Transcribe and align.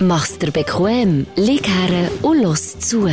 Mach's 0.00 0.38
dir 0.38 0.50
bequem, 0.50 1.26
lieg 1.36 1.66
her 1.68 2.10
und 2.22 2.42
los 2.42 2.78
zu. 2.78 3.08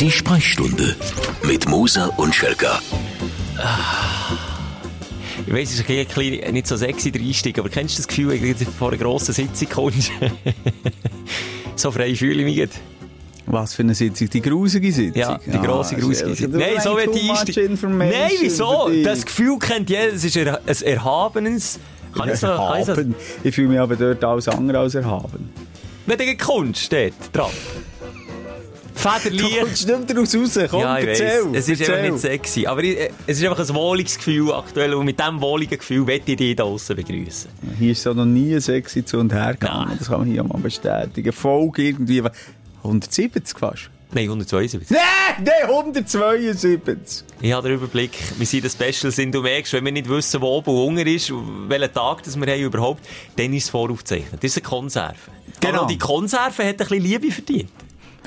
Die 0.00 0.10
Sprechstunde 0.10 0.96
mit 1.44 1.68
Musa 1.68 2.06
und 2.16 2.34
Schelga. 2.34 2.80
Ich 5.46 5.52
weiss, 5.52 5.70
es 5.70 5.80
ist 5.80 5.88
ein 5.88 6.06
bisschen 6.06 6.52
nicht 6.52 6.66
so 6.66 6.76
sexy 6.76 7.10
der 7.10 7.22
Einstieg, 7.22 7.58
aber 7.58 7.68
kennst 7.68 7.96
du 7.96 8.02
das 8.02 8.08
Gefühl, 8.08 8.30
wenn 8.30 8.56
du 8.58 8.64
vor 8.64 8.88
einer 8.88 8.98
grossen 8.98 9.32
Sitzung 9.34 9.68
kommst? 9.68 10.10
so 11.76 11.90
frei 11.90 12.14
fühle 12.14 12.40
ich 12.40 12.44
mich 12.44 12.56
jetzt. 12.56 12.80
Was 13.46 13.74
für 13.74 13.82
eine 13.82 13.94
Sitzung? 13.94 14.30
Die 14.30 14.40
grusige 14.40 14.92
Sitzung? 14.92 15.20
Ja, 15.20 15.38
die 15.44 15.58
grosse, 15.58 15.96
Ah, 15.96 15.98
grusige 16.00 16.34
Sitzung. 16.34 16.52
du 16.52 16.58
Nein, 16.58 16.80
so 16.82 16.96
wie 16.96 17.10
die 17.12 17.30
Einstieg. 17.30 17.82
Nein, 17.82 18.30
wieso? 18.40 18.88
Das 19.04 19.24
Gefühl 19.26 19.58
kennt 19.58 19.90
jeder, 19.90 20.12
es 20.12 20.24
ist 20.24 20.36
ein, 20.36 20.48
ein 20.48 20.82
erhabenes... 20.84 21.78
Kann 22.14 22.28
ich 22.28 22.38
so... 22.38 22.46
Kann 22.46 22.78
ich 22.80 22.84
so 22.86 22.92
Erhaben. 22.92 23.14
Ich 23.42 23.54
fühle 23.54 23.68
mich 23.68 23.80
aber 23.80 23.96
dort 23.96 24.22
alles 24.22 24.46
andere 24.48 24.78
als 24.78 24.94
erhaben. 24.94 25.50
Wenn 26.06 26.18
du 26.18 26.36
Kunst 26.36 26.82
steht, 26.82 27.14
dran. 27.32 27.50
Du 28.94 29.08
Federlicht. 29.08 29.58
kommst 29.60 29.86
nicht 29.88 29.98
mehr 29.98 30.06
daraus 30.06 30.34
raus. 30.36 30.58
Komm, 30.70 30.80
Ja, 30.80 30.98
ich 30.98 31.06
erzähl. 31.08 31.26
weiss. 31.26 31.44
Es 31.54 31.68
ist 31.68 31.80
erzähl. 31.80 31.94
einfach 31.96 32.10
nicht 32.12 32.20
sexy. 32.20 32.66
Aber 32.66 32.84
ich, 32.84 32.96
äh, 33.00 33.10
es 33.26 33.40
ist 33.40 33.44
einfach 33.48 33.68
ein 33.68 33.74
wohliges 33.74 34.16
Gefühl 34.16 34.52
aktuell. 34.52 34.94
Und 34.94 35.06
mit 35.06 35.18
diesem 35.18 35.40
wohligen 35.40 35.78
Gefühl 35.78 36.02
möchte 36.04 36.32
ich 36.32 36.36
dich 36.36 36.54
da 36.54 36.62
draussen 36.64 36.96
begrüßen. 36.96 37.50
Hier 37.78 37.92
ist 37.92 38.02
so 38.02 38.12
noch 38.12 38.26
nie 38.26 38.60
sexy 38.60 39.04
zu 39.04 39.18
und 39.18 39.32
her 39.32 39.54
gegangen. 39.58 39.96
Das 39.98 40.08
kann 40.08 40.20
man 40.20 40.28
hier 40.30 40.44
mal 40.44 40.58
bestätigen. 40.60 41.32
Folge 41.32 41.82
irgendwie 41.82 42.22
170 42.84 43.58
fast. 43.58 43.90
Nein, 44.14 44.24
172. 44.24 44.90
Nein, 44.90 45.44
nein, 45.44 45.70
172. 45.70 47.24
Ich 47.40 47.52
habe 47.52 47.68
den 47.68 47.76
Überblick. 47.78 48.12
Wir 48.36 48.46
sind 48.46 48.64
das 48.64 48.72
Special 48.72 49.10
sind. 49.10 49.34
Du 49.34 49.40
merkst, 49.40 49.72
wenn 49.72 49.84
wir 49.84 49.92
nicht 49.92 50.08
wissen, 50.08 50.40
wo 50.42 50.48
oben 50.48 50.70
und 50.70 50.98
unten 50.98 51.06
ist, 51.06 51.32
welchen 51.68 51.92
Tag 51.94 52.22
das 52.22 52.38
wir 52.38 52.46
haben 52.46 52.60
überhaupt, 52.60 53.00
dann 53.36 53.52
ist 53.54 53.64
es 53.64 53.70
voraufgezeichnet. 53.70 54.42
Das 54.44 54.50
ist 54.50 54.58
eine 54.58 54.68
Konserve. 54.68 55.16
Genau. 55.60 55.80
Aber 55.80 55.86
die 55.86 55.98
Konserve 55.98 56.62
hat 56.62 56.72
ein 56.72 56.76
bisschen 56.76 57.00
Liebe 57.00 57.30
verdient. 57.30 57.70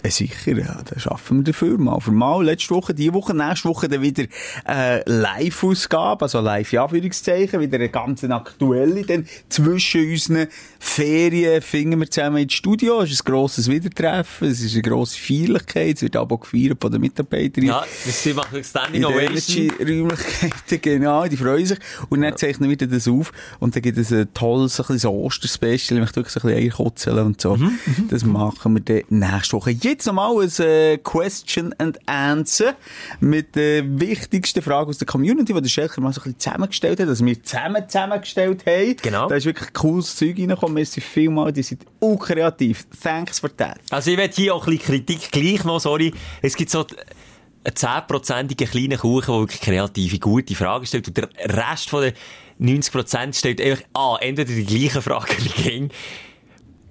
Ja, 0.05 0.11
sicher, 0.11 0.55
ja, 0.55 0.81
da 0.85 0.99
schaffen 0.99 1.37
wir 1.37 1.43
dafür 1.45 1.79
mal. 1.79 1.99
Für 1.99 2.11
mal, 2.11 2.45
letzte 2.45 2.75
Woche, 2.75 2.93
diese 2.93 3.13
Woche, 3.13 3.35
nächste 3.35 3.69
Woche 3.69 3.89
dann 3.89 4.03
wieder 4.03 4.25
äh, 4.67 5.01
Live-Ausgabe, 5.09 6.25
also 6.25 6.41
live 6.41 6.71
in 6.73 6.79
Anführungszeichen, 6.79 7.59
wieder 7.59 7.77
eine 7.77 7.89
ganz 7.89 8.23
aktuelle. 8.23 9.03
Dann 9.03 9.25
zwischen 9.49 10.11
unseren 10.11 10.47
Ferien 10.79 11.59
finden 11.63 11.99
wir 11.99 12.11
zusammen 12.11 12.37
ins 12.37 12.53
Studio. 12.53 13.01
Es 13.01 13.11
ist 13.11 13.27
ein 13.27 13.31
grosses 13.31 13.67
Wiedertreffen, 13.67 14.47
es 14.47 14.61
ist 14.61 14.73
eine 14.73 14.83
grosse 14.83 15.17
Feierlichkeit, 15.17 15.95
es 15.95 16.01
wird 16.03 16.15
aber 16.17 16.37
gefeiert 16.37 16.77
von 16.79 16.91
den 16.91 17.01
Mitarbeitern. 17.01 17.63
Ja, 17.63 17.83
sie 18.05 18.33
machen 18.33 18.63
Standing 18.63 19.05
Ovation. 19.05 19.71
Energy-Räumlichkeiten, 19.79 20.81
genau, 20.81 21.25
die 21.27 21.37
freuen 21.37 21.65
sich. 21.65 21.79
Und 22.09 22.21
dann 22.21 22.37
zeichnen 22.37 22.69
wir 22.69 22.77
das 22.77 23.07
auf 23.07 23.31
und 23.59 23.75
dann 23.75 23.81
gibt 23.81 23.97
es 23.97 24.11
ein 24.11 24.31
tolles, 24.35 24.79
ein 24.87 24.99
so 24.99 25.11
Osterspecial, 25.11 25.97
ich 25.97 26.01
möchte 26.01 26.17
wirklich 26.17 26.33
so 26.33 26.41
ein 26.41 26.47
bisschen 26.47 26.63
Eierkotzeln 26.63 27.25
und 27.25 27.41
so. 27.41 27.55
Mhm, 27.55 27.79
das 28.09 28.23
machen 28.23 28.75
wir 28.75 28.81
dann 28.81 29.01
nächste 29.09 29.57
Woche. 29.57 29.71
Jetzt 29.95 30.07
nochmal 30.07 30.41
ein 30.41 30.65
äh, 30.65 30.97
Question 30.97 31.73
and 31.77 31.97
Answer 32.05 32.75
mit 33.21 33.55
den 33.55 33.97
wichtigsten 33.97 34.61
Fragen 34.61 34.89
aus 34.89 34.97
der 34.97 35.07
Community, 35.07 35.53
die 35.53 35.61
der 35.61 35.69
Schelker 35.69 36.01
mal 36.01 36.11
so 36.11 36.19
ein 36.19 36.23
bisschen 36.25 36.39
zusammengestellt 36.39 36.99
hat, 36.99 37.07
dass 37.07 37.23
wir 37.23 37.41
zusammen 37.41 37.87
zusammengestellt 37.87 38.65
haben. 38.65 38.97
Genau. 39.01 39.29
Da 39.29 39.35
ist 39.35 39.45
wirklich 39.45 39.71
cooles 39.71 40.13
Zeug 40.17 40.37
reingekommen. 40.37 40.73
Merci 40.73 40.99
vielmal, 40.99 41.53
die 41.53 41.63
sind 41.63 41.85
auch 42.01 42.17
kreativ. 42.17 42.85
Thanks 43.01 43.39
for 43.39 43.55
that. 43.55 43.77
Also 43.89 44.11
ich 44.11 44.17
will 44.17 44.29
hier 44.33 44.53
auch 44.53 44.67
ein 44.67 44.77
bisschen 44.77 45.05
Kritik 45.05 45.31
gleich 45.31 45.63
noch, 45.63 45.79
sorry. 45.79 46.13
Es 46.41 46.57
gibt 46.57 46.71
so 46.71 46.79
einen 46.79 47.75
zehnprozentigen 47.75 48.67
kleinen 48.67 48.97
Kuchen, 48.97 49.33
der 49.33 49.39
wirklich 49.39 49.61
kreative, 49.61 50.19
gute 50.19 50.55
Fragen 50.55 50.85
stellt 50.85 51.07
und 51.07 51.15
der 51.15 51.29
Rest 51.45 51.89
von 51.89 52.01
den 52.01 52.13
90% 52.59 53.33
stellt 53.33 53.61
einfach, 53.61 53.85
ah, 53.93 54.17
entweder 54.19 54.51
die 54.51 54.65
gleichen 54.65 55.01
Fragen 55.01 55.37
wie 55.39 55.63
ging, 55.63 55.89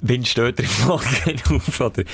wenn 0.00 0.24
steht 0.24 0.58
er 0.58 0.64
im 0.64 0.86
Morgen 0.86 1.56
auf, 1.56 1.80
oder? 1.80 2.04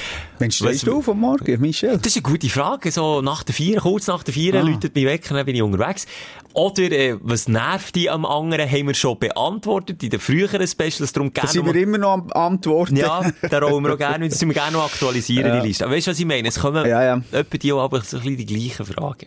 Wenn 0.40 0.50
stehst 0.50 0.86
du 0.86 0.96
auf 0.96 1.08
am 1.08 1.20
Morgen, 1.20 1.60
Michel? 1.60 1.98
Das 1.98 2.06
ist 2.06 2.16
eine 2.16 2.22
gute 2.32 2.48
Frage. 2.48 2.90
So 2.90 3.20
nach 3.20 3.42
der 3.42 3.54
Vier, 3.54 3.78
kurz 3.80 4.06
nach 4.06 4.22
der 4.22 4.32
Vier, 4.34 4.54
Ah. 4.54 4.62
läutet 4.62 4.94
mich 4.94 5.04
weg, 5.04 5.26
dann 5.28 5.44
bin 5.44 5.54
ich 5.54 5.62
unterwegs. 5.62 6.06
Oder, 6.54 6.90
äh, 6.90 7.16
was 7.20 7.46
nervt 7.46 7.94
die 7.94 8.08
am 8.10 8.24
anderen, 8.24 8.68
haben 8.68 8.86
wir 8.86 8.94
schon 8.94 9.18
beantwortet 9.18 10.02
in 10.02 10.10
den 10.10 10.18
früheren 10.18 10.66
Specials, 10.66 11.12
darum 11.12 11.32
Da 11.32 11.42
gerne 11.42 11.52
sind 11.52 11.66
noch 11.66 11.74
wir 11.74 11.82
immer 11.82 11.98
noch 11.98 12.12
am 12.14 12.32
Antworten. 12.32 12.96
Ja, 12.96 13.30
da 13.50 13.58
rollen 13.58 13.84
wir 13.84 13.92
auch 13.94 13.98
gerne, 13.98 14.28
das 14.28 14.36
müssen 14.38 14.48
wir 14.48 14.54
gerne 14.54 14.72
noch 14.72 14.84
aktualisieren, 14.86 15.60
die 15.60 15.68
Liste. 15.68 15.84
Aber 15.84 15.94
weißt 15.94 16.06
du, 16.06 16.10
was 16.12 16.18
ich 16.18 16.26
meine? 16.26 16.48
Es 16.48 16.58
kommen 16.58 16.86
Ja, 16.86 17.04
ja. 17.04 17.22
etwa 17.32 17.58
die 17.58 17.72
auch 17.72 17.80
aber 17.84 18.00
so 18.00 18.16
ein 18.16 18.22
bisschen 18.22 18.36
die 18.38 18.46
gleichen 18.46 18.86
Fragen. 18.86 19.26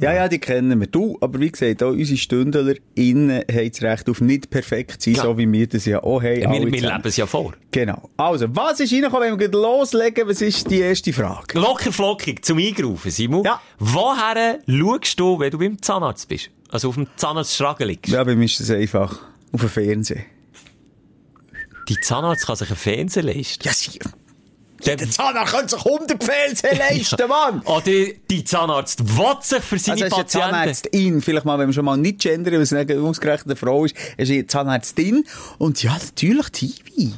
Ja, 0.00 0.12
ja, 0.14 0.26
die 0.26 0.38
kennen 0.38 0.80
wir. 0.80 0.86
Du, 0.86 1.18
aber 1.20 1.38
wie 1.38 1.50
gesagt, 1.50 1.82
auch 1.82 1.90
unsere 1.90 2.16
Stündler 2.16 2.74
innen 2.94 3.42
haben 3.48 3.70
das 3.70 3.82
Recht 3.82 4.08
auf 4.08 4.22
nicht 4.22 4.48
perfekt 4.48 5.02
sein, 5.02 5.14
Ja. 5.14 5.22
so 5.22 5.36
wie 5.36 5.50
wir 5.52 5.66
das 5.66 5.84
ja 5.84 6.02
auch 6.02 6.22
haben. 6.22 6.40
wir 6.40 6.48
alle 6.48 6.72
wir 6.72 6.72
zusammen. 6.72 6.96
leben 6.96 7.08
es 7.08 7.16
ja 7.18 7.26
vor. 7.26 7.52
Genau. 7.70 8.08
Also, 8.16 8.46
was 8.56 8.80
ist 8.80 8.90
reingekommen, 8.92 9.32
wenn 9.32 9.38
wir 9.38 9.48
gleich 9.48 10.11
loslegen? 10.14 10.28
Was 10.28 10.40
ist 10.40 10.70
die 10.70 10.80
erste 10.80 11.12
Frage? 11.12 11.58
Locker 11.58 11.92
flockig 11.92 12.44
zum 12.44 12.58
Eingerufen, 12.58 13.10
Simon. 13.10 13.44
Ja. 13.44 13.60
Woher 13.78 14.58
schaust 14.68 15.18
du, 15.20 15.38
wenn 15.38 15.50
du 15.50 15.58
beim 15.58 15.80
Zahnarzt 15.80 16.28
bist? 16.28 16.50
Also 16.70 16.88
auf 16.88 16.94
dem 16.94 17.06
Zahnarztschragen 17.16 17.86
liegst? 17.86 18.12
Ja, 18.12 18.24
bei 18.24 18.34
mir 18.34 18.44
ist 18.46 18.58
das 18.60 18.70
einfach 18.70 19.18
auf 19.52 19.60
dem 19.60 19.68
Fernsehen. 19.68 20.24
Die 21.88 21.98
Zahnarzt 22.00 22.46
kann 22.46 22.56
sich 22.56 22.68
einen 22.68 22.76
Fernseher 22.76 23.22
leisten. 23.24 23.62
Ja, 23.64 23.72
sie... 23.72 23.98
Der- 24.86 24.96
Der 24.96 25.08
Zahnarzt 25.10 25.52
kann 25.52 25.68
sich 25.68 25.84
100 25.84 26.24
Fernsehen 26.24 26.76
leisten, 26.90 27.28
Mann! 27.28 27.60
Oder 27.62 27.82
die 28.30 28.44
Zahnarzt 28.44 29.16
will 29.16 29.36
sich 29.42 29.62
für 29.62 29.78
seine 29.78 30.04
Also, 30.04 30.16
eine 30.16 30.24
Patienten... 30.24 30.50
Zahnärztin. 30.50 31.22
Vielleicht 31.22 31.44
mal, 31.44 31.58
wenn 31.58 31.68
wir 31.68 31.72
schon 31.72 31.84
mal 31.84 31.96
nicht 31.96 32.20
gendern, 32.20 32.54
weil 32.54 32.62
es 32.62 32.72
nicht 32.72 32.90
ausgerechnet 32.92 33.46
eine 33.46 33.56
Frau 33.56 33.84
ist, 33.84 33.94
ist 34.16 34.30
eine 34.30 34.46
Zahnärztin. 34.46 35.24
Und 35.58 35.82
ja, 35.84 35.92
natürlich 35.92 36.48
TV. 36.50 37.12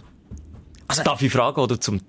Darf 1.05 1.23
ich 1.23 1.33
fragen, 1.33 1.59
oder 1.61 1.81
zum 1.81 2.01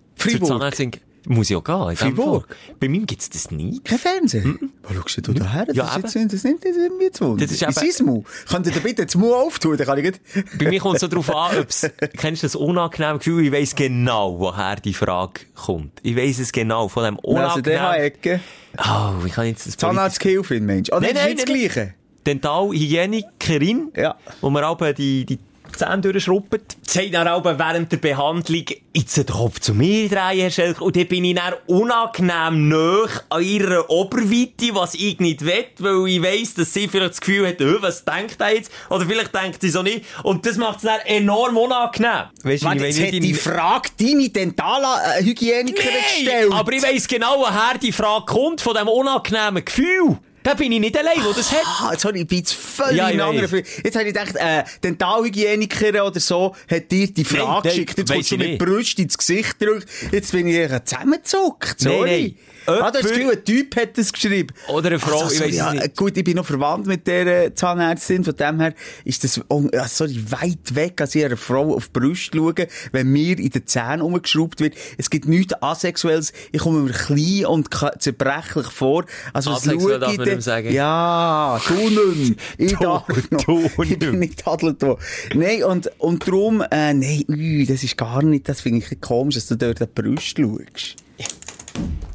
Zahnärztin... 0.43 0.91
Muss 1.27 1.51
auch 1.51 1.63
gehen. 1.63 1.95
Fall. 2.15 2.43
Bei 2.79 2.87
mir 2.87 3.01
gibt's 3.01 3.31
das 3.31 3.49
nie. 3.49 3.79
Kein 3.83 3.97
Fernsehen? 3.97 4.71
Wo 4.83 4.93
schaust 4.93 5.25
du 5.27 5.33
da 5.33 5.51
her? 5.51 5.65
Das, 5.65 5.75
Ja, 5.75 5.87
ist 5.95 6.13
jetzt, 6.13 6.33
das 6.33 6.43
nimmt 6.43 6.63
jetzt 6.63 6.77
irgendwie 6.77 7.09
zu 7.09 7.25
Wunder. 7.29 7.43
Das 7.43 7.51
ist 7.51 7.63
ist 7.63 7.81
eben- 7.81 7.91
sein 7.91 8.05
Mu? 8.05 8.23
Könnt 8.47 8.67
ihr 8.67 8.73
bitte 8.79 9.05
das 9.07 9.15
Mu 9.15 9.33
auftun? 9.33 9.75
Dann 9.75 9.87
kann 9.87 9.97
ich 10.05 10.13
Bei 10.59 10.69
mir 10.69 10.79
kommt 10.79 10.95
es 10.97 11.01
so 11.01 11.07
darauf 11.07 11.35
an, 11.35 11.57
ob's, 11.61 11.89
kennst 12.17 12.43
du 12.43 12.45
das 12.45 12.55
unangenehme 12.55 13.17
Gefühl? 13.17 13.43
Ich 13.43 13.51
weiss 13.51 13.73
genau, 13.73 14.37
woher 14.39 14.75
die 14.75 14.93
Frage 14.93 15.41
kommt. 15.55 15.93
Ich 16.03 16.15
weiss 16.15 16.37
es 16.37 16.51
genau, 16.51 16.89
von 16.89 17.03
dem 17.05 17.17
Also, 17.23 17.59
der 17.61 17.79
unangenehmen... 17.81 17.93
Ecke. 18.05 18.39
Oh, 18.77 19.25
ich 19.25 19.33
kann 19.33 19.47
jetzt 19.47 19.65
das 19.65 19.77
Zahnarzthilfe, 19.77 20.59
Mensch. 20.59 20.89
Oh, 20.91 20.99
Nein, 20.99 21.01
das 21.01 21.09
ist 21.09 21.15
nein, 21.15 21.29
nicht 21.35 21.41
das 21.41 21.49
nein, 21.49 21.59
Gleiche. 21.73 21.93
Dentalhygienikerin, 22.27 23.91
Ja. 23.97 24.15
wo 24.41 24.49
man 24.51 24.63
aber 24.63 24.93
die, 24.93 25.25
die 25.25 25.39
Zähne 25.77 26.01
durchschrubbt, 26.01 26.77
sagt 26.85 27.13
dann 27.13 27.27
aber 27.27 27.57
während 27.59 27.91
der 27.91 27.97
Behandlung, 27.97 28.65
jetzt 28.93 29.17
den 29.17 29.25
Kopf 29.25 29.59
zu 29.59 29.73
mir 29.73 30.07
drehen, 30.09 30.39
Herr 30.39 30.49
Schelker, 30.51 30.81
und 30.83 30.95
dann 30.95 31.07
bin 31.07 31.25
ich 31.25 31.35
dann 31.35 31.53
unangenehm 31.67 32.69
nah 32.69 33.05
an 33.29 33.43
ihrer 33.43 33.89
Oberweite, 33.89 34.73
was 34.73 34.93
ich 34.93 35.19
nicht 35.19 35.45
will, 35.45 35.65
weil 35.79 36.07
ich 36.07 36.21
weiss, 36.21 36.53
dass 36.53 36.73
sie 36.73 36.87
vielleicht 36.87 37.11
das 37.11 37.21
Gefühl 37.21 37.47
hat, 37.47 37.61
oh, 37.61 37.81
was 37.81 38.05
denkt 38.05 38.39
er 38.39 38.55
jetzt? 38.55 38.71
Oder 38.89 39.05
vielleicht 39.05 39.35
denkt 39.35 39.61
sie 39.61 39.69
so 39.69 39.83
nicht. 39.83 40.05
Und 40.23 40.45
das 40.45 40.57
macht 40.57 40.77
es 40.77 40.83
dann 40.83 40.99
enorm 41.05 41.57
unangenehm. 41.57 42.25
Weißt 42.43 42.63
du, 42.63 42.67
Warte, 42.67 42.87
ich 42.87 43.19
die 43.19 43.33
Frage 43.33 43.89
deine 43.99 44.29
Dentalhygienikerin 44.29 45.91
gestellt. 46.23 46.51
aber 46.51 46.71
ich 46.71 46.83
weiss 46.83 47.07
genau, 47.07 47.39
woher 47.39 47.77
die 47.81 47.91
Frage 47.91 48.25
kommt, 48.25 48.61
von 48.61 48.73
diesem 48.73 48.87
unangenehmen 48.87 49.63
Gefühl. 49.63 50.17
Da 50.45 50.53
bin 50.53 50.71
ich 50.71 50.79
nicht 50.79 50.95
allein, 50.95 51.17
der 51.23 51.33
das 51.33 51.51
hat. 51.51 51.63
Ah, 51.65 51.89
jetzt 51.93 52.05
habe 52.05 52.19
ich 52.19 52.27
bin 52.27 52.37
jetzt 52.37 52.53
völlig 52.53 52.97
Ja, 52.97 53.09
in 53.09 53.19
anderen. 53.19 53.63
Jetzt 53.83 53.95
habe 53.95 54.07
ich 54.07 54.13
gedacht, 54.13 54.35
äh, 54.35 54.63
Dentalhygienikerin 54.83 56.01
oder 56.01 56.19
so 56.19 56.55
hat 56.69 56.91
dir 56.91 57.11
die 57.11 57.25
Frage 57.25 57.45
Nein, 57.47 57.61
geschickt. 57.63 57.97
Jetzt 57.97 58.11
kommst 58.11 58.31
du 58.31 58.37
mit. 58.37 58.59
Brust 58.59 58.99
ins 58.99 59.17
Gesicht 59.17 59.57
gedrückt. 59.57 59.87
Jetzt 60.11 60.31
bin 60.33 60.47
ich 60.47 60.69
zusammengezuckt. 60.85 61.79
Sorry. 61.79 61.97
Nein, 61.97 62.21
nein. 62.21 62.35
Ah, 62.65 62.77
du 62.77 62.83
hast 62.83 62.95
das 62.95 63.11
Gefühl, 63.11 63.31
ein 63.31 63.43
Typ 63.43 63.75
hat 63.75 63.97
das 63.97 64.11
geschrieben. 64.11 64.53
Oder 64.67 64.87
eine 64.87 64.99
Frau, 64.99 65.21
Also, 65.21 65.31
ich 65.31 65.37
sorry, 65.37 65.49
weiss 65.49 65.55
es 65.55 65.57
ja, 65.57 65.73
nicht. 65.73 65.95
Gut, 65.95 66.17
ich 66.17 66.23
bin 66.23 66.35
noch 66.35 66.45
verwandt 66.45 66.87
mit 66.87 67.05
der 67.07 67.45
äh, 67.45 67.53
Zahnärztin. 67.53 68.23
Von 68.23 68.35
dem 68.35 68.59
her 68.59 68.73
ist 69.03 69.23
das 69.23 69.41
oh, 69.49 69.63
ja, 69.73 69.87
sorry, 69.87 70.23
weit 70.29 70.75
weg, 70.75 71.01
als 71.01 71.15
ich 71.15 71.25
einer 71.25 71.37
Frau 71.37 71.75
auf 71.75 71.89
die 71.89 71.99
Brust 71.99 72.31
schaue, 72.33 72.67
wenn 72.91 73.11
mir 73.11 73.37
in 73.37 73.49
den 73.49 73.67
Zähnen 73.67 74.01
umgeschraubt 74.01 74.59
wird. 74.59 74.75
Es 74.97 75.09
gibt 75.09 75.27
nichts 75.27 75.53
Asexuelles. 75.61 76.33
Ich 76.51 76.61
komme 76.61 76.79
mir 76.79 76.91
klein 76.91 77.45
und 77.45 77.69
zerbrechlich 77.99 78.67
vor. 78.67 79.05
Also, 79.33 79.51
Asexuell 79.51 79.99
darf 79.99 80.11
ich 80.11 80.17
man 80.17 80.27
mehr 80.27 80.41
sagen. 80.41 80.71
Ja, 80.71 81.61
du 81.67 81.73
nicht. 81.89 82.39
Ich 82.57 82.75
darf 82.77 83.07
noch. 83.31 83.83
ich 83.83 83.99
bin 83.99 84.19
nicht. 84.19 84.45
adelt. 84.47 84.83
Nein, 85.33 85.63
und, 85.63 85.91
und 85.99 86.27
darum, 86.27 86.61
äh, 86.61 86.93
nein, 86.93 87.23
ui, 87.29 87.65
das 87.65 87.83
ist 87.83 87.97
gar 87.97 88.23
nicht, 88.23 88.47
das 88.47 88.61
finde 88.61 88.85
ich 88.89 89.01
komisch, 89.01 89.35
dass 89.35 89.47
du 89.47 89.55
dort 89.55 89.81
an 89.81 89.87
die 89.95 90.01
Brust 90.01 90.37
schaust. 90.37 90.95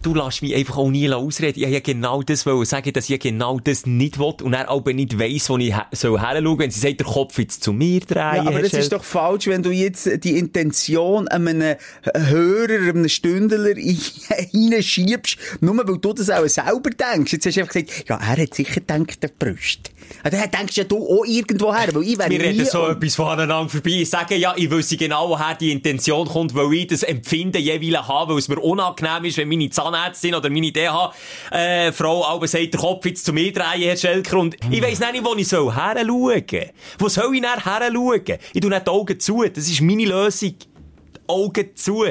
Du 0.02 0.14
lässt 0.14 0.43
mich 0.43 0.55
einfach 0.55 0.79
auch 0.79 0.91
nie 0.91 1.11
ausreden. 1.12 1.62
Ich 1.62 1.69
ja 1.69 1.81
genau 1.81 2.23
das 2.23 2.47
wollen 2.47 2.64
sagen, 2.64 2.93
dass 2.93 3.11
ich 3.11 3.20
genau 3.20 3.58
das 3.58 3.87
nicht 3.87 4.19
will 4.19 4.35
und 4.43 4.52
er 4.52 4.69
aber 4.69 4.93
nicht 4.93 5.19
weiss, 5.19 5.50
wo 5.50 5.58
ich 5.58 5.75
soll 5.93 6.20
herschauen. 6.20 6.58
Wenn 6.58 6.70
sie 6.70 6.81
sagt, 6.81 7.00
der 7.00 7.06
Kopf 7.06 7.38
jetzt 7.38 7.62
zu 7.62 7.73
mir 7.73 8.00
drehen. 8.00 8.17
Ja, 8.17 8.47
aber 8.47 8.62
das 8.62 8.73
ist 8.73 8.93
doch 8.93 9.05
falsch, 9.05 9.47
wenn 9.47 9.62
du 9.62 9.70
jetzt 9.70 10.08
die 10.25 10.38
Intention 10.38 11.29
einem 11.29 11.76
Hörer, 12.14 12.88
einem 12.88 13.08
Stündler 13.08 13.75
hineinschiebst, 14.50 15.37
nur 15.61 15.76
weil 15.76 15.99
du 15.99 16.12
das 16.12 16.31
auch 16.31 16.46
selber 16.46 16.91
denkst. 16.91 17.32
Jetzt 17.32 17.46
hast 17.46 17.56
du 17.56 17.61
einfach 17.61 17.75
gesagt, 17.75 18.08
ja, 18.08 18.17
er 18.17 18.43
hat 18.43 18.55
sicher 18.55 18.81
gedacht, 18.81 19.23
der 19.23 19.29
Brüst. 19.29 19.91
Ja, 20.24 20.30
dann 20.30 20.50
denkst 20.50 20.76
ja 20.76 20.84
du 20.84 21.06
auch 21.06 21.24
irgendwo 21.24 21.74
her, 21.74 21.88
weil 21.92 22.02
ich 22.02 22.18
Wir 22.18 22.40
reden 22.40 22.66
so 22.66 22.88
etwas 22.88 23.14
voneinander 23.14 23.68
vorbei. 23.68 23.90
Ich 23.90 24.10
sage 24.10 24.36
ja, 24.36 24.54
ich 24.56 24.70
wüsste 24.70 24.96
genau, 24.96 25.28
woher 25.28 25.54
die 25.54 25.72
Intention 25.72 26.26
kommt, 26.26 26.54
weil 26.54 26.72
ich 26.74 26.86
das 26.88 27.02
Empfinden 27.02 27.60
jeweils 27.60 28.08
habe, 28.08 28.32
weil 28.32 28.38
es 28.38 28.48
mir 28.48 28.58
unangenehm 28.58 29.24
ist, 29.24 29.38
wenn 29.38 29.48
meine 29.48 29.70
Zahnärztin 29.70 30.34
oder 30.34 30.50
meine 30.50 30.72
DH-Frau 30.72 32.20
äh, 32.20 32.24
aber 32.26 32.46
sagt, 32.46 32.74
der 32.74 32.80
Kopf 32.80 33.06
jetzt 33.06 33.24
zu 33.24 33.32
mir 33.32 33.52
drehen, 33.52 33.82
Herr 33.82 33.96
Schelker, 33.96 34.38
und 34.38 34.56
ich 34.70 34.82
weiss 34.82 35.00
nicht, 35.00 35.24
wo 35.24 35.34
ich 35.34 35.48
soll 35.48 35.74
heranschauen. 35.74 36.70
Wo 36.98 37.08
soll 37.08 37.34
ich 37.34 37.42
nachher 37.42 37.80
heranschauen? 37.80 38.38
Ich 38.52 38.60
tue 38.60 38.70
nicht 38.70 38.86
die 38.86 38.90
Augen 38.90 39.20
zu. 39.20 39.44
Das 39.44 39.68
ist 39.68 39.80
meine 39.80 40.04
Lösung. 40.04 40.54
Die 40.58 41.28
Augen 41.28 41.70
zu. 41.74 42.04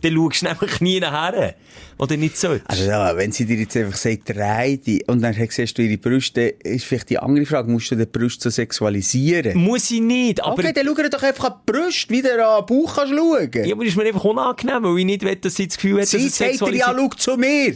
Dann 0.00 0.14
schaust 0.14 0.42
du 0.42 0.46
nämlich 0.46 0.80
nie 0.80 1.00
nachher. 1.00 1.54
Oder 1.98 2.16
nicht 2.16 2.36
so. 2.36 2.58
Also, 2.64 2.84
ja, 2.84 3.16
wenn 3.16 3.32
sie 3.32 3.46
dir 3.46 3.56
jetzt 3.56 3.76
einfach 3.76 3.96
sagt, 3.96 4.28
drei, 4.28 4.78
die, 4.84 5.04
und 5.06 5.22
dann 5.22 5.34
siehst 5.34 5.78
du 5.78 5.82
ihre 5.82 5.98
Brüste, 5.98 6.42
ist 6.42 6.84
vielleicht 6.84 7.10
die 7.10 7.18
andere 7.18 7.46
Frage, 7.46 7.70
musst 7.70 7.90
du 7.90 7.96
den 7.96 8.10
Brust 8.10 8.40
so 8.40 8.50
sexualisieren? 8.50 9.56
Muss 9.58 9.90
ich 9.90 10.00
nicht, 10.00 10.42
aber... 10.42 10.54
Okay, 10.54 10.72
dann 10.72 10.86
schau 10.86 11.08
doch 11.08 11.22
einfach 11.22 11.44
an 11.44 11.54
die 11.66 11.72
Brüste, 11.72 12.10
wie 12.10 12.22
du 12.22 12.30
an 12.32 12.64
den 12.64 12.66
Bauch 12.66 12.96
kannst 12.96 13.14
schauen. 13.14 13.50
Ja, 13.66 13.74
aber 13.74 13.84
das 13.84 13.92
ist 13.92 13.96
mir 13.96 14.04
einfach 14.04 14.24
unangenehm, 14.24 14.82
weil 14.82 14.98
ich 14.98 15.04
nicht 15.04 15.22
will, 15.22 15.36
dass 15.36 15.54
sie 15.54 15.68
das 15.68 15.76
Gefühl 15.76 16.00
hat, 16.00 16.08
sie 16.08 16.16
dass 16.16 16.26
es 16.26 16.36
sexualisiert... 16.36 16.86
Sie 16.86 16.92
sagt 16.92 16.98
ja, 16.98 17.08
schau 17.10 17.16
zu 17.16 17.36
mir. 17.36 17.74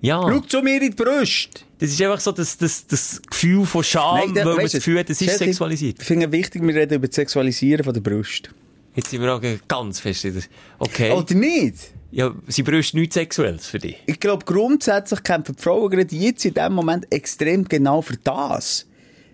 Ja. 0.00 0.22
Schau 0.22 0.40
zu 0.40 0.62
mir 0.62 0.82
in 0.82 0.90
die 0.90 0.96
Brüste. 0.96 1.60
Das 1.78 1.90
ist 1.90 2.00
einfach 2.00 2.20
so 2.20 2.32
das, 2.32 2.56
das, 2.56 2.86
das 2.86 3.20
Gefühl 3.28 3.64
von 3.66 3.84
Scham, 3.84 4.18
Nein, 4.18 4.34
da, 4.34 4.44
weil 4.44 4.54
man 4.54 4.64
das 4.64 4.72
Gefühl 4.72 4.98
hat, 4.98 5.10
es 5.10 5.20
ist 5.20 5.38
sexualisiert. 5.38 5.98
Ich 6.00 6.06
finde 6.06 6.30
wichtig, 6.32 6.62
wir 6.62 6.74
reden 6.74 6.94
über 6.94 7.06
das 7.06 7.16
Sexualisieren 7.16 7.84
von 7.84 7.92
der 7.92 8.00
Brust. 8.00 8.50
Jetzt 8.96 9.10
sind 9.10 9.22
wir 9.22 9.34
auch 9.34 9.42
ganz 9.68 10.00
fest 10.00 10.24
das. 10.24 10.48
Okay. 10.78 11.12
Oder 11.12 11.34
nicht? 11.34 11.92
Ja, 12.10 12.34
sie 12.48 12.62
Brüste 12.62 12.96
nichts 12.96 13.14
Sexuelles 13.14 13.66
für 13.66 13.78
dich. 13.78 13.96
Ich 14.06 14.18
glaube, 14.18 14.44
grundsätzlich 14.46 15.22
kämpfen 15.22 15.54
die 15.54 15.62
Frauen 15.62 15.90
gerade 15.90 16.14
jetzt 16.16 16.44
in 16.46 16.54
diesem 16.54 16.72
Moment 16.72 17.06
extrem 17.12 17.66
genau 17.68 18.00
für 18.00 18.16
das. 18.16 18.86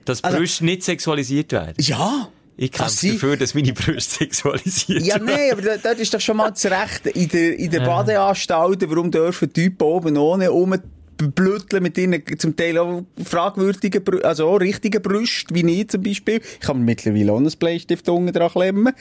Dass 0.05 0.25
also, 0.25 0.39
Brüste 0.39 0.65
nicht 0.65 0.83
sexualisiert 0.83 1.53
werden? 1.53 1.75
Ja. 1.79 2.29
Ich 2.57 2.73
kämpfe 2.73 2.93
sie... 2.93 3.13
dafür, 3.13 3.37
dass 3.37 3.55
meine 3.55 3.73
Brüste 3.73 4.15
sexualisiert 4.25 5.07
werden. 5.07 5.07
Ja, 5.07 5.19
nein, 5.19 5.53
aber 5.53 5.79
dort 5.79 5.99
ist 5.99 6.13
doch 6.13 6.21
schon 6.21 6.37
mal 6.37 6.51
das 6.51 6.65
Recht 6.67 7.07
in 7.07 7.29
der, 7.29 7.59
in 7.59 7.71
der 7.71 7.81
Badeanstalten, 7.81 8.91
warum 8.91 9.11
dürfen 9.11 9.53
Typen 9.53 9.85
oben 9.85 10.17
ohne 10.17 10.51
um 10.51 10.75
blödeln 11.31 11.83
mit 11.83 11.97
ihnen 11.99 12.23
zum 12.39 12.57
Teil 12.57 12.79
auch 12.79 13.03
fragwürdigen, 13.25 14.03
also 14.25 14.49
auch 14.49 14.57
richtigen 14.57 15.01
Brüsten, 15.01 15.55
wie 15.55 15.81
ich 15.81 15.89
zum 15.89 16.03
Beispiel. 16.03 16.41
Ich 16.43 16.61
kann 16.61 16.79
mir 16.79 16.85
mittlerweile 16.85 17.33
auch 17.33 17.37
einen 17.37 17.53
Bleistift 17.59 18.09
unten 18.09 18.33
dran 18.33 18.51
klemmen. 18.51 18.93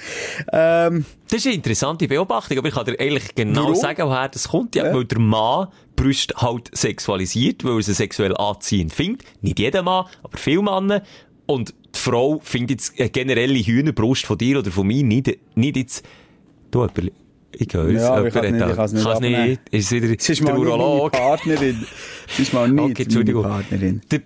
Ähm, 0.51 1.05
das 1.29 1.39
ist 1.39 1.47
eine 1.47 1.55
interessante 1.55 2.07
Beobachtung, 2.07 2.57
aber 2.57 2.67
ich 2.67 2.73
kann 2.73 2.85
dir 2.85 2.99
eigentlich 2.99 3.33
genau 3.35 3.63
warum? 3.63 3.75
sagen, 3.75 4.07
woher 4.07 4.29
das 4.29 4.49
kommt. 4.49 4.75
Ja, 4.75 4.87
ja. 4.87 4.93
Weil 4.93 5.05
der 5.05 5.19
Mann 5.19 5.67
Brüste 5.95 6.35
halt 6.37 6.69
sexualisiert, 6.75 7.63
weil 7.63 7.77
er 7.77 7.83
sie 7.83 7.93
sexuell 7.93 8.35
anziehend 8.35 8.93
findet. 8.93 9.25
Nicht 9.41 9.59
jeder 9.59 9.83
Mann, 9.83 10.05
aber 10.23 10.37
viele 10.37 10.63
Männer. 10.63 11.03
Und 11.45 11.73
die 11.95 11.99
Frau 11.99 12.39
findet 12.43 12.81
jetzt 12.81 12.99
eine 12.99 13.09
generelle 13.09 13.59
Hühnerbrust 13.59 14.25
von 14.25 14.37
dir 14.37 14.59
oder 14.59 14.71
von 14.71 14.87
mir 14.87 15.03
nicht, 15.03 15.37
nicht 15.55 15.77
jetzt, 15.77 16.05
du, 16.71 16.87
ich 17.55 17.73
höre 17.73 17.89
es. 17.89 18.01
Ja, 18.01 18.23
ich 18.23 18.33
kann 18.33 18.45
es 18.45 18.51
nicht, 18.51 18.69
ich 18.69 18.75
kann 18.75 18.85
es 18.85 19.19
nicht, 19.19 19.21
nicht. 19.21 19.61
Ist 19.71 19.91
wieder 19.91 20.07
ist 20.07 20.47
der 20.47 20.57
Urolog. 20.57 21.11
Partnerin. 21.11 21.85
Es 22.27 22.39
ist 22.39 22.53
mal 22.53 22.69
nicht 22.71 22.99
okay. 22.99 23.33
Partnerin. 23.33 24.01
Der, 24.09 24.21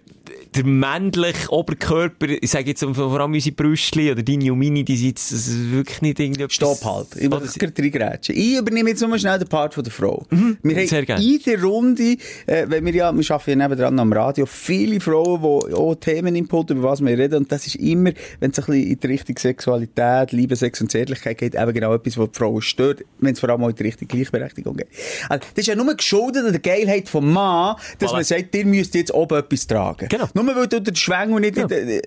der 0.56 0.66
männliche 0.66 1.52
Oberkörper, 1.52 2.28
ich 2.30 2.50
sage 2.50 2.70
jetzt 2.70 2.84
vor 2.84 3.20
allem 3.20 3.34
unsere 3.34 3.56
Brüstchen 3.56 4.12
oder 4.12 4.24
deine 4.24 4.52
und 4.54 4.60
meine, 4.60 4.84
die 4.84 4.96
sind 4.96 5.08
jetzt 5.10 5.72
wirklich 5.72 6.02
nicht 6.02 6.20
irgendwie... 6.20 6.46
Stopp 6.50 6.84
halt. 6.84 7.08
Ich 7.18 7.30
muss 7.30 7.54
gerade 7.54 7.82
reingrätschen. 7.82 8.36
Ich 8.36 8.58
übernehme 8.58 8.90
jetzt 8.90 9.02
nur 9.02 9.18
schnell 9.18 9.40
den 9.40 9.48
Part 9.48 9.74
von 9.74 9.84
der 9.84 9.92
Frau. 9.92 10.26
Mhm, 10.30 10.58
wir 10.64 10.88
sehr 10.88 11.02
haben 11.04 11.22
in 11.22 11.42
der 11.46 11.62
Runde, 11.62 12.18
äh, 12.46 12.66
wenn 12.68 12.86
wir 12.86 12.94
ja, 12.94 13.12
wir 13.12 13.32
arbeiten 13.32 13.60
ja 13.60 13.68
nebenan 13.68 14.00
am 14.00 14.14
Radio, 14.14 14.46
viele 14.46 15.00
Frauen, 15.00 15.42
die 15.42 15.74
auch 15.74 15.96
Themen 15.96 16.36
inputen, 16.36 16.78
über 16.78 16.92
was 16.92 17.04
wir 17.04 17.18
reden, 17.18 17.36
und 17.36 17.52
das 17.52 17.68
ist 17.68 17.76
immer, 17.76 18.12
wenn 18.40 18.52
es 18.52 18.60
ein 18.60 18.66
bisschen 18.66 18.92
in 18.92 19.00
die 19.00 19.08
Richtung 19.08 19.38
Sexualität, 19.38 20.32
Liebe, 20.32 20.56
Sex 20.56 20.82
und 20.82 20.92
Zärtlichkeit 20.92 21.38
geht, 21.38 21.56
eben 21.56 21.74
genau 21.74 21.94
etwas, 21.94 22.18
was 22.18 22.32
die 22.32 22.38
Frauen 22.38 22.62
stört, 22.62 23.04
wenn 23.20 23.34
es 23.34 23.40
vor 23.40 23.50
allem 23.50 23.64
auch 23.64 23.70
in 23.70 23.76
die 23.76 23.84
Richtung 23.84 24.08
Gleichberechtigung 24.08 24.78
geht. 24.78 24.88
Also, 25.30 25.46
das 25.54 25.62
ist 25.64 25.68
ja 25.68 25.76
nur 25.76 25.94
geschuldet 25.96 26.46
an 26.46 26.52
der 26.52 26.62
Geilheit 26.62 27.10
vom 27.10 27.32
Mann, 27.32 27.76
dass 28.00 28.12
voilà. 28.12 28.16
man 28.16 28.24
sagt, 28.24 28.56
ihr 28.56 28.66
müsst 28.66 28.96
jetzt 28.96 29.14
oben 29.14 29.38
etwas 29.38 29.68
tragen. 29.68 30.08
Genau. 30.10 30.28
Nur 30.34 30.45
weil 30.48 30.68
du 30.68 30.82
den 30.82 30.96
Schwengel 30.96 31.40
nicht... 31.40 31.58
Ja. 31.58 31.66
In, 31.66 32.02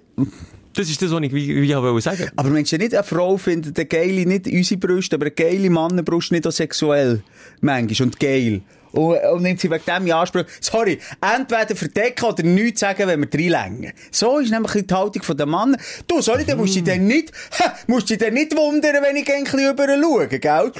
das 0.75 0.88
ist 0.88 1.02
das, 1.02 1.11
was 1.11 1.23
ich 1.23 1.35
wie, 1.35 1.62
wie 1.62 1.73
ich 1.73 2.05
sagen 2.05 2.31
Aber 2.37 2.50
Mensch, 2.50 2.70
nicht 2.70 2.94
eine 2.94 3.02
Frau 3.02 3.37
findet 3.37 3.76
eine 3.76 3.87
geile, 3.87 4.26
nicht 4.26 4.46
unsere 4.46 4.79
Brust, 4.79 5.12
aber 5.12 5.26
eine 5.26 5.32
geile 5.32 5.70
Mannenbrust 5.70 6.31
nicht 6.31 6.46
auch 6.46 6.52
sexuell. 6.52 7.23
Manchmal. 7.61 8.06
Und 8.06 8.20
geil. 8.20 8.61
Und, 8.93 9.17
und 9.17 9.43
nimmt 9.43 9.61
sie 9.61 9.70
wegen 9.70 9.85
dem 9.85 10.06
in 10.06 10.12
Anspruch, 10.12 10.44
sorry, 10.61 10.99
entweder 11.20 11.75
verdecken 11.75 12.25
oder 12.25 12.43
nichts 12.43 12.81
sagen, 12.81 13.06
wenn 13.06 13.20
wir 13.20 13.29
reinlängen. 13.32 13.93
So 14.11 14.38
ist 14.38 14.50
nämlich 14.50 14.87
die 14.87 14.94
Haltung 14.94 15.37
der 15.37 15.46
Mann. 15.46 15.76
Du, 16.06 16.23
sorry, 16.23 16.44
dann 16.44 16.58
musst 16.58 16.76
du 16.76 16.82
dich 16.82 16.94
dann 16.94 17.06
nicht, 17.06 17.32
musst 17.87 18.08
dich 18.08 18.19
dann 18.19 18.35
nicht 18.35 18.56
wundern, 18.56 19.02
wenn 19.02 19.17
ich 19.17 19.31
ein 19.32 19.44
bisschen 19.44 19.70
über 19.70 19.87
schaue, 19.87 20.29
gell? 20.29 20.73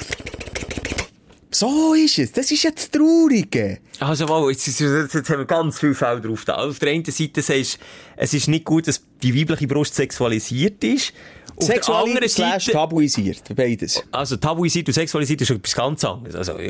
So 1.59 1.93
ist 1.93 2.17
es. 2.17 2.31
Das 2.31 2.49
ist 2.51 2.63
ja 2.63 2.71
das 2.71 2.89
Traurige. 2.89 3.79
Also, 3.99 4.29
wow, 4.29 4.49
jetzt, 4.49 4.65
jetzt, 4.65 4.79
jetzt 5.13 5.29
haben 5.29 5.39
wir 5.39 5.45
ganz 5.45 5.77
viele 5.77 5.93
Fälle 5.93 6.21
drauf. 6.21 6.45
Da. 6.45 6.55
Auf 6.55 6.79
der 6.79 6.91
einen 6.91 7.03
Seite 7.03 7.41
sagst 7.41 7.79
es 8.15 8.33
ist 8.33 8.47
nicht 8.47 8.63
gut, 8.63 8.87
dass 8.87 9.03
die 9.21 9.37
weibliche 9.37 9.67
Brust 9.67 9.93
sexualisiert 9.93 10.81
ist. 10.85 11.11
Auf 11.57 11.65
Sexualisiert 11.65 12.29
Seite, 12.29 12.71
tabuisiert, 12.71 13.43
beides. 13.53 14.01
Also, 14.09 14.37
tabuisiert 14.37 14.87
und 14.87 14.93
sexualisiert 14.93 15.41
ist 15.41 15.49
etwas 15.49 15.75
ganz 15.75 16.05
anderes. 16.05 16.33
Also, 16.33 16.57
ich, 16.59 16.69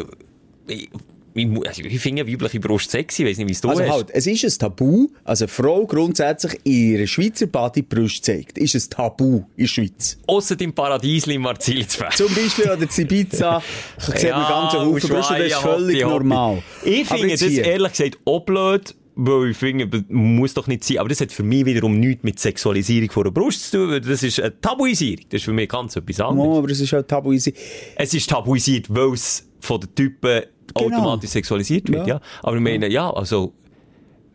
also 0.68 0.88
ich 1.34 2.00
finde 2.00 2.28
weibliche 2.28 2.60
Brust 2.60 2.92
sexy, 2.92 3.24
ich 3.24 3.30
weiß 3.30 3.38
nicht, 3.38 3.48
wie 3.48 3.52
es 3.52 3.62
du 3.62 3.70
Also 3.70 3.82
hast. 3.84 3.90
halt, 3.92 4.10
es 4.12 4.28
ist 4.28 4.44
ein 4.44 4.60
Tabu, 4.60 5.08
also 5.24 5.46
eine 5.46 5.50
Frau 5.50 5.86
grundsätzlich 5.86 6.60
in 6.64 6.74
ihrer 6.94 7.08
Schweizer 7.08 7.48
Body 7.48 7.82
Brust 7.82 8.26
zeigt, 8.26 8.58
ist 8.58 8.76
ein 8.76 8.90
Tabu 8.90 9.44
in 9.56 9.64
der 9.64 9.68
Schweiz. 9.68 10.18
Ausser 10.28 10.60
im 10.60 10.74
Paradiesli 10.74 11.36
im 11.36 11.42
Marzilsberg. 11.44 12.16
Zum 12.16 12.34
Beispiel 12.34 12.66
oder 12.66 12.82
in 12.82 12.90
Ibiza, 13.04 13.62
sieht 13.98 14.24
ja, 14.24 14.38
man 14.38 14.50
ganz 14.50 14.74
Haufen 14.74 15.10
Brüste, 15.10 15.34
das 15.38 15.48
ist 15.48 15.56
völlig 15.56 16.04
Hobby, 16.06 16.14
normal. 16.14 16.64
Ich 16.84 17.08
finde 17.08 17.30
das 17.30 17.42
hier. 17.42 17.64
ehrlich 17.66 17.92
gesagt 17.92 18.18
auch 18.26 18.42
blöd, 18.42 18.96
weil 19.22 19.50
ich 19.50 19.58
finde, 19.58 20.06
muss 20.08 20.54
doch 20.54 20.68
nicht 20.68 20.84
sein. 20.84 21.00
Aber 21.00 21.10
das 21.10 21.20
hat 21.20 21.32
für 21.32 21.44
mich 21.44 21.66
wiederum 21.66 22.00
nichts 22.00 22.24
mit 22.24 22.40
Sexualisierung 22.40 23.12
von 23.12 23.26
der 23.26 23.32
Brust 23.32 23.70
zu 23.70 23.78
tun, 23.78 23.90
weil 23.92 24.02
das 24.02 24.24
ist 24.24 24.40
eine 24.40 24.60
Tabuisierung. 24.62 25.26
Das 25.30 25.40
ist 25.42 25.46
für 25.46 25.52
mich 25.54 25.68
ganz 25.68 25.96
etwas 25.98 26.22
anderes. 26.22 26.48
Oh, 26.50 26.58
aber 26.60 26.70
es 26.70 26.80
ist 26.80 26.94
auch 26.94 27.02
tabuisiert. 27.02 27.58
Es 27.96 28.14
ist 28.14 28.30
tabuisiert, 28.30 28.86
weil 28.90 29.12
es 29.14 29.46
von 29.60 29.82
den 29.82 29.94
Typen 29.94 30.44
genau. 30.74 30.98
automatisch 30.98 31.32
sexualisiert 31.32 31.90
wird, 31.90 32.08
ja. 32.08 32.16
ja. 32.16 32.22
Aber 32.44 32.56
ich 32.56 32.62
meine, 32.62 32.88
ja, 32.88 33.10
also, 33.10 33.54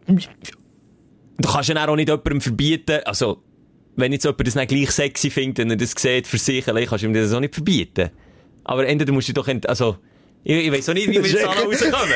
du 0.07 1.49
kannst 1.49 1.69
ja 1.69 1.89
auch 1.89 1.97
nicht 1.97 2.09
jemandem 2.09 2.41
verbieten, 2.41 3.01
also, 3.05 3.43
wenn 3.97 4.13
jetzt 4.13 4.25
jemand 4.25 4.47
das 4.47 4.55
nicht 4.55 4.69
gleich 4.69 4.91
sexy 4.91 5.31
findet, 5.31 5.59
wenn 5.59 5.71
er 5.71 5.77
das 5.77 5.95
sieht 5.97 6.27
für 6.27 6.39
sich 6.39 6.69
allein, 6.69 6.87
kannst 6.87 7.05
du 7.05 7.09
ihm 7.09 7.15
das 7.15 7.33
auch 7.33 7.41
nicht 7.41 7.55
verbieten. 7.55 8.11
Aber 8.65 8.87
entweder 8.87 9.13
musst 9.13 9.29
du 9.29 9.33
doch, 9.33 9.49
also, 9.67 9.97
ich, 10.45 10.67
ich 10.67 10.73
weiß 10.73 10.89
auch 10.91 10.95
nicht, 10.95 11.09
wie 11.09 11.15
wir 11.15 11.23
jetzt 11.23 11.43
da 11.43 11.53
rauskommen. 11.53 12.09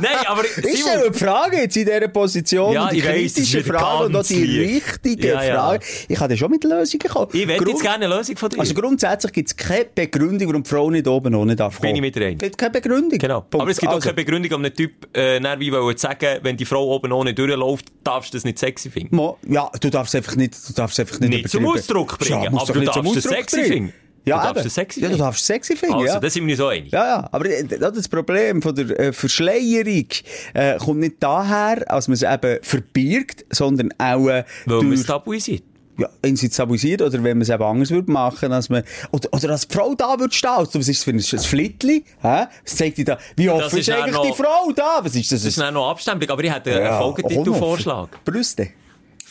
Nein, 0.00 0.16
aber... 0.26 0.42
Ich 0.44 0.80
stelle 0.80 1.06
eine 1.06 1.14
Frage 1.14 1.58
jetzt 1.58 1.76
in 1.76 1.84
dieser 1.84 2.08
Position. 2.08 2.72
Ja, 2.72 2.88
kritische 2.88 3.62
Frage 3.62 4.06
und 4.06 4.16
auch 4.16 4.24
die 4.24 4.60
richtige 4.60 5.28
ja, 5.28 5.44
ja. 5.44 5.54
Frage. 5.54 5.84
Ich 6.08 6.18
kann 6.18 6.36
schon 6.36 6.50
mit 6.50 6.64
Lösungen 6.64 7.08
kommen. 7.08 7.28
Ich 7.32 7.46
hätte 7.46 7.68
jetzt 7.68 7.82
gerne 7.82 8.06
eine 8.06 8.16
Lösung 8.16 8.36
von 8.36 8.48
dir. 8.48 8.60
Also 8.60 8.74
grundsätzlich 8.74 9.32
gibt 9.32 9.48
es 9.48 9.56
keine 9.56 9.86
Begründung, 9.94 10.48
warum 10.48 10.62
die 10.62 10.68
Frau 10.70 10.90
nicht 10.90 11.06
oben 11.06 11.34
ohne 11.34 11.54
darf 11.54 11.76
kommen. 11.78 11.92
Bin 11.92 11.96
ich 11.96 12.00
mit 12.00 12.16
rein. 12.16 12.34
Es 12.34 12.38
gibt 12.38 12.58
keine 12.58 12.70
Begründung. 12.70 13.18
Genau. 13.18 13.40
Punkt. 13.42 13.62
Aber 13.62 13.70
es 13.70 13.78
gibt 13.78 13.92
also. 13.92 13.98
auch 13.98 14.02
keine 14.02 14.14
Begründung, 14.14 14.52
um 14.52 14.64
einen 14.64 14.74
Typ 14.74 14.92
äh, 15.16 15.40
wollen 15.42 15.96
sagen, 15.98 16.38
wenn 16.42 16.56
die 16.56 16.64
Frau 16.64 16.86
oben 16.86 17.12
ohne 17.12 17.34
durchläuft, 17.34 17.86
darfst 18.02 18.32
du 18.32 18.36
das 18.38 18.44
nicht 18.44 18.58
sexy 18.58 18.90
finden. 18.90 19.16
Mo, 19.16 19.38
ja, 19.46 19.70
du 19.80 19.90
darfst 19.90 20.14
einfach 20.14 20.36
nicht, 20.36 20.56
du 20.68 20.72
darfst 20.72 20.98
einfach 21.00 21.20
nicht, 21.20 21.30
nicht 21.30 21.48
zum 21.50 21.66
Ausdruck 21.66 22.18
bringen, 22.18 22.44
ja, 22.44 22.50
aber 22.50 22.72
du 22.72 22.80
darfst 22.80 23.16
es 23.16 23.24
sexy 23.24 23.64
finden. 23.64 23.92
Ja, 24.24 24.38
du 24.38 24.54
darfst 24.54 24.66
es 24.66 24.74
sexy 24.74 25.00
finden. 25.00 25.12
Ja, 25.12 25.18
du 25.18 25.24
darfst 25.24 25.46
sexy 25.46 25.76
finden, 25.76 25.94
also, 25.94 26.06
ja. 26.06 26.20
das 26.20 26.32
sind 26.32 26.42
wir 26.42 26.46
nicht 26.46 26.58
so 26.58 26.68
einig. 26.68 26.92
Ja, 26.92 27.04
ja. 27.04 27.28
Aber 27.32 27.46
äh, 27.46 27.64
das 27.64 28.08
Problem 28.08 28.62
von 28.62 28.74
der 28.74 28.98
äh, 28.98 29.12
Verschleierung 29.12 30.06
äh, 30.54 30.78
kommt 30.78 31.00
nicht 31.00 31.16
daher, 31.20 31.90
als 31.90 32.08
man 32.08 32.14
es 32.14 32.22
eben 32.22 32.58
verbirgt, 32.62 33.44
sondern 33.50 33.90
auch 33.98 34.28
äh, 34.28 34.44
Weil 34.66 34.82
man 34.82 34.92
es 34.92 35.06
tabuisiert. 35.06 35.64
Ja, 35.98 36.08
einerseits 36.22 36.56
tabuisiert, 36.56 37.02
oder 37.02 37.12
wenn 37.12 37.36
man 37.36 37.42
es 37.42 37.50
eben 37.50 37.62
anders 37.62 37.90
würde 37.90 38.10
machen, 38.10 38.50
als 38.52 38.70
man, 38.70 38.82
oder, 39.10 39.28
oder 39.32 39.50
als 39.50 39.68
die 39.68 39.74
Frau 39.74 39.94
da 39.94 40.18
würde 40.18 40.32
stehen. 40.32 40.50
Also, 40.50 40.78
was 40.78 40.88
ist 40.88 41.00
das 41.00 41.04
für 41.04 41.10
ein, 41.10 41.40
ein 41.40 41.44
Flittli? 41.44 42.04
Hä? 42.22 42.46
Was 42.64 42.76
zeigt 42.76 42.96
die 42.96 43.04
da? 43.04 43.18
Wie 43.36 43.50
offen 43.50 43.78
ist, 43.78 43.88
ist 43.88 43.90
eigentlich 43.90 44.14
noch, 44.14 44.24
die 44.24 44.32
Frau 44.32 44.72
da? 44.74 45.00
Was 45.02 45.14
ist 45.14 45.30
das? 45.32 45.42
Das 45.42 45.56
ist 45.56 45.72
noch 45.72 45.90
Abstempelung, 45.90 46.32
aber 46.32 46.44
ich 46.44 46.52
hätte 46.52 46.70
ja, 46.70 46.90
einen 46.90 46.98
Folgetitel-Vorschlag. 46.98 48.08
Brüste. 48.24 48.68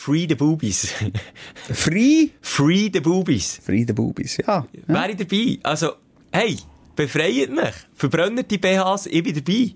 Free 0.03 0.25
the 0.27 0.34
Boobies. 0.34 0.91
Free? 1.72 2.31
Free 2.41 2.89
the 2.91 3.00
Boobies. 3.01 3.60
Free 3.63 3.84
the 3.86 3.93
Boobies, 3.93 4.38
ja. 4.38 4.65
Wäre 4.88 5.12
ich 5.12 5.17
dabei. 5.17 5.60
Also, 5.62 5.91
hey, 6.31 6.58
befreit 6.96 7.51
mich. 7.51 7.75
Verbrennt 7.93 8.50
die 8.50 8.58
BHs, 8.58 9.05
ich 9.05 9.22
bin 9.22 9.36
dabei. 9.36 9.75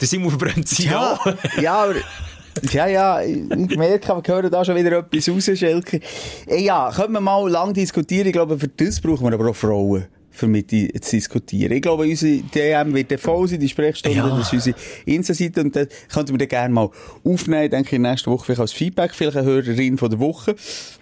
Der 0.00 0.08
Simon 0.08 0.30
verbrennt 0.30 0.66
sich 0.66 0.86
Ja, 0.86 1.12
auch. 1.12 1.26
ja, 1.62 1.74
aber... 1.74 1.94
Ja, 2.72 2.88
ja, 2.88 3.22
ich 3.22 3.76
merke, 3.76 4.08
wir 4.08 4.22
hören 4.26 4.50
da 4.50 4.64
schon 4.64 4.74
wieder 4.74 4.98
etwas 4.98 5.28
raus, 5.28 5.44
Schelke. 5.56 6.00
Ja, 6.48 6.90
können 6.92 7.12
wir 7.12 7.20
mal 7.20 7.48
lang 7.48 7.72
diskutieren. 7.72 8.26
Ich 8.26 8.32
glaube, 8.32 8.58
für 8.58 8.66
das 8.66 9.00
brauchen 9.00 9.24
wir 9.28 9.32
aber 9.32 9.50
auch 9.50 9.54
Frauen, 9.56 10.06
für 10.30 10.46
mit 10.46 10.70
die 10.70 10.92
zu 11.00 11.16
diskutieren. 11.16 11.72
Ich 11.72 11.82
glaube, 11.82 12.04
unsere 12.04 12.38
DM 12.42 12.94
wird 12.94 13.10
dann 13.10 13.18
voll 13.18 13.48
sein, 13.48 13.60
die 13.60 13.68
Sprechstunde, 13.68 14.16
Ja. 14.16 14.28
das 14.28 14.46
ist 14.48 14.52
unsere 14.52 14.76
Insta-Seite 15.06 15.60
und 15.62 15.76
das 15.76 15.88
könnten 16.12 16.32
wir 16.32 16.38
dann 16.38 16.48
gerne 16.48 16.74
mal 16.74 16.90
aufnehmen, 17.24 17.70
denke 17.70 17.96
ich, 17.96 18.00
nächste 18.02 18.30
Woche 18.30 18.44
vielleicht 18.46 18.60
als 18.60 18.72
Feedback, 18.72 19.12
vielleicht 19.14 19.36
eine 19.36 19.46
Hörerin 19.46 19.98
von 19.98 20.10
der 20.10 20.18
Woche. 20.20 20.54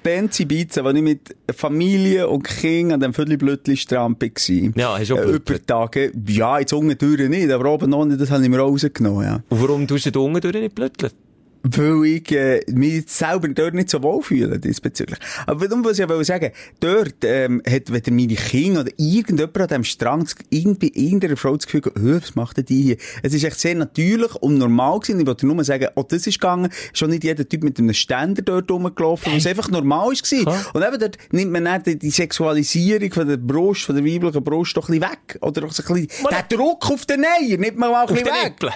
Benzi 0.03 0.45
Biza, 0.45 0.85
wo 0.85 0.91
ich 0.91 1.03
mit 1.03 1.37
Familie 1.55 2.29
und 2.29 2.43
Kind 2.45 2.93
an 2.93 3.01
dem 3.01 3.13
Viertelblötli-Strand 3.15 4.21
war. 4.21 4.73
Ja, 4.77 4.99
hast 4.99 5.11
du 5.11 5.15
auch 5.17 5.19
äh? 5.21 5.31
Über 5.37 5.65
Tage, 5.65 6.13
ja, 6.27 6.59
jetzt 6.59 6.73
unten 6.73 6.97
durch 6.97 7.29
nicht, 7.29 7.51
aber 7.51 7.73
oben 7.73 7.91
noch 7.91 8.05
nicht, 8.05 8.21
das 8.21 8.31
habe 8.31 8.43
ich 8.43 8.49
mir 8.49 8.63
auch 8.63 8.71
rausgenommen, 8.71 9.25
ja. 9.25 9.43
Und 9.49 9.63
warum 9.63 9.87
tust 9.87 10.07
du 10.07 10.11
da 10.11 10.21
unten 10.21 10.41
durch 10.41 10.55
nicht 10.55 10.75
blödeln? 10.75 11.13
Weil 11.62 12.05
ich 12.07 12.33
äh, 12.33 12.61
mich 12.71 13.05
selber 13.09 13.49
dort 13.49 13.75
nicht 13.75 13.91
so 13.91 14.03
wohl 14.03 14.23
fühle 14.23 14.59
diesbezüglich. 14.59 15.19
Aber 15.47 15.61
warum, 15.69 15.85
was 15.85 15.99
ich 15.99 16.09
wollte 16.09 16.25
sagen, 16.25 16.50
dort 16.81 17.17
ähm, 17.25 17.62
hat 17.69 17.93
weder 17.93 18.12
meine 18.12 18.35
Kinder 18.35 18.81
oder 18.83 18.93
irgendjemand 18.97 19.59
an 19.59 19.69
diesem 19.69 19.85
Strand 19.85 20.35
irgendwie 20.50 20.93
irgendeiner 20.95 21.37
Frau 21.37 21.57
das 21.57 21.67
Gefühl 21.67 21.81
gehabt, 21.83 21.99
«Hö, 21.99 22.19
was 22.21 22.35
macht 22.35 22.57
denn 22.59 22.65
die 22.67 22.83
hier? 22.83 22.97
Es 23.23 23.35
ist 23.35 23.45
echt 23.45 23.59
sehr 23.61 23.75
natürlich 23.75 24.35
und 24.37 24.59
normal 24.59 25.00
gewesen. 25.00 25.21
Ich 25.21 25.27
wollte 25.27 25.47
nur 25.47 25.62
sagen, 25.65 25.88
oh, 25.95 26.05
das 26.09 26.27
ist 26.27 26.41
gegangen. 26.41 26.71
Schon 26.93 27.11
nicht 27.11 27.25
jeder 27.25 27.49
Typ 27.49 27.65
mit 27.65 27.79
einem 27.79 27.93
Ständer 27.95 28.43
dort 28.43 28.71
rumgelaufen, 28.71 29.33
weil 29.33 29.38
es 29.38 29.47
einfach 29.47 29.71
normal 29.71 30.12
ist 30.12 30.23
gewesen. 30.25 30.45
Klar. 30.45 30.65
Und 30.75 30.83
eben 30.87 30.99
dort 30.99 31.19
nimmt 31.33 31.53
man 31.53 31.65
dann 31.65 31.83
die, 31.83 31.99
die 31.99 32.11
Sexualisierung 32.11 33.11
von 33.12 33.29
der 33.29 33.37
Brust, 33.37 33.83
von 33.83 33.97
der 33.97 34.05
weiblichen 34.05 34.43
Brust 34.45 34.77
doch 34.77 34.88
ein 34.88 34.99
bisschen 35.00 35.11
weg. 35.12 35.38
Oder 35.41 35.65
auch 35.67 35.73
so 35.73 35.83
ein 35.83 36.07
bisschen, 36.07 36.23
Man- 36.23 36.35
der 36.49 36.57
Druck 36.57 36.91
auf 36.91 37.05
den 37.07 37.25
Eier 37.25 37.57
nimmt 37.59 37.77
man 37.79 37.91
mal 37.91 38.03
ein 38.03 38.09
Auf 38.09 38.15
bisschen 38.15 38.27
den 38.27 38.45
weg. 38.45 38.73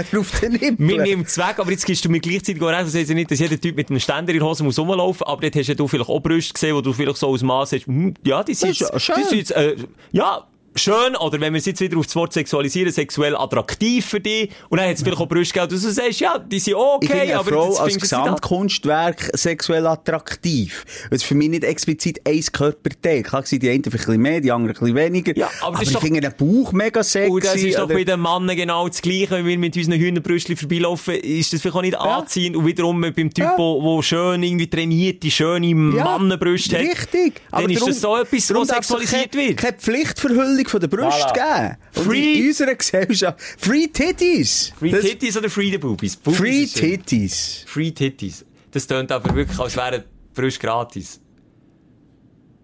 Nippeln. 0.00 0.20
auf 0.20 0.40
den 0.40 0.52
Nippeln. 0.52 0.76
Mir 0.78 1.02
nimmt 1.02 1.26
es 1.28 1.38
weg, 1.38 1.54
aber 1.58 1.70
jetzt 1.70 1.84
gibst 1.86 2.04
du 2.04 2.08
mir 2.08 2.19
gleichzeitig 2.20 2.62
auch 2.62 2.68
recht, 2.68 2.82
das 2.82 2.94
heisst 2.94 3.08
ja 3.08 3.14
nicht, 3.14 3.30
dass 3.30 3.38
jeder 3.38 3.60
Typ 3.60 3.76
mit 3.76 3.90
einem 3.90 4.00
Ständer 4.00 4.32
in 4.32 4.38
der 4.38 4.48
Hose 4.48 4.64
muss 4.64 4.78
rumlaufen, 4.78 5.26
aber 5.26 5.42
dort 5.42 5.56
hast 5.56 5.68
ja 5.68 5.74
du 5.74 5.88
vielleicht 5.88 6.08
auch 6.08 6.20
Brüste 6.20 6.52
gesehen, 6.52 6.76
wo 6.76 6.80
du 6.80 6.92
vielleicht 6.92 7.16
so 7.16 7.28
aus 7.28 7.42
Maß 7.42 7.72
hast, 7.72 7.86
hm, 7.86 8.14
ja, 8.24 8.42
die 8.42 8.54
sind 8.54 8.80
Das 8.80 9.08
ist 9.08 9.32
jetzt, 9.32 9.50
äh, 9.52 9.76
ja, 10.12 10.46
schön, 10.76 11.16
oder 11.16 11.40
wenn 11.40 11.52
wir 11.52 11.58
es 11.58 11.66
jetzt 11.66 11.80
wieder 11.80 11.98
auf 11.98 12.06
das 12.06 12.16
Wort 12.16 12.32
sexualisieren, 12.32 12.92
sexuell 12.92 13.36
attraktiv 13.36 14.04
für 14.06 14.20
dich, 14.20 14.50
und 14.68 14.78
dann 14.78 14.88
hat 14.88 14.96
es 14.96 15.02
vielleicht 15.02 15.20
auch 15.20 15.28
Brüste 15.28 15.54
gegeben, 15.54 15.74
und 15.74 15.84
du 15.84 15.90
sagst, 15.90 16.20
ja, 16.20 16.38
die 16.38 16.58
sind 16.58 16.74
okay, 16.74 17.04
ich 17.06 17.10
finde 17.10 17.38
aber 17.38 17.50
Frau 17.50 17.76
als 17.76 17.98
Gesamtkunstwerk 17.98 19.30
sexuell 19.34 19.86
attraktiv. 19.86 20.84
Es 21.10 21.18
ist 21.18 21.24
für 21.24 21.34
mich 21.34 21.48
nicht 21.50 21.64
explizit 21.64 22.20
ein 22.26 22.40
Körperteil. 22.52 23.22
Klar 23.22 23.44
sind 23.46 23.62
die 23.62 23.70
einen 23.70 23.82
vielleicht 23.84 24.04
ein 24.04 24.06
bisschen 24.06 24.22
mehr, 24.22 24.40
die 24.40 24.52
anderen 24.52 24.76
ein 24.76 24.80
bisschen 24.80 24.96
weniger. 24.96 25.36
Ja, 25.36 25.50
aber 25.62 25.80
ist 25.82 25.88
ich 25.88 25.94
doch- 25.94 26.00
finde 26.02 26.20
den 26.20 26.34
Bauch 26.36 26.72
mega 26.72 27.02
sexy. 27.02 27.30
Und 27.30 27.44
das 27.44 27.54
ist 27.56 27.76
doch 27.78 27.84
oder- 27.84 27.94
bei 27.94 28.04
den 28.04 28.20
Männern 28.20 28.56
genau 28.56 28.88
das 28.88 29.02
Gleiche, 29.02 29.30
wenn 29.30 29.46
wir 29.46 29.58
mit 29.58 29.76
unseren 29.76 29.98
Hühnerbrüstchen 29.98 30.56
vorbeilaufen, 30.56 31.14
ist 31.14 31.52
das 31.52 31.60
vielleicht 31.60 31.76
auch 31.76 31.82
nicht 31.82 31.98
anziehend. 31.98 32.56
Und 32.56 32.66
wiederum 32.66 33.00
beim 33.00 33.14
Typ, 33.14 33.38
Ja. 33.38 33.54
wo, 33.56 33.82
wo 33.82 34.02
schön 34.02 34.42
irgendwie 34.42 34.68
trainierte, 34.68 35.30
schöne 35.30 35.68
Ja, 35.68 35.74
Mannenbrüste 36.04 36.76
hat. 36.78 36.84
Richtig. 36.84 37.40
Dann 37.50 37.68
ist 37.70 37.86
das 37.86 38.00
so 38.00 38.16
etwas, 38.16 38.46
darum 38.46 38.62
was 38.68 38.74
sexualisiert 38.76 39.32
keine, 39.32 39.48
wird. 39.48 39.56
Keine 39.58 39.76
Pflichtverhüllung 39.76 40.59
von 40.68 40.80
der 40.80 40.88
Brust 40.88 41.18
Voilà. 41.18 41.32
geben. 41.32 41.76
Und 41.96 42.04
Free- 42.04 42.34
in 42.40 42.48
unserer 42.48 42.74
Gesellschaft. 42.74 43.40
Free 43.58 43.86
Titties. 43.86 44.72
Free 44.78 44.90
Das- 44.90 45.00
Titties 45.02 45.36
oder 45.36 45.48
Free 45.50 45.70
the 45.70 45.78
Boobies? 45.78 46.16
Boobies 46.16 46.38
Free. 46.38 46.66
Titties. 46.96 47.64
Free 47.66 47.90
Titties. 47.92 48.44
Das 48.72 48.86
tönt 48.86 49.10
aber 49.12 49.34
wirklich, 49.34 49.58
als 49.58 49.76
wären 49.76 50.02
die 50.02 50.40
Brüste 50.40 50.60
gratis. 50.60 51.20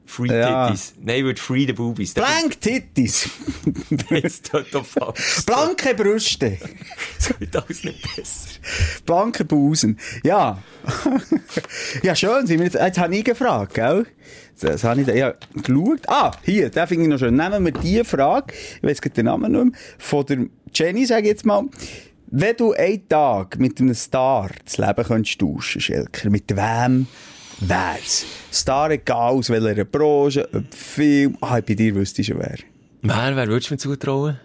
Free 0.09 0.29
Ja. 0.29 0.69
Titties. 0.69 0.95
Nein, 1.03 1.25
wird 1.25 1.41
Free 1.41 1.67
the 1.67 1.73
Boobies. 1.73 2.15
Blank 2.15 2.61
Titties. 2.61 3.29
Jetzt 4.11 4.51
tönt 4.53 4.69
doch 4.73 4.87
falsch. 4.87 5.45
Blanke 5.45 5.95
Brüste. 5.95 6.59
Das 7.19 7.41
wird 7.41 7.57
alles 7.57 7.83
nicht 7.83 8.15
besser. 8.15 8.51
Blanke 9.05 9.45
Busen. 9.45 9.99
Ja. 10.23 10.63
ja, 12.05 12.15
schön. 12.15 12.47
Jetzt, 12.47 12.75
jetzt 12.75 12.99
habe 12.99 13.17
ich 13.17 13.25
gefragt, 13.25 13.75
gell? 13.75 14.07
Das 14.61 14.85
habe 14.85 15.01
ich 15.01 15.07
da, 15.07 15.15
ja, 15.15 15.35
geschaut. 15.55 16.01
Ah, 16.07 16.31
hier, 16.43 16.71
den 16.71 16.87
finde 16.87 17.05
ich 17.05 17.11
noch 17.11 17.19
schön. 17.19 17.37
Nehmen 17.37 17.65
wir 17.65 17.73
die 17.73 18.03
Frage, 18.05 18.55
ich 18.81 18.83
weiß 18.83 19.01
den 19.01 19.27
Namen 19.27 19.53
nicht 19.53 19.65
mehr, 19.65 19.73
von 19.99 20.25
der 20.27 20.47
Jenny, 20.73 21.05
sage 21.05 21.23
ich 21.23 21.29
jetzt 21.29 21.45
mal. 21.47 21.65
Wenn 22.29 22.57
du 22.57 22.73
einen 22.73 23.09
Tag 23.09 23.59
mit 23.59 23.81
einem 23.81 23.95
Star 23.95 24.51
das 24.65 24.79
Leben 24.79 25.05
könntest 25.05 25.39
tauschen, 25.41 25.81
Schelker, 25.81 26.31
mit 26.31 26.57
wem 26.57 27.07
wär's? 27.61 28.25
Star, 28.53 28.91
egal 28.91 29.35
aus 29.35 29.51
welcher 29.51 29.85
Branche, 29.85 30.49
ob 30.53 30.75
Film, 30.75 31.37
ah, 31.41 31.61
bei 31.61 31.75
dir 31.75 31.95
wüsste 31.95 32.23
ich 32.23 32.29
schon 32.29 32.39
wer. 32.39 32.57
Wer, 33.03 33.37
wer 33.37 33.47
würdest 33.49 33.71
du 33.71 33.75
mir 33.75 33.79
zutrauen? 33.79 34.41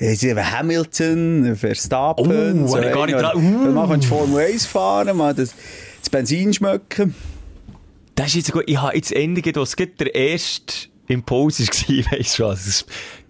Hamilton, 0.00 1.56
Verstappen. 1.56 2.66
Oh, 2.66 2.76
ich 2.76 2.92
gar 2.92 3.06
nicht 3.06 3.18
dran- 3.18 3.36
Uh. 3.36 3.68
Uh. 3.68 3.72
Man 3.72 3.88
kann 3.88 4.02
Formel 4.02 4.44
1 4.46 4.66
fahren, 4.66 5.16
mal 5.16 5.32
das, 5.34 5.54
das 6.00 6.10
Benzin 6.10 6.52
schmecken. 6.52 7.14
Das 8.22 8.28
ist 8.28 8.36
jetzt 8.36 8.52
gut. 8.52 8.62
Ich 8.68 8.80
habe 8.80 8.94
jetzt 8.94 9.10
endlich, 9.10 9.56
was 9.56 9.74
gerade 9.74 9.90
der 9.98 10.14
erste 10.14 10.86
Impuls 11.08 11.58
war, 11.58 12.12
weisst 12.12 12.38
du 12.38 12.44
was? 12.44 12.64
Das 12.64 12.86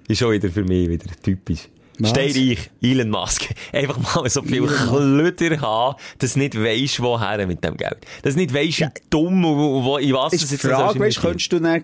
ist 0.07 0.19
schon 0.19 0.33
wieder 0.33 0.51
für 0.51 0.65
mich 0.65 0.87
wieder 0.87 1.07
typisch. 1.23 1.69
Steinreich, 2.05 2.71
Elon 2.83 3.09
Musk. 3.09 3.49
Einfach 3.73 4.17
mal 4.17 4.29
so 4.29 4.43
viel 4.43 4.67
Klöder 4.67 5.61
haben, 5.63 5.97
dass 6.19 6.37
nicht 6.37 6.63
weisst, 6.63 7.01
woher 7.01 7.47
mit 7.47 7.65
dem 7.65 7.79
Geld. 7.79 8.07
Dass 8.21 8.37
nicht 8.37 8.53
weisst, 8.53 8.81
wie 8.81 8.89
dumm 9.09 9.43
und 9.43 9.85
wo, 9.85 9.97
in 9.97 10.13
was 10.13 10.35
Ist 10.35 10.43
es 10.43 10.49
die 10.49 10.55
jetzt 10.57 10.67
Frage, 10.67 11.01
weißt, 11.01 11.21
könntest 11.21 11.51
du 11.53 11.59
dann 11.59 11.83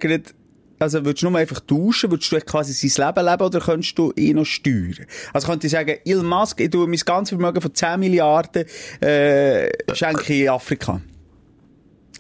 also 0.79 1.05
würdest 1.05 1.23
du 1.23 1.31
nur 1.31 1.41
einfach 1.41 1.61
tauschen, 1.61 2.11
würdest 2.11 2.31
du 2.31 2.39
quasi 2.41 2.89
sein 2.89 3.07
Leben 3.07 3.27
leben 3.27 3.43
oder 3.43 3.59
könntest 3.59 3.99
du 3.99 4.13
ihn 4.17 4.37
noch 4.37 4.45
steuern? 4.45 5.07
Also 5.33 5.49
könnte 5.49 5.67
ich 5.67 5.73
sagen, 5.73 5.97
Elon 6.05 6.27
Musk, 6.27 6.61
ich 6.61 6.71
tue 6.71 6.87
mein 6.87 6.99
ganzes 6.99 7.31
Vermögen 7.31 7.61
von 7.61 7.75
10 7.75 7.99
Milliarden, 7.99 8.67
äh, 9.01 9.71
schenke 9.95 10.33
ich 10.35 10.43
in 10.43 10.51
Afrika. 10.51 11.01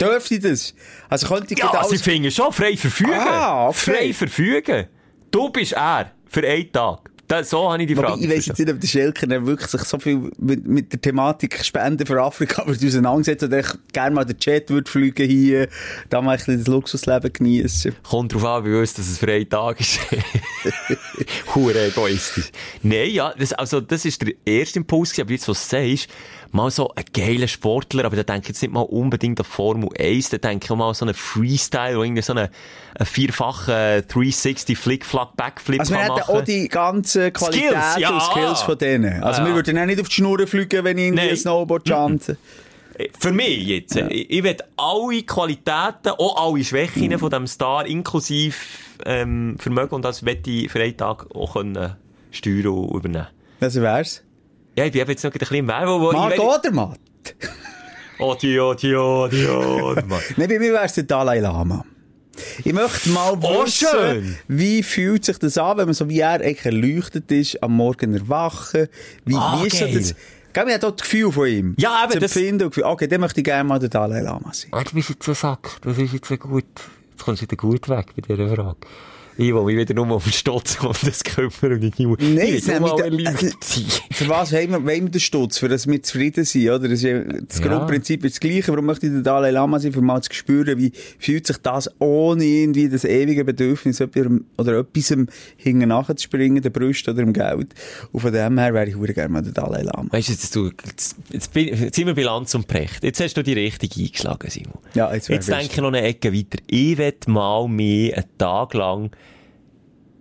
Dürfte 0.00 0.34
ich 0.34 0.40
das? 0.40 0.74
Also 1.08 1.26
könnte 1.28 1.54
ich 1.54 1.58
Ja, 1.58 1.66
gerade 1.66 1.80
also 1.80 1.94
ich 1.94 2.02
finde 2.02 2.30
schon, 2.30 2.52
frei 2.52 2.76
verfügen. 2.76 3.12
Ah, 3.14 3.68
okay. 3.68 3.78
Frei 3.78 4.12
verfügen. 4.12 4.86
Du 5.30 5.50
bist 5.50 5.72
er. 5.72 6.12
Für 6.26 6.46
einen 6.46 6.70
Tag. 6.70 7.10
Das, 7.28 7.50
so 7.50 7.70
habe 7.70 7.82
ich 7.82 7.88
die 7.88 7.96
Wobei, 7.96 8.08
Frage. 8.08 8.24
ich 8.24 8.30
weiss 8.30 8.46
jetzt 8.46 8.58
nicht, 8.58 8.70
ob 8.70 8.80
der 8.80 8.88
Schelker 8.88 9.28
wirklich 9.46 9.68
sich 9.68 9.82
so 9.82 9.98
viel 9.98 10.30
mit, 10.38 10.66
mit 10.66 10.92
der 10.94 11.00
Thematik 11.00 11.62
Spenden 11.62 12.06
für 12.06 12.22
Afrika 12.22 12.62
würde 12.66 12.86
auseinandersetzen 12.86 13.46
oder 13.46 13.58
echt 13.58 13.76
gerne 13.92 14.14
mal 14.14 14.24
den 14.24 14.36
Jet 14.40 14.70
würde 14.70 14.90
fliegen 14.90 15.28
hier, 15.28 15.68
da 16.08 16.22
mal 16.22 16.32
ein 16.32 16.36
bisschen 16.38 16.58
das 16.58 16.66
Luxusleben 16.68 17.30
genießen. 17.30 17.94
Kommt 18.02 18.32
drauf 18.32 18.44
an, 18.46 18.64
bei 18.64 18.80
uns, 18.80 18.94
dass 18.94 19.08
es 19.08 19.18
für 19.18 19.30
einen 19.30 19.46
Tag 19.46 19.78
ist. 19.78 20.00
Hure 21.54 21.88
egoistisch. 21.88 22.50
Nein, 22.82 23.10
ja, 23.10 23.34
das, 23.38 23.52
also, 23.52 23.82
das 23.82 24.06
ist 24.06 24.22
der 24.22 24.32
erste 24.46 24.78
Impuls 24.78 25.18
aber 25.18 25.30
jetzt, 25.30 25.46
was 25.48 25.68
du 25.68 25.76
sagst, 25.76 26.08
mal 26.52 26.70
so 26.70 26.92
ein 26.94 27.04
geiler 27.12 27.48
Sportler, 27.48 28.04
aber 28.04 28.16
da 28.16 28.22
denke 28.22 28.42
ich 28.42 28.48
jetzt 28.48 28.62
nicht 28.62 28.72
mal 28.72 28.80
unbedingt 28.82 29.38
an 29.40 29.44
Formel 29.46 29.88
1, 29.98 30.30
da 30.30 30.38
denke 30.38 30.64
ich 30.64 30.70
auch 30.70 30.76
mal 30.76 30.94
so 30.94 31.04
einen 31.04 31.14
Freestyle, 31.14 31.96
wo 31.98 32.02
irgendwie 32.02 32.22
so 32.22 32.32
einen, 32.32 32.48
einen 32.94 33.06
vierfachen 33.06 33.74
360 34.08 34.76
Flick-Flack 34.78 35.36
Backflip 35.36 35.80
Also 35.80 35.92
wir 35.94 35.98
kann 35.98 36.06
hätten 36.16 36.20
machen. 36.20 36.36
auch 36.40 36.44
die 36.44 36.68
ganzen 36.68 37.32
Qualitäten 37.32 38.00
ja. 38.00 38.10
und 38.10 38.22
Skills 38.22 38.60
von 38.62 38.78
denen. 38.78 39.22
Also 39.22 39.40
Ja. 39.42 39.46
wir 39.48 39.54
würden 39.54 39.78
auch 39.78 39.86
nicht 39.86 40.00
auf 40.00 40.08
die 40.08 40.14
Schnur 40.14 40.46
fliegen, 40.46 40.84
wenn 40.84 40.98
ich 40.98 41.12
Nein. 41.12 41.30
ein 41.30 41.36
Snowboard 41.36 41.86
chante. 41.88 42.36
Für 43.20 43.30
mich 43.32 43.64
jetzt. 43.66 43.94
Ich, 43.96 44.30
ich 44.30 44.42
will 44.42 44.56
alle 44.76 45.22
Qualitäten, 45.22 46.10
auch 46.18 46.46
alle 46.52 46.64
Schwächen 46.64 47.16
von 47.18 47.30
dem 47.30 47.46
Star, 47.46 47.86
inklusive 47.86 48.56
ähm, 49.06 49.56
Vermögen, 49.60 49.94
und 49.94 50.02
das 50.04 50.24
will 50.24 50.40
ich 50.44 50.70
für 50.70 50.80
einen 50.82 50.96
Tag 50.96 51.26
auch 51.34 51.52
können 51.52 51.94
steuern 52.32 52.66
und 52.66 52.96
übernehmen. 52.96 53.26
Also 53.60 53.82
wär's? 53.82 54.24
Ja, 54.78 54.84
ich 54.84 54.92
bin 54.92 55.06
jetzt 55.08 55.24
noch 55.24 55.32
ein 55.32 55.38
bisschen 55.38 55.56
im 55.56 55.66
Werbe, 55.68 56.00
wo 56.00 56.12
Marc 56.12 56.34
ich... 56.34 56.40
oder 56.40 56.70
Matt? 56.70 56.98
Oh, 58.20 58.34
Dio, 58.40 58.74
Dio, 58.74 59.26
Dio. 59.28 59.94
Nein, 59.94 60.48
bei 60.48 60.58
mir 60.58 60.72
wär's 60.72 60.94
der 60.94 61.04
Dalai 61.04 61.40
Lama. 61.40 61.84
Ich 62.64 62.72
möchte 62.72 63.08
mal 63.10 63.32
Oh, 63.40 63.64
wissen, 63.64 63.88
schön. 63.90 64.36
wie 64.46 64.82
fühlt 64.84 65.24
sich 65.24 65.38
das 65.38 65.58
an, 65.58 65.78
wenn 65.78 65.86
man 65.86 65.94
so 65.94 66.08
wie 66.08 66.20
er 66.20 66.40
erleuchtet 66.40 67.30
ist, 67.32 67.60
am 67.62 67.74
Morgen 67.76 68.14
erwachen? 68.14 68.86
Wie, 69.24 69.34
Ah, 69.34 69.58
wie 69.60 69.66
ist 69.66 69.78
so 69.78 69.84
geil. 69.84 69.94
das? 69.98 70.14
Gell, 70.52 70.64
man 70.64 70.74
hat 70.74 70.84
auch 70.84 70.92
das 70.92 71.02
Gefühl 71.02 71.32
von 71.32 71.48
ihm. 71.48 71.74
Ja, 71.78 72.04
eben, 72.08 72.20
Das 72.20 72.36
Empfinden. 72.36 72.70
Okay, 72.84 73.08
dann 73.08 73.20
möchte 73.20 73.40
ich 73.40 73.44
gerne 73.44 73.64
mal 73.64 73.78
der 73.80 73.88
Dalai 73.88 74.20
Lama 74.20 74.52
sein. 74.52 74.68
Ah, 74.72 74.84
du 74.84 74.92
bist 74.94 75.08
jetzt 75.10 75.28
ein 75.28 75.34
Sack. 75.34 75.78
Das 75.82 75.98
ist 75.98 76.12
jetzt 76.12 76.30
ein 76.30 76.38
gut... 76.38 76.64
Jetzt 77.10 77.24
kommst 77.24 77.42
du 77.42 77.46
wieder 77.46 77.56
gut 77.56 77.88
weg 77.88 78.06
bei 78.14 78.22
dieser 78.36 78.54
Frage. 78.54 78.76
Ich 79.40 79.54
will 79.54 79.62
mich 79.62 79.76
wieder 79.76 79.94
nur 79.94 80.10
auf 80.10 80.24
den 80.24 80.32
Stutz 80.32 80.82
um 80.82 80.92
das 81.04 81.22
kümmern 81.22 81.80
und 81.80 81.84
ich 81.84 81.98
will 82.00 82.16
Nein, 82.18 82.54
ich 82.54 82.66
will 82.66 82.80
mal 82.80 82.98
sein. 82.98 83.84
Für 84.10 84.28
was 84.28 84.52
wollen 84.52 84.84
wir, 84.84 85.00
den 85.10 85.20
Stutz? 85.20 85.58
Für 85.58 85.68
das 85.68 85.86
wir 85.86 86.02
zufrieden 86.02 86.44
sind, 86.44 86.68
oder? 86.68 86.88
Das, 86.88 87.04
ist 87.04 87.24
das. 87.46 87.62
Grundprinzip 87.62 88.24
ist 88.24 88.34
das 88.34 88.40
Gleiche. 88.40 88.72
Warum 88.72 88.86
möchte 88.86 89.06
ich 89.06 89.12
der 89.12 89.22
Dalai 89.22 89.52
Lama 89.52 89.78
sein? 89.78 89.92
Für 89.92 90.02
mal 90.02 90.20
zu 90.22 90.34
spüren, 90.34 90.76
wie 90.76 90.90
fühlt 91.20 91.46
sich 91.46 91.58
das 91.58 91.88
ohne 92.00 92.42
irgendwie 92.42 92.88
das 92.88 93.04
ewige 93.04 93.44
Bedürfnis 93.44 94.00
oder 94.00 94.78
etwas 94.80 95.14
hinten 95.56 95.88
nachzuspringen, 95.88 96.60
der 96.60 96.70
Brust 96.70 97.08
oder 97.08 97.22
im 97.22 97.32
Geld. 97.32 97.74
Und 98.10 98.20
von 98.20 98.32
dem 98.32 98.58
her 98.58 98.74
wäre 98.74 98.88
ich 98.88 98.96
verdammt 98.96 99.14
gerne 99.14 99.28
mal 99.28 99.42
der 99.42 99.52
Dalai 99.52 99.82
Lama. 99.82 100.08
Weißt 100.10 100.30
du, 100.30 100.32
jetzt, 100.32 100.56
du, 100.56 100.70
jetzt, 100.84 101.16
jetzt, 101.30 101.54
jetzt 101.54 101.94
sind 101.94 102.08
wir 102.08 102.14
Bilanz 102.14 102.56
und 102.56 102.66
Precht. 102.66 103.04
Jetzt 103.04 103.20
hast 103.20 103.36
du 103.36 103.44
die 103.44 103.52
richtige 103.52 104.00
eingeschlagen, 104.00 104.50
Simon. 104.50 104.78
Ja, 104.94 105.14
jetzt 105.14 105.28
Jetzt 105.28 105.48
denke 105.48 105.68
ich 105.70 105.76
noch 105.76 105.88
eine 105.88 106.02
Ecke 106.02 106.32
weiter. 106.32 106.58
Ich 106.66 106.98
will 106.98 107.14
mal 107.28 107.68
mehr 107.68 108.16
einen 108.16 108.26
Tag 108.36 108.74
lang 108.74 109.12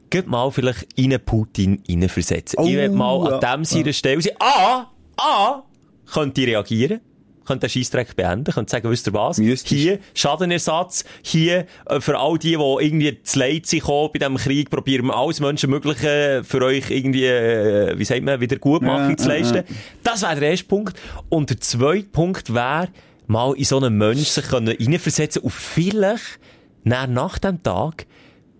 geht 0.10 0.28
mal 0.28 0.50
vielleicht 0.52 0.88
in 0.96 1.18
Putin 1.26 1.82
reinversetzen. 1.88 2.64
ich 2.66 2.76
will 2.76 2.90
Oh, 2.90 2.96
mal 2.96 3.34
an 3.34 3.42
ja, 3.42 3.56
dem 3.56 3.66
seiner 3.66 3.94
Stelle 3.94 4.22
sein. 4.22 4.34
A, 4.40 4.88
A, 5.18 5.64
könnte 6.12 6.42
ich 6.42 6.48
reagieren. 6.48 7.02
Könnte 7.46 7.68
den 7.68 7.70
Scheissdreck 7.70 8.14
beenden, 8.14 8.54
könnte 8.54 8.70
sagen, 8.70 8.90
wisst 8.92 9.08
ihr 9.08 9.14
was? 9.14 9.38
Müsstest. 9.38 9.70
Hier, 9.74 10.00
Schadenersatz, 10.14 11.06
hier, 11.22 11.66
äh, 11.86 12.02
für 12.02 12.20
all 12.20 12.38
die, 12.38 12.50
die 12.50 12.54
irgendwie 12.56 13.24
zu 13.24 13.40
Leid 13.40 13.66
sind 13.66 13.80
gekommen 13.80 14.10
bei 14.12 14.20
diesem 14.20 14.36
Krieg, 14.36 14.70
probieren 14.70 15.06
wir 15.06 15.16
alles 15.16 15.40
Menschenmögliche 15.40 16.42
für 16.44 16.62
euch 16.62 16.90
irgendwie, 16.92 17.24
äh, 17.26 17.98
wie 17.98 18.04
sagt 18.04 18.24
man, 18.24 18.42
wieder 18.42 18.58
Gutmachung 18.58 19.12
Ja, 19.12 19.16
zu 19.18 19.30
ja, 19.30 19.36
leisten. 19.36 19.56
ja. 19.56 19.64
Das 20.04 20.24
wäre 20.24 20.42
der 20.42 20.50
erste 20.52 20.66
Punkt. 20.66 21.00
Und 21.30 21.50
der 21.50 21.62
zweite 21.62 22.08
Punkt 22.10 22.54
wäre, 22.54 22.90
mal 23.28 23.54
in 23.56 23.64
so 23.64 23.78
einen 23.78 23.98
Menschen 23.98 24.26
sich 24.26 24.44
können 24.50 24.76
reinversetzen 24.78 25.42
und 25.42 25.54
vielleicht, 25.54 26.40
nach, 26.84 27.08
nach 27.08 27.40
dem 27.40 27.64
Tag, 27.64 28.08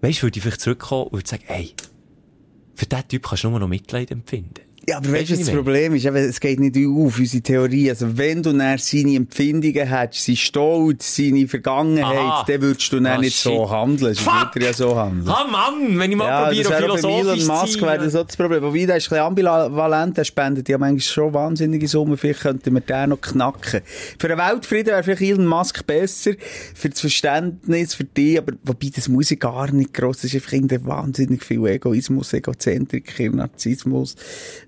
weisst, 0.08 0.24
würde 0.24 0.38
ich 0.38 0.44
vielleicht 0.44 0.62
zurückkommen 0.62 1.04
und 1.06 1.14
würde 1.14 1.30
sagen, 1.30 1.44
hey, 1.48 1.74
für 2.76 2.86
diesen 2.86 3.08
Typ 3.08 3.24
kannst 3.24 3.44
du 3.44 3.50
nur 3.50 3.60
noch 3.60 3.68
Mitleid 3.68 4.12
empfinden. 4.12 4.67
Ja, 4.90 4.98
aber 5.00 5.12
weißt 5.12 5.32
du, 5.32 5.34
was 5.34 5.40
das 5.42 5.50
Problem 5.54 5.96
ist? 5.96 6.06
Eben, 6.06 6.16
es 6.16 6.40
geht 6.40 6.62
nicht 6.62 6.78
auf, 6.78 7.20
unsere 7.20 7.44
Theorie. 7.44 7.90
Also, 7.90 8.18
wenn 8.18 8.42
du 8.42 8.54
dann 8.54 8.78
seine 8.78 9.16
Empfindungen 9.18 9.86
hättest, 9.86 10.26
sein 10.28 10.38
Stolz, 10.38 11.14
seine 11.18 11.46
Vergangenheit, 11.46 12.16
Aha. 12.18 12.46
dann 12.48 12.62
würdest 12.62 12.94
du 12.94 12.96
dann 13.02 13.06
Ah, 13.08 13.18
nicht 13.18 13.36
so 13.36 13.50
shit. 13.66 13.70
handeln. 13.70 14.14
Sonst 14.14 14.20
Fuck! 14.22 14.56
würde 14.56 14.66
er 14.66 14.72
ja 14.72 14.74
so 14.74 14.96
handeln. 14.96 15.28
Ah 15.28 15.46
Mann, 15.52 16.00
wenn 16.00 16.12
ich 16.12 16.16
mal 16.18 16.28
Ja, 16.30 16.46
probiere, 16.46 16.70
auch 16.74 16.80
philosophisch 16.80 17.20
Elon 17.20 17.40
zu 17.42 17.48
Musk 17.52 17.80
sein. 17.80 17.82
wäre 17.90 17.98
das 18.06 18.14
so 18.14 18.24
das 18.24 18.38
Problem. 18.38 18.64
Wobei, 18.64 18.86
der 18.86 18.96
ist 18.96 19.12
ein 19.12 19.36
bisschen 19.36 19.52
ambivalent, 19.58 20.16
der 20.18 20.24
spendet 20.24 20.70
ja 20.70 20.78
manchmal 20.78 21.02
schon 21.02 21.34
wahnsinnige 21.34 21.88
Summen. 21.90 22.16
Vielleicht 22.16 22.40
könnten 22.44 22.74
wir 22.74 22.80
den 22.80 23.10
noch 23.10 23.20
knacken. 23.20 23.82
Für 24.18 24.28
den 24.30 24.38
Weltfrieden 24.38 24.88
wäre 24.94 25.04
vielleicht 25.04 25.22
Elon 25.22 25.48
Musk 25.48 25.86
besser, 25.86 26.32
für 26.74 26.88
das 26.88 27.02
Verständnis, 27.02 27.94
für 27.94 28.06
die, 28.06 28.38
aber 28.38 28.54
wobei, 28.64 28.90
das 28.96 29.10
muss 29.10 29.32
ich 29.32 29.40
gar 29.42 29.70
nicht 29.70 29.94
gross. 29.94 30.18
Das 30.22 30.26
ist 30.32 30.36
einfach 30.36 30.54
irgendwie 30.54 30.86
wahnsinnig 30.86 31.44
viel 31.44 31.66
Egoismus, 31.68 32.32
Egozentrik, 32.32 33.14
Narzissmus, 33.34 34.16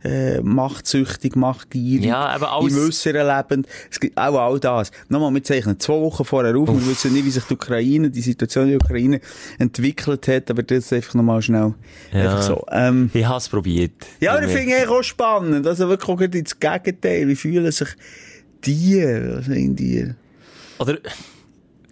äh, 0.03 0.08
machtsüchtig, 0.43 1.35
machtgierig, 1.35 2.05
Ja, 2.05 2.25
aber 2.27 2.51
alles- 2.53 2.73
im 2.75 2.85
Äußeren 2.87 3.27
lebend. 3.27 3.67
Es 3.91 3.99
gibt 3.99 4.17
auch 4.17 4.35
all 4.39 4.59
das. 4.59 4.91
Nochmal, 5.09 5.33
wir 5.33 5.43
zeichnen 5.43 5.79
zwei 5.79 5.93
Wochen 6.01 6.23
vorher 6.25 6.55
auf. 6.55 6.67
Wir 6.69 6.87
wissen 6.87 7.13
nicht, 7.13 7.25
wie 7.25 7.31
sich 7.31 7.43
die 7.45 7.53
Ukraine, 7.53 8.09
die 8.09 8.21
Situation 8.21 8.65
in 8.65 8.71
der 8.71 8.81
Ukraine 8.83 9.21
entwickelt 9.57 10.27
hat, 10.27 10.49
aber 10.51 10.63
das 10.63 10.91
einfach 10.93 11.13
nochmal 11.15 11.41
schnell. 11.41 11.73
Ja. 12.11 12.21
Einfach 12.23 12.41
so. 12.41 12.65
Ähm, 12.71 13.09
Ich 13.13 13.25
habe 13.25 13.37
es 13.37 13.49
probiert. 13.49 13.91
ja, 14.19 14.33
aber 14.33 14.43
ich 14.43 14.51
finde 14.51 14.75
ich 14.77 14.87
auch 14.87 15.03
spannend. 15.03 15.65
Also 15.67 15.87
wirklich 15.89 16.35
ins 16.35 16.59
Gegenteil. 16.59 17.27
Wie 17.27 17.35
fühlen 17.35 17.71
sich 17.71 17.89
die, 18.65 19.01
also 19.03 19.51
in 19.51 19.75
die, 19.75 20.11
Oder, 20.79 20.97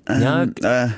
ja, 0.09 0.43
äh, 0.43 0.89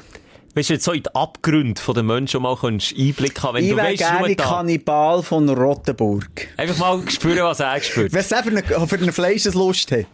weißt 0.59 0.69
du, 0.69 0.73
jetzt 0.73 0.85
so 0.85 0.91
in 0.91 1.03
die 1.03 1.15
Abgründe 1.15 1.81
der 1.93 2.03
Menschen 2.03 2.41
mal 2.41 2.55
kannst 2.59 2.93
Einblick 2.97 3.41
haben, 3.41 3.55
wenn 3.55 3.63
ich 3.63 3.71
du 3.71 3.77
weißt, 3.77 3.97
gerne 3.97 4.35
Kannibal 4.35 5.23
von 5.23 5.49
Rottenburg. 5.49 6.47
einfach 6.57 6.77
mal 6.77 7.01
spüren, 7.09 7.43
was 7.43 7.59
er 7.59 7.77
gespürt 7.79 8.13
Wenn 8.13 8.19
es 8.19 8.33
einfach 8.33 8.51
eine, 8.51 8.87
für 8.87 8.95
eine 8.97 9.11
Fleischeslust 9.11 9.91
hat. 9.91 10.05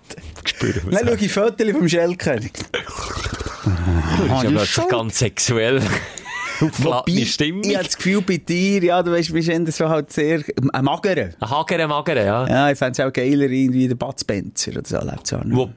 Spüren, 0.46 0.82
was 0.86 0.96
Dann 1.00 1.08
er 1.08 1.18
schaue 1.18 1.26
ich 1.26 1.32
Fotos 1.32 1.72
vom 1.72 1.90
Schellkönig. 1.90 2.52
Das 2.54 2.84
ist 2.84 4.44
ist 4.44 4.50
plötzlich 4.50 4.70
schon- 4.70 4.88
ganz 4.90 5.20
sexuell. 5.20 5.82
Stimmung. 7.26 7.64
ich 7.66 7.76
habe 7.76 7.84
das 7.84 7.98
Gefühl 7.98 8.22
bei 8.22 8.38
dir, 8.38 8.82
ja, 8.82 9.04
du 9.04 9.12
weißt, 9.12 9.34
bist 9.34 9.50
eher 9.50 9.70
so 9.74 9.90
halt 9.90 10.14
sehr, 10.14 10.42
ein 10.72 10.86
Magerer. 10.86 11.32
Ein 11.38 11.50
Hagere, 11.50 11.86
Magere, 11.86 12.26
ja. 12.26 12.48
Ja, 12.48 12.72
ich 12.72 12.78
fände 12.78 12.94
es 12.94 13.00
auch 13.06 13.12
geiler, 13.12 13.50
irgendwie 13.50 13.90
der 13.90 13.96
Bud 13.96 14.18
Spencer 14.18 14.72
oder 14.72 14.84
so, 14.86 14.98
lebt 15.00 15.28
so. 15.28 15.38
Wobei, 15.44 15.74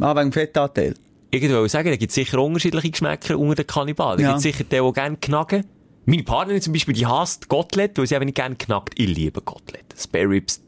Ah, 0.00 0.16
wegen 0.16 0.32
Fettanteil. 0.32 0.94
Ich 1.42 1.50
wollte 1.50 1.68
sagen, 1.68 1.90
da 1.90 1.96
gibt 1.96 2.10
es 2.10 2.14
sicher 2.14 2.38
unterschiedliche 2.42 2.90
Geschmäcker 2.90 3.38
unter 3.38 3.56
den 3.56 3.66
Kannibalen. 3.66 4.18
Da 4.18 4.22
Ja. 4.24 4.30
gibt 4.32 4.42
sicher 4.42 4.64
die, 4.64 4.80
die 4.80 4.92
gerne 4.92 5.16
knacken. 5.20 5.64
Meine 6.06 6.22
Partnerin 6.22 6.60
zum 6.60 6.72
Beispiel, 6.74 6.94
die 6.94 7.06
hasst 7.06 7.48
Gottlet, 7.48 7.96
weil 7.96 8.06
sie 8.06 8.14
eben 8.14 8.26
nicht 8.26 8.34
gerne 8.36 8.56
knackt. 8.56 8.92
Ich 8.98 9.08
liebe 9.08 9.40
Gottlet. 9.40 9.84
Spare 9.98 10.28
Ribs. 10.28 10.60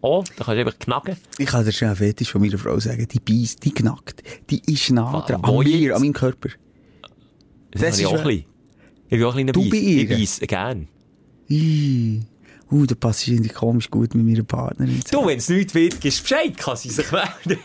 Oh, 0.00 0.22
da 0.36 0.44
kannst 0.44 0.48
du 0.56 0.60
einfach 0.60 0.78
knacken. 0.78 1.16
Ich 1.38 1.46
kann 1.46 1.64
dir 1.64 1.72
schon 1.72 1.88
einen 1.88 1.96
Fetisch 1.96 2.30
von 2.30 2.40
meiner 2.40 2.58
Frau 2.58 2.78
sagen, 2.78 3.06
die 3.08 3.18
beißt, 3.20 3.64
die 3.64 3.72
knackt. 3.72 4.22
Die 4.50 4.60
ist 4.72 4.90
nah 4.90 5.20
dran. 5.26 5.42
An 5.44 5.58
mir, 5.64 5.94
an 5.94 6.02
meinem 6.02 6.12
Körper. 6.12 6.50
Das, 7.70 7.82
Das 7.82 7.98
ist 7.98 8.06
auch 8.06 8.12
ein 8.12 8.18
ja- 8.18 8.24
bisschen. 8.24 8.44
Ich 9.10 9.18
bin 9.18 9.24
auch 9.24 9.36
ein 9.36 9.46
bisschen 9.46 9.64
Du 9.64 9.70
bei 9.70 9.76
ihr? 9.76 10.10
Ich 10.10 10.20
weiss, 10.20 10.40
gern. 10.46 10.88
Ih. 11.48 12.20
Uh, 12.70 12.84
da 12.84 12.94
passt 12.94 13.22
ich 13.26 13.32
irgendwie 13.32 13.48
komisch 13.48 13.90
gut 13.90 14.14
mit 14.14 14.26
meiner 14.26 14.42
Partnerin. 14.44 15.00
Du, 15.10 15.26
wenn 15.26 15.38
es 15.38 15.48
nichts 15.48 15.74
wird, 15.74 16.00
gibst 16.00 16.18
du 16.18 16.22
Bescheid, 16.24 16.56
kann 16.58 16.76
sie 16.76 16.90
sich 16.90 17.10
melden. 17.10 17.58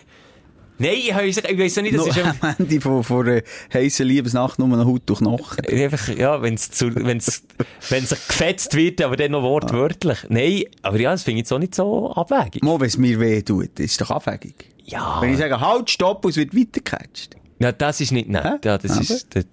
Nein, 0.84 0.94
ich, 0.98 1.16
weiss- 1.16 1.38
ich 1.38 1.58
weiss 1.60 1.78
auch 1.78 1.82
nicht, 1.82 1.96
das 1.96 2.06
Noch 2.06 2.16
ist 2.18 2.24
am 2.42 2.56
Ende 2.60 2.82
von, 2.82 3.04
von 3.04 3.28
einer 3.28 3.42
heissen 3.74 4.06
Liebesnacht 4.08 4.60
nur 4.60 4.68
noch 4.68 4.86
Haut 4.86 5.02
durch 5.06 5.20
Knochen. 5.20 5.66
einfach 5.66 6.08
ja, 6.10 6.42
wenn 6.42 6.56
es 6.56 6.70
wenn's, 6.82 7.44
wenn's 7.90 8.10
gefetzt 8.10 8.76
wird, 8.76 9.02
aber 9.02 9.16
dann 9.16 9.32
noch 9.32 9.44
wortwörtlich. 9.44 10.20
Nein, 10.30 10.64
aber 10.82 11.00
ja, 11.00 11.12
das 11.12 11.24
finde 11.24 11.40
ich 11.40 11.44
jetzt 11.46 11.54
auch 11.54 11.60
nicht 11.60 11.74
so 11.76 12.12
abwägig. 12.14 12.64
Mal, 12.64 12.80
wenn 12.80 12.88
es 12.88 12.98
mir 12.98 13.20
weh 13.20 13.42
tut, 13.42 13.80
ist 13.80 14.00
doch 14.02 14.12
abwägig. 14.12 14.54
Ja. 14.86 15.18
Wenn 15.22 15.32
ich 15.32 15.38
sage, 15.40 15.60
halt, 15.60 15.90
stopp, 15.90 16.26
und 16.26 16.32
es 16.32 16.38
wird 16.38 16.54
weitergecatcht. 16.56 17.38
Ja, 17.60 17.72
das 17.72 18.02
ist 18.02 18.12
nicht. 18.12 18.28
Hä? 18.28 18.34
Ja, 18.66 18.78
das 18.78 18.92
Aber- 18.92 19.02
ist, 19.02 19.28
das, 19.34 19.46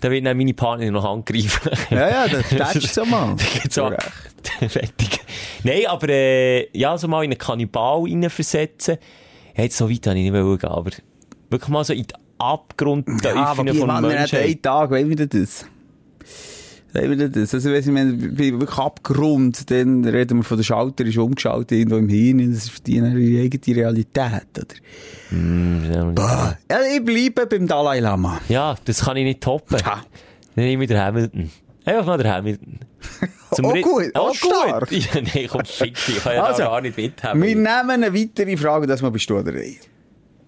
da 0.00 0.10
wird 0.10 0.26
dann 0.26 0.36
meine 0.36 0.52
Partnerin 0.52 0.92
noch 0.92 1.04
angreifen. 1.06 1.70
Ja, 1.90 2.08
ja, 2.10 2.28
das 2.28 2.48
tätscht 2.50 2.92
so 2.94 3.06
mal. 3.06 3.34
so. 3.70 3.90
Nein, 5.64 5.86
aber, 5.86 6.08
äh, 6.10 6.68
ja, 6.78 6.96
so 6.98 7.08
mal 7.08 7.24
in 7.24 7.30
einen 7.30 7.38
Kannibal 7.38 8.02
reinversetzen. 8.02 8.98
Ja, 9.56 9.64
jetzt 9.64 9.76
so 9.76 9.90
weit 9.90 10.06
habe 10.06 10.18
ich 10.18 10.30
nicht 10.30 10.60
gehen, 10.60 10.70
aber 10.70 10.90
wirklich 11.50 11.68
mal 11.68 11.84
so 11.84 11.92
in 11.92 12.02
die 12.06 12.14
Abgrundtiefen 12.38 13.36
Ja, 13.36 13.54
von 13.54 13.64
Menschen. 13.64 14.38
einen 14.38 14.62
Tag, 14.62 14.90
wollen 14.90 15.08
wir 15.08 15.26
das? 15.26 15.64
Wollen 16.92 17.18
wir 17.18 17.28
das? 17.28 17.54
Also, 17.54 17.70
wenn 17.70 17.80
ich 17.80 18.36
bei 18.36 18.60
wirklich 18.60 18.78
Abgrund, 18.78 19.70
dann 19.70 20.04
reden 20.04 20.38
wir 20.38 20.44
von 20.44 20.56
der 20.56 20.64
Schalter, 20.64 21.04
ist 21.04 21.16
umgeschaltet 21.18 21.72
irgendwo 21.72 21.96
im 21.96 22.08
Hirn, 22.08 22.38
das 22.50 22.64
ist 22.64 22.70
für 22.70 22.80
die 22.82 22.98
eigene 23.00 23.76
Realität, 23.76 24.44
oder? 24.58 26.12
Bah. 26.14 26.56
Ja, 26.70 26.78
ich 26.94 27.04
bleibe 27.04 27.46
beim 27.46 27.66
Dalai 27.66 28.00
Lama. 28.00 28.40
Ja, 28.48 28.76
das 28.84 29.04
kann 29.04 29.16
ich 29.16 29.24
nicht 29.24 29.40
toppen. 29.40 29.78
Ja. 29.78 30.02
Dann 30.54 30.64
nehme 30.64 30.84
ich 30.84 30.88
den 30.88 30.98
Hamilton. 30.98 31.50
Einfach 31.86 32.04
mal 32.04 32.18
den 32.18 32.30
Hamilton. 32.30 32.80
Auch 33.50 33.58
Ri- 33.58 33.80
gut, 33.82 34.14
auch 34.16 34.34
stark. 34.34 34.90
Ja, 34.92 35.20
nein, 35.22 35.46
komm, 35.48 35.64
fick 35.64 35.94
dich. 35.94 36.16
Ich 36.16 36.22
kann 36.22 36.34
ja 36.34 36.42
Also, 36.44 36.58
da 36.64 36.64
gar 36.70 36.80
nicht 36.80 36.96
Wir 36.96 37.04
mithaben. 37.04 37.40
nehmen 37.40 37.66
eine 37.90 38.12
weitere 38.12 38.56
Frage, 38.56 38.86
das 38.86 39.00
mal 39.02 39.10
bist 39.10 39.30
du 39.30 39.38
oder 39.38 39.54
ich. 39.54 39.78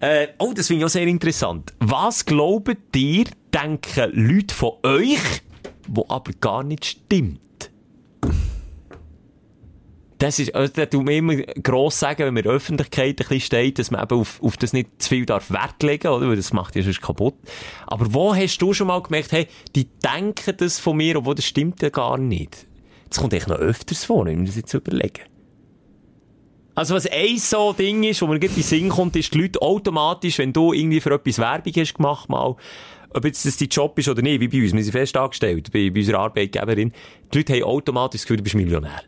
Äh, 0.01 0.27
oh, 0.37 0.51
das 0.53 0.67
finde 0.67 0.81
ich 0.81 0.85
auch 0.85 0.89
sehr 0.89 1.07
interessant. 1.07 1.73
Was 1.79 2.25
glaubt 2.25 2.95
ihr, 2.95 3.25
denken 3.53 4.11
Leute 4.13 4.53
von 4.53 4.73
euch, 4.83 5.19
wo 5.87 6.05
aber 6.09 6.31
gar 6.39 6.63
nicht 6.63 6.85
stimmt? 6.85 7.39
Das 10.19 10.37
ist, 10.37 10.53
also, 10.53 10.71
da 10.73 10.85
tut 10.85 11.05
man 11.05 11.13
immer 11.13 11.35
gross 11.37 11.97
sagen, 11.97 12.19
wenn 12.19 12.33
man 12.33 12.43
in 12.43 12.49
der 12.49 12.53
Öffentlichkeit 12.53 13.09
ein 13.09 13.15
bisschen 13.15 13.39
steht, 13.39 13.79
dass 13.79 13.89
man 13.89 14.03
eben 14.03 14.19
auf, 14.19 14.43
auf 14.43 14.57
das 14.57 14.73
nicht 14.73 15.01
zu 15.01 15.09
viel 15.09 15.25
darf 15.25 15.49
Wert 15.49 15.81
legen, 15.81 16.09
oder? 16.09 16.27
Weil 16.27 16.35
das 16.35 16.51
macht 16.51 16.75
ja 16.75 16.83
sonst 16.83 17.01
kaputt. 17.01 17.35
Aber 17.87 18.13
wo 18.13 18.35
hast 18.35 18.57
du 18.57 18.73
schon 18.73 18.87
mal 18.87 19.01
gemerkt, 19.01 19.31
hey, 19.31 19.47
die 19.77 19.87
denken 20.03 20.55
das 20.57 20.77
von 20.77 20.97
mir, 20.97 21.15
obwohl 21.15 21.35
das 21.35 21.45
stimmt 21.45 21.81
ja 21.81 21.89
gar 21.89 22.17
nicht? 22.17 22.67
Das 23.07 23.19
kommt 23.19 23.33
echt 23.33 23.47
noch 23.47 23.57
öfters 23.57 24.03
vor, 24.03 24.25
wenn 24.25 24.39
wir 24.39 24.47
das 24.47 24.57
jetzt 24.57 24.73
überlegen. 24.73 25.23
Also 26.75 26.95
was 26.95 27.07
ein 27.07 27.37
so 27.37 27.71
Ding 27.71 28.03
ist, 28.03 28.21
wo 28.21 28.27
mir 28.27 28.39
gerade 28.39 28.53
in 28.53 28.61
den 28.61 28.63
Sinn 28.63 28.89
kommt, 28.89 29.15
ist 29.15 29.33
die 29.33 29.41
Leute 29.41 29.61
automatisch, 29.61 30.37
wenn 30.37 30.51
du 30.51 30.73
irgendwie 30.73 30.99
für 30.99 31.13
etwas 31.13 31.39
Werbung 31.39 31.73
hast 31.75 31.93
gemacht 31.93 32.29
mal, 32.29 32.55
ob 33.13 33.25
jetzt 33.25 33.45
das 33.45 33.57
dein 33.57 33.69
Job 33.69 33.97
ist 33.97 34.07
oder 34.09 34.21
nicht, 34.21 34.41
wie 34.41 34.47
bei 34.49 34.61
uns, 34.61 34.73
wir 34.73 34.83
sind 34.83 34.91
fest 34.91 35.17
angestellt, 35.17 35.71
bei, 35.71 35.89
bei 35.89 35.99
unserer 35.99 36.19
Arbeitgeberin, 36.19 36.91
die 37.33 37.37
Leute 37.37 37.53
haben 37.53 37.63
automatisch 37.63 38.21
das 38.21 38.27
Gefühl, 38.27 38.37
du 38.37 38.43
bist 38.43 38.55
Millionär. 38.55 39.01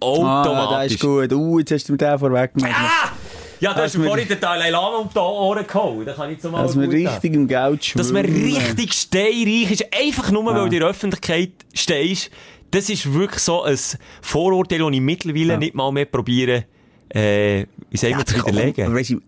Ah, 0.00 0.42
das 0.44 0.52
Automatisch. 0.52 0.92
ist 0.94 1.00
gut. 1.00 1.32
Uh, 1.32 1.58
jetzt 1.58 1.70
hast 1.72 1.88
du 1.88 1.92
mir 1.92 1.98
den 1.98 2.18
vorweggenommen. 2.18 2.74
ah! 2.76 3.12
Ja, 3.58 3.70
da 3.70 3.76
Dass 3.76 3.84
hast 3.86 3.94
du 3.94 3.98
mir 4.00 4.08
vorhin 4.08 4.28
den 4.28 4.38
Dalai 4.38 4.68
Lama 4.70 4.98
um 4.98 5.08
die 5.12 5.18
Ohren 5.18 5.66
geholt. 5.66 6.06
Da 6.08 6.12
kann 6.12 6.30
ich 6.30 6.36
jetzt 6.36 6.50
mal 6.50 6.62
Dass 6.62 6.74
man 6.74 6.84
gut 6.86 6.94
haben. 6.94 7.06
richtig 7.06 7.34
im 7.34 7.48
Geld 7.48 7.84
schwimmt. 7.84 8.00
Dass 8.00 8.12
man 8.12 8.24
richtig 8.26 8.92
steinreich 8.92 9.70
ist, 9.70 9.84
einfach 9.94 10.30
nur, 10.30 10.44
weil 10.44 10.54
du 10.54 10.64
in 10.64 10.70
der 10.80 10.88
Öffentlichkeit 10.88 11.52
stehst, 11.72 12.30
das 12.70 12.90
ist 12.90 13.12
wirklich 13.14 13.40
so 13.42 13.62
ein 13.62 13.78
Vorurteil, 14.20 14.80
das 14.80 14.90
ich 14.92 15.00
mittlerweile 15.00 15.56
nicht 15.56 15.74
mal 15.74 15.90
mehr 15.90 16.04
probiere, 16.04 16.64
äh, 17.08 17.64
wie 17.90 17.96
sagen 17.96 18.18
wir, 18.18 18.26
zu 18.26 18.36
widerlegen. 18.36 18.94
Weißt 18.94 19.10
du, 19.10 19.20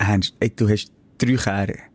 du 0.56 0.68
hast 0.68 0.92
drei 1.16 1.36
Kehren. 1.36 1.87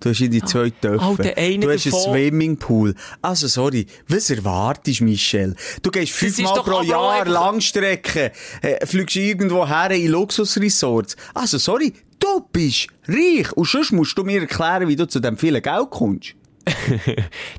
Du 0.00 0.10
hast 0.10 0.20
in 0.20 0.30
die 0.30 0.42
zwei 0.42 0.70
Töpfe. 0.70 1.04
Oh, 1.04 1.16
der 1.16 1.36
eine 1.38 1.66
du 1.66 1.72
hast 1.72 1.86
einen 1.86 2.02
Swimmingpool. 2.02 2.94
Also, 3.22 3.48
sorry. 3.48 3.86
Was 4.08 4.30
erwartest 4.30 5.00
du, 5.00 5.04
Michel? 5.04 5.54
Du 5.82 5.90
gehst 5.90 6.12
fünfmal 6.12 6.62
pro 6.62 6.82
Jahr 6.82 7.24
Langstrecke, 7.26 8.32
äh, 8.62 8.86
fliegst 8.86 9.16
irgendwo 9.16 9.66
her 9.66 9.90
in 9.90 10.08
Luxusresorts. 10.08 11.16
Also, 11.34 11.58
sorry. 11.58 11.92
Du 12.18 12.40
bist 12.50 12.88
reich. 13.06 13.52
Und 13.52 13.68
sonst 13.68 13.92
musst 13.92 14.16
du 14.16 14.24
mir 14.24 14.40
erklären, 14.40 14.88
wie 14.88 14.96
du 14.96 15.06
zu 15.06 15.20
dem 15.20 15.36
vielen 15.36 15.62
Geld 15.62 15.90
kommst. 15.90 16.34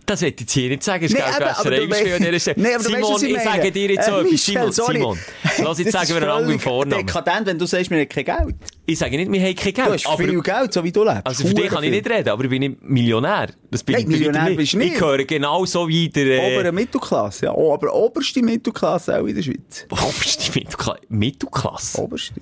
Das 0.05 0.21
will 0.21 0.33
ich 0.37 0.51
hier 0.51 0.69
nicht 0.69 0.83
sagen, 0.83 1.05
es 1.05 1.13
Nee, 1.13 1.19
du 1.19 1.69
Geldwäscherei 1.69 2.17
an. 2.17 2.21
Nee, 2.21 2.37
Simon, 2.79 3.13
weißt, 3.13 3.23
ich 3.23 3.41
sage 3.41 3.71
dir 3.71 3.91
jetzt 3.91 4.05
so 4.05 4.17
Äh, 4.17 4.21
etwas. 4.25 4.45
Simon, 4.45 4.71
sorry. 4.71 4.93
Simon, 4.95 5.19
lass 5.63 5.79
jetzt 5.79 5.91
sagen 5.93 6.09
wir 6.09 6.15
einen 6.17 6.25
anderen 6.25 6.45
völlig 6.47 6.61
Vornamen. 6.61 7.05
Dekadent, 7.05 7.47
wenn 7.47 7.57
du 7.59 7.65
sagst, 7.65 7.89
wir 7.89 7.99
haben 7.99 8.09
kein 8.09 8.25
Geld. 8.25 8.55
Ich 8.85 8.99
sage 8.99 9.17
nicht, 9.17 9.31
wir 9.31 9.41
haben 9.41 9.55
kein 9.55 9.73
Geld. 9.73 9.87
Du 9.87 9.93
hast 9.93 10.07
aber, 10.07 10.23
viel 10.23 10.41
Geld, 10.41 10.73
so 10.73 10.83
wie 10.83 10.91
du 10.91 11.03
lebst. 11.03 11.25
also 11.25 11.47
für 11.47 11.53
dich 11.53 11.67
kann 11.67 11.83
ich 11.83 11.91
nicht 11.91 12.09
reden, 12.09 12.29
aber 12.29 12.43
ich 12.43 12.49
bin 12.49 12.59
nicht 12.59 12.83
Millionär. 12.83 13.47
Das 13.71 13.83
bin 13.83 13.93
Nein, 13.93 14.01
ich 14.03 14.07
Millionär 14.07 14.51
bist 14.55 14.73
du 14.73 14.77
nicht. 14.77 14.93
Ich 14.93 14.99
gehöre 14.99 15.23
genauso 15.23 15.87
wie 15.87 16.09
der... 16.09 16.43
Äh, 16.43 16.53
Obere 16.55 16.71
Mittelklasse, 16.73 17.45
ja. 17.45 17.53
Oh, 17.53 17.73
aber 17.73 17.93
oberste 17.93 18.41
Mittelklasse 18.41 19.19
auch 19.19 19.25
in 19.25 19.35
der 19.35 19.43
Schweiz. 19.43 19.85
Oberste 19.89 20.51
Mittelkla 20.59 20.97
Mittelklasse. 21.09 22.01
Oberste. 22.01 22.33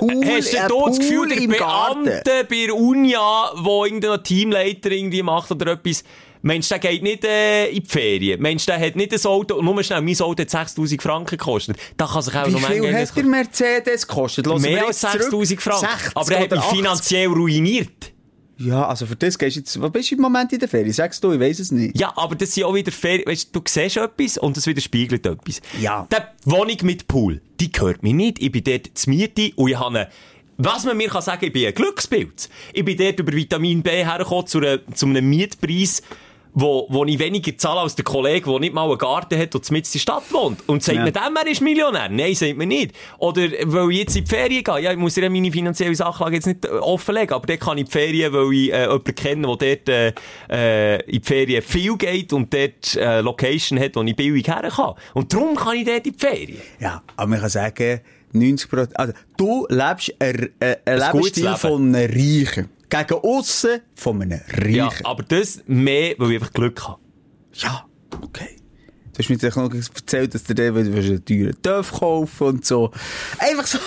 Hast 0.00 0.52
du 0.52 0.56
da 0.56 0.68
das 0.86 0.98
Gefühl, 0.98 1.28
Pool 1.28 1.48
der 1.48 1.58
Garten? 1.58 2.04
Beamte 2.04 2.46
bei 2.48 2.66
der 2.66 2.74
Unia, 2.74 3.52
der 3.56 3.84
irgendein 3.84 4.22
Teamleiter 4.22 4.90
irgendwie 4.90 5.22
macht 5.22 5.50
oder 5.50 5.72
etwas, 5.72 6.04
Mensch, 6.42 6.68
der 6.68 6.78
geht 6.78 7.02
nicht 7.02 7.24
äh, 7.24 7.68
in 7.70 7.82
die 7.82 7.88
Ferien. 7.88 8.40
Mensch, 8.42 8.66
der 8.66 8.78
hat 8.78 8.96
nicht 8.96 9.12
ein 9.14 9.24
Auto, 9.24 9.62
nur 9.62 9.82
schnell, 9.82 10.02
mein 10.02 10.20
Auto 10.20 10.42
hat 10.42 10.50
6000 10.50 11.02
Franken 11.02 11.38
gekostet. 11.38 11.78
Da 11.96 12.06
kann 12.06 12.20
sich 12.20 12.34
auch 12.34 12.46
Wie 12.46 12.52
noch 12.52 12.60
viel 12.60 12.94
hat 12.94 13.16
der 13.16 13.24
Mercedes 13.24 14.06
gekostet? 14.06 14.46
Mehr 14.46 14.86
als 14.86 15.00
jetzt 15.00 15.12
zurück. 15.12 15.22
6000 15.22 15.62
Franken. 15.62 15.88
60 15.88 16.16
Aber 16.16 16.32
er 16.32 16.40
hat 16.42 16.50
mich 16.50 16.60
80. 16.60 16.76
finanziell 16.78 17.28
ruiniert. 17.28 18.13
Ja, 18.56 18.86
also 18.86 19.06
für 19.06 19.16
das 19.16 19.38
gehst 19.38 19.56
du 19.56 19.60
jetzt... 19.60 19.80
Was 19.80 19.90
bist 19.90 20.10
du 20.10 20.14
im 20.14 20.20
Moment 20.20 20.52
in 20.52 20.58
der 20.58 20.68
Ferien? 20.68 20.92
Sagst 20.92 21.22
du, 21.24 21.32
ich 21.32 21.40
weiss 21.40 21.58
es 21.58 21.72
nicht. 21.72 21.98
Ja, 21.98 22.12
aber 22.16 22.34
das 22.34 22.54
sind 22.54 22.64
auch 22.64 22.74
wieder 22.74 22.92
Ferien. 22.92 23.26
Weißt 23.26 23.54
du, 23.54 23.60
du 23.60 23.64
siehst 23.68 23.96
etwas 23.96 24.38
und 24.38 24.56
das 24.56 24.66
widerspiegelt 24.66 25.26
etwas. 25.26 25.60
Ja. 25.80 26.06
Die 26.12 26.50
Wohnung 26.50 26.76
mit 26.82 27.08
Pool, 27.08 27.40
die 27.60 27.72
gehört 27.72 28.02
mir 28.02 28.14
nicht. 28.14 28.40
Ich 28.40 28.52
bin 28.52 28.62
dort 28.62 28.90
zu 28.94 29.10
Miete 29.10 29.50
und 29.56 29.70
ich 29.70 29.78
habe 29.78 29.98
eine 29.98 30.08
was 30.56 30.84
man 30.84 30.96
mir 30.96 31.08
kann 31.08 31.22
sagen, 31.22 31.44
ich 31.46 31.52
bin 31.52 31.66
ein 31.66 31.74
Glückspilz. 31.74 32.48
Ich 32.72 32.84
bin 32.84 32.96
dort 32.96 33.18
über 33.18 33.32
Vitamin 33.32 33.82
B 33.82 34.04
hergekommen 34.04 34.46
zu, 34.46 34.58
einer, 34.58 34.78
zu 34.94 35.06
einem 35.06 35.28
Mietpreis, 35.28 36.02
wo, 36.56 36.86
wo 36.88 37.04
ich 37.04 37.18
weniger 37.18 37.56
zahle 37.58 37.80
als 37.80 37.96
der 37.96 38.04
Kollege, 38.04 38.48
der 38.48 38.60
nicht 38.60 38.72
mal 38.74 38.84
einen 38.88 38.96
Garten 38.98 39.36
hat 39.38 39.54
und 39.54 39.70
mitten 39.72 39.86
in 39.88 39.92
der 39.94 39.98
Stadt 39.98 40.22
wohnt. 40.32 40.60
Und 40.68 40.82
sagt 40.84 40.96
Ja. 40.96 41.02
man 41.02 41.12
dem, 41.12 41.36
er 41.36 41.46
ist 41.50 41.60
Millionär? 41.60 42.08
Nein, 42.08 42.34
sagt 42.34 42.56
man 42.56 42.68
nicht. 42.68 42.94
Oder 43.18 43.42
weil 43.64 43.90
ich 43.90 43.98
jetzt 43.98 44.16
in 44.16 44.24
die 44.24 44.30
Ferien 44.30 44.62
gehe. 44.62 44.78
Ja, 44.80 44.92
ich 44.92 44.96
muss 44.98 45.16
ja 45.16 45.28
meine 45.28 45.50
finanzielle 45.50 45.94
Sachlage 45.96 46.36
jetzt 46.36 46.46
nicht 46.46 46.64
äh, 46.64 46.68
offenlegen, 46.68 47.32
aber 47.34 47.46
dort 47.46 47.60
kann 47.60 47.76
ich 47.78 47.82
in 47.82 47.86
die 47.86 47.92
Ferien, 47.92 48.32
weil 48.32 48.52
ich 48.52 48.72
äh, 48.72 48.82
jemanden 48.82 49.14
kenne, 49.14 49.56
der 49.58 49.76
dort 49.76 49.88
äh, 49.88 50.12
äh, 50.50 51.00
in 51.06 51.20
die 51.20 51.26
Ferien 51.26 51.62
viel 51.62 51.96
geht 51.96 52.32
und 52.32 52.54
dort 52.54 52.96
äh, 52.96 53.20
Location 53.20 53.78
hat, 53.80 53.96
wo 53.96 54.02
ich 54.02 54.14
billig 54.14 54.46
her 54.46 54.62
kann. 54.74 54.94
Und 55.14 55.32
darum 55.34 55.56
kann 55.56 55.76
ich 55.76 55.84
dort 55.84 56.06
in 56.06 56.12
die 56.12 56.18
Ferien. 56.18 56.60
Ja, 56.78 57.02
aber 57.16 57.28
man 57.30 57.40
kann 57.40 57.50
sagen, 57.50 58.00
90% 58.32 58.94
Also, 58.94 59.12
du 59.36 59.66
lebst 59.70 60.12
ein, 60.20 60.50
ein, 60.60 60.76
ein 60.84 61.02
Ein 61.02 61.10
gutes 61.12 61.36
Lebensstil 61.36 61.44
Leben. 61.44 61.56
von 61.56 61.94
einem 61.94 62.10
Reichen. 62.10 62.68
Gegen 62.94 63.20
aussen 63.20 63.80
von 63.96 64.22
einem 64.22 64.40
Reichen. 64.48 64.74
Ja, 64.74 64.90
aber 65.02 65.24
das 65.24 65.62
mehr, 65.66 66.14
weil 66.18 66.30
ich 66.30 66.36
einfach 66.36 66.52
Glück 66.52 66.86
habe. 66.86 67.00
Ja, 67.54 67.86
okay. 68.22 68.56
Du 69.14 69.20
hast 69.20 69.30
mir 69.30 69.36
jetzt 69.36 69.56
noch 69.56 69.72
erzählt, 69.72 70.34
dass 70.34 70.42
du 70.42 70.54
dir 70.54 70.74
einen 70.74 71.24
teuren 71.24 71.62
Töff 71.62 71.92
kaufen 71.92 72.46
und 72.48 72.64
so. 72.64 72.90
Einfach 73.38 73.66
so. 73.66 73.78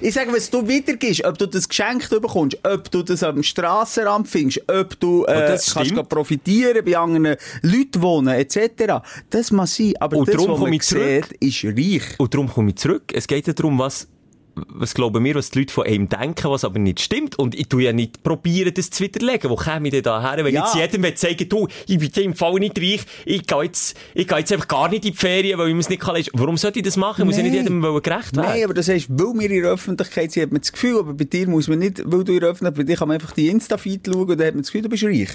Ich 0.00 0.14
sage, 0.14 0.32
was 0.32 0.48
du 0.48 0.66
wiedergibst, 0.66 1.24
ob 1.24 1.38
du 1.38 1.46
das 1.46 1.68
geschenkt 1.68 2.08
bekommst, 2.10 2.56
ob 2.64 2.88
du 2.88 3.02
das 3.02 3.24
am 3.24 3.42
Strassenrand 3.42 4.28
findest, 4.28 4.62
ob 4.68 4.98
du 5.00 5.24
äh, 5.24 5.48
das 5.48 5.74
kannst 5.74 6.08
profitieren, 6.08 6.84
bei 6.84 6.96
anderen 6.96 7.36
Leuten 7.62 8.02
wohnen, 8.02 8.34
etc. 8.34 9.02
Das 9.28 9.50
muss 9.50 9.74
sein. 9.74 9.94
Aber 9.98 10.18
Und 10.18 10.28
das, 10.28 10.36
was 10.36 10.60
man 10.60 10.78
sieht, 10.80 11.32
ist 11.40 11.64
reich. 11.64 12.18
Und 12.18 12.32
darum 12.32 12.48
komme 12.48 12.70
ich 12.70 12.76
zurück. 12.76 13.12
Es 13.12 13.26
geht 13.26 13.48
ja 13.48 13.52
darum, 13.52 13.78
was, 13.78 14.06
was 14.54 14.94
glauben 14.94 15.24
wir, 15.24 15.34
was 15.34 15.50
die 15.50 15.60
Leute 15.60 15.72
von 15.72 15.86
einem 15.86 16.08
denken, 16.08 16.50
was 16.50 16.64
aber 16.64 16.78
nicht 16.78 17.00
stimmt. 17.00 17.38
Und 17.38 17.54
ich 17.54 17.68
tue 17.68 17.82
ja 17.84 17.92
nicht 17.92 18.22
probieren, 18.22 18.72
das 18.74 18.90
zu 18.90 19.04
widerlegen. 19.04 19.50
Wo 19.50 19.56
käme 19.56 19.88
ich 19.88 19.92
denn 19.92 20.02
da 20.02 20.20
her? 20.20 20.44
Wenn 20.44 20.54
Ja. 20.54 20.64
jetzt 20.64 20.74
jedem 20.94 21.16
sagen, 21.16 21.48
du, 21.48 21.68
ich 21.86 21.98
bin 21.98 22.24
im 22.24 22.34
Fall 22.34 22.54
nicht 22.54 22.78
reich, 22.78 23.00
ich 23.24 23.46
gehe 23.46 23.62
jetzt, 23.62 23.96
ich 24.14 24.26
gehe 24.26 24.38
jetzt 24.38 24.52
einfach 24.52 24.68
gar 24.68 24.88
nicht 24.88 25.04
in 25.04 25.12
die 25.12 25.16
Ferien, 25.16 25.58
weil 25.58 25.68
ich 25.68 25.74
mir 25.74 25.80
es 25.80 25.88
nicht 25.88 26.00
kann. 26.02 26.20
Warum 26.32 26.56
sollte 26.56 26.78
ich 26.78 26.84
das 26.84 26.96
machen? 26.96 27.26
Muss 27.26 27.36
ich 27.38 27.42
nicht 27.44 27.54
jedem 27.54 27.80
gerecht 27.82 28.04
werden? 28.36 28.36
Nein, 28.36 28.64
aber 28.64 28.74
das 28.74 28.88
heißt, 28.88 29.06
weil 29.10 29.38
wir 29.38 29.50
in 29.50 29.62
der 29.62 29.72
Öffentlichkeit 29.72 30.32
sind, 30.32 30.44
hat 30.44 30.52
man 30.52 30.60
das 30.60 30.72
Gefühl, 30.72 30.98
aber 30.98 31.14
bei 31.14 31.24
dir 31.24 31.48
muss 31.48 31.68
man 31.68 31.78
nicht, 31.78 32.02
weil 32.04 32.24
du 32.24 32.32
in 32.34 32.40
der 32.40 32.50
Öffentlichkeit, 32.50 32.76
bei 32.76 32.82
dir 32.90 32.96
kann 32.96 33.08
man 33.08 33.14
einfach 33.16 33.32
die 33.32 33.48
Insta-Feed 33.48 34.06
schauen 34.06 34.28
und 34.30 34.38
dann 34.38 34.46
hat 34.46 34.54
man 34.54 34.62
das 34.62 34.70
Gefühl, 34.72 34.82
du 34.82 34.88
bist 34.88 35.04
reich. 35.04 35.28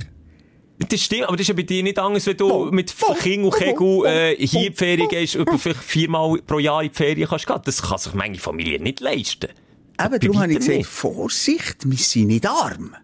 Das 0.78 1.02
stimmt, 1.02 1.24
aber 1.24 1.38
das 1.38 1.44
ist 1.44 1.48
ja 1.50 1.54
bei 1.54 1.64
dir 1.64 1.84
nicht 1.84 1.98
anders, 1.98 2.26
wenn 2.26 2.38
du 2.38 2.52
Oh, 2.52 2.66
mit 2.66 2.94
oh, 3.02 3.14
King 3.14 3.46
und 3.46 3.56
Kegel 3.56 4.06
äh, 4.06 4.36
hier 4.46 4.60
oh, 4.60 4.64
in 4.66 4.72
die 4.72 4.78
Ferien 4.78 5.08
gehst, 5.08 5.36
über 5.36 5.58
vielleicht 5.58 5.84
viermal 5.84 6.38
pro 6.46 6.60
Jahr 6.60 6.84
in 6.84 6.90
die 6.90 6.96
Ferien 6.96 7.28
kannst 7.30 7.48
gehen. 7.48 7.62
Das 7.64 7.82
kann 7.82 7.98
sich 7.98 8.14
meine 8.14 8.38
Familie 8.38 8.82
nicht 8.82 9.00
leisten. 9.00 9.50
Eben, 10.04 10.20
darum 10.20 10.40
habe 10.40 10.52
ich 10.52 10.60
gesagt. 10.60 10.86
Vorsicht, 10.86 11.78
wir 11.86 11.98
sind 11.98 12.28
nicht 12.28 12.46
arm. 12.46 12.96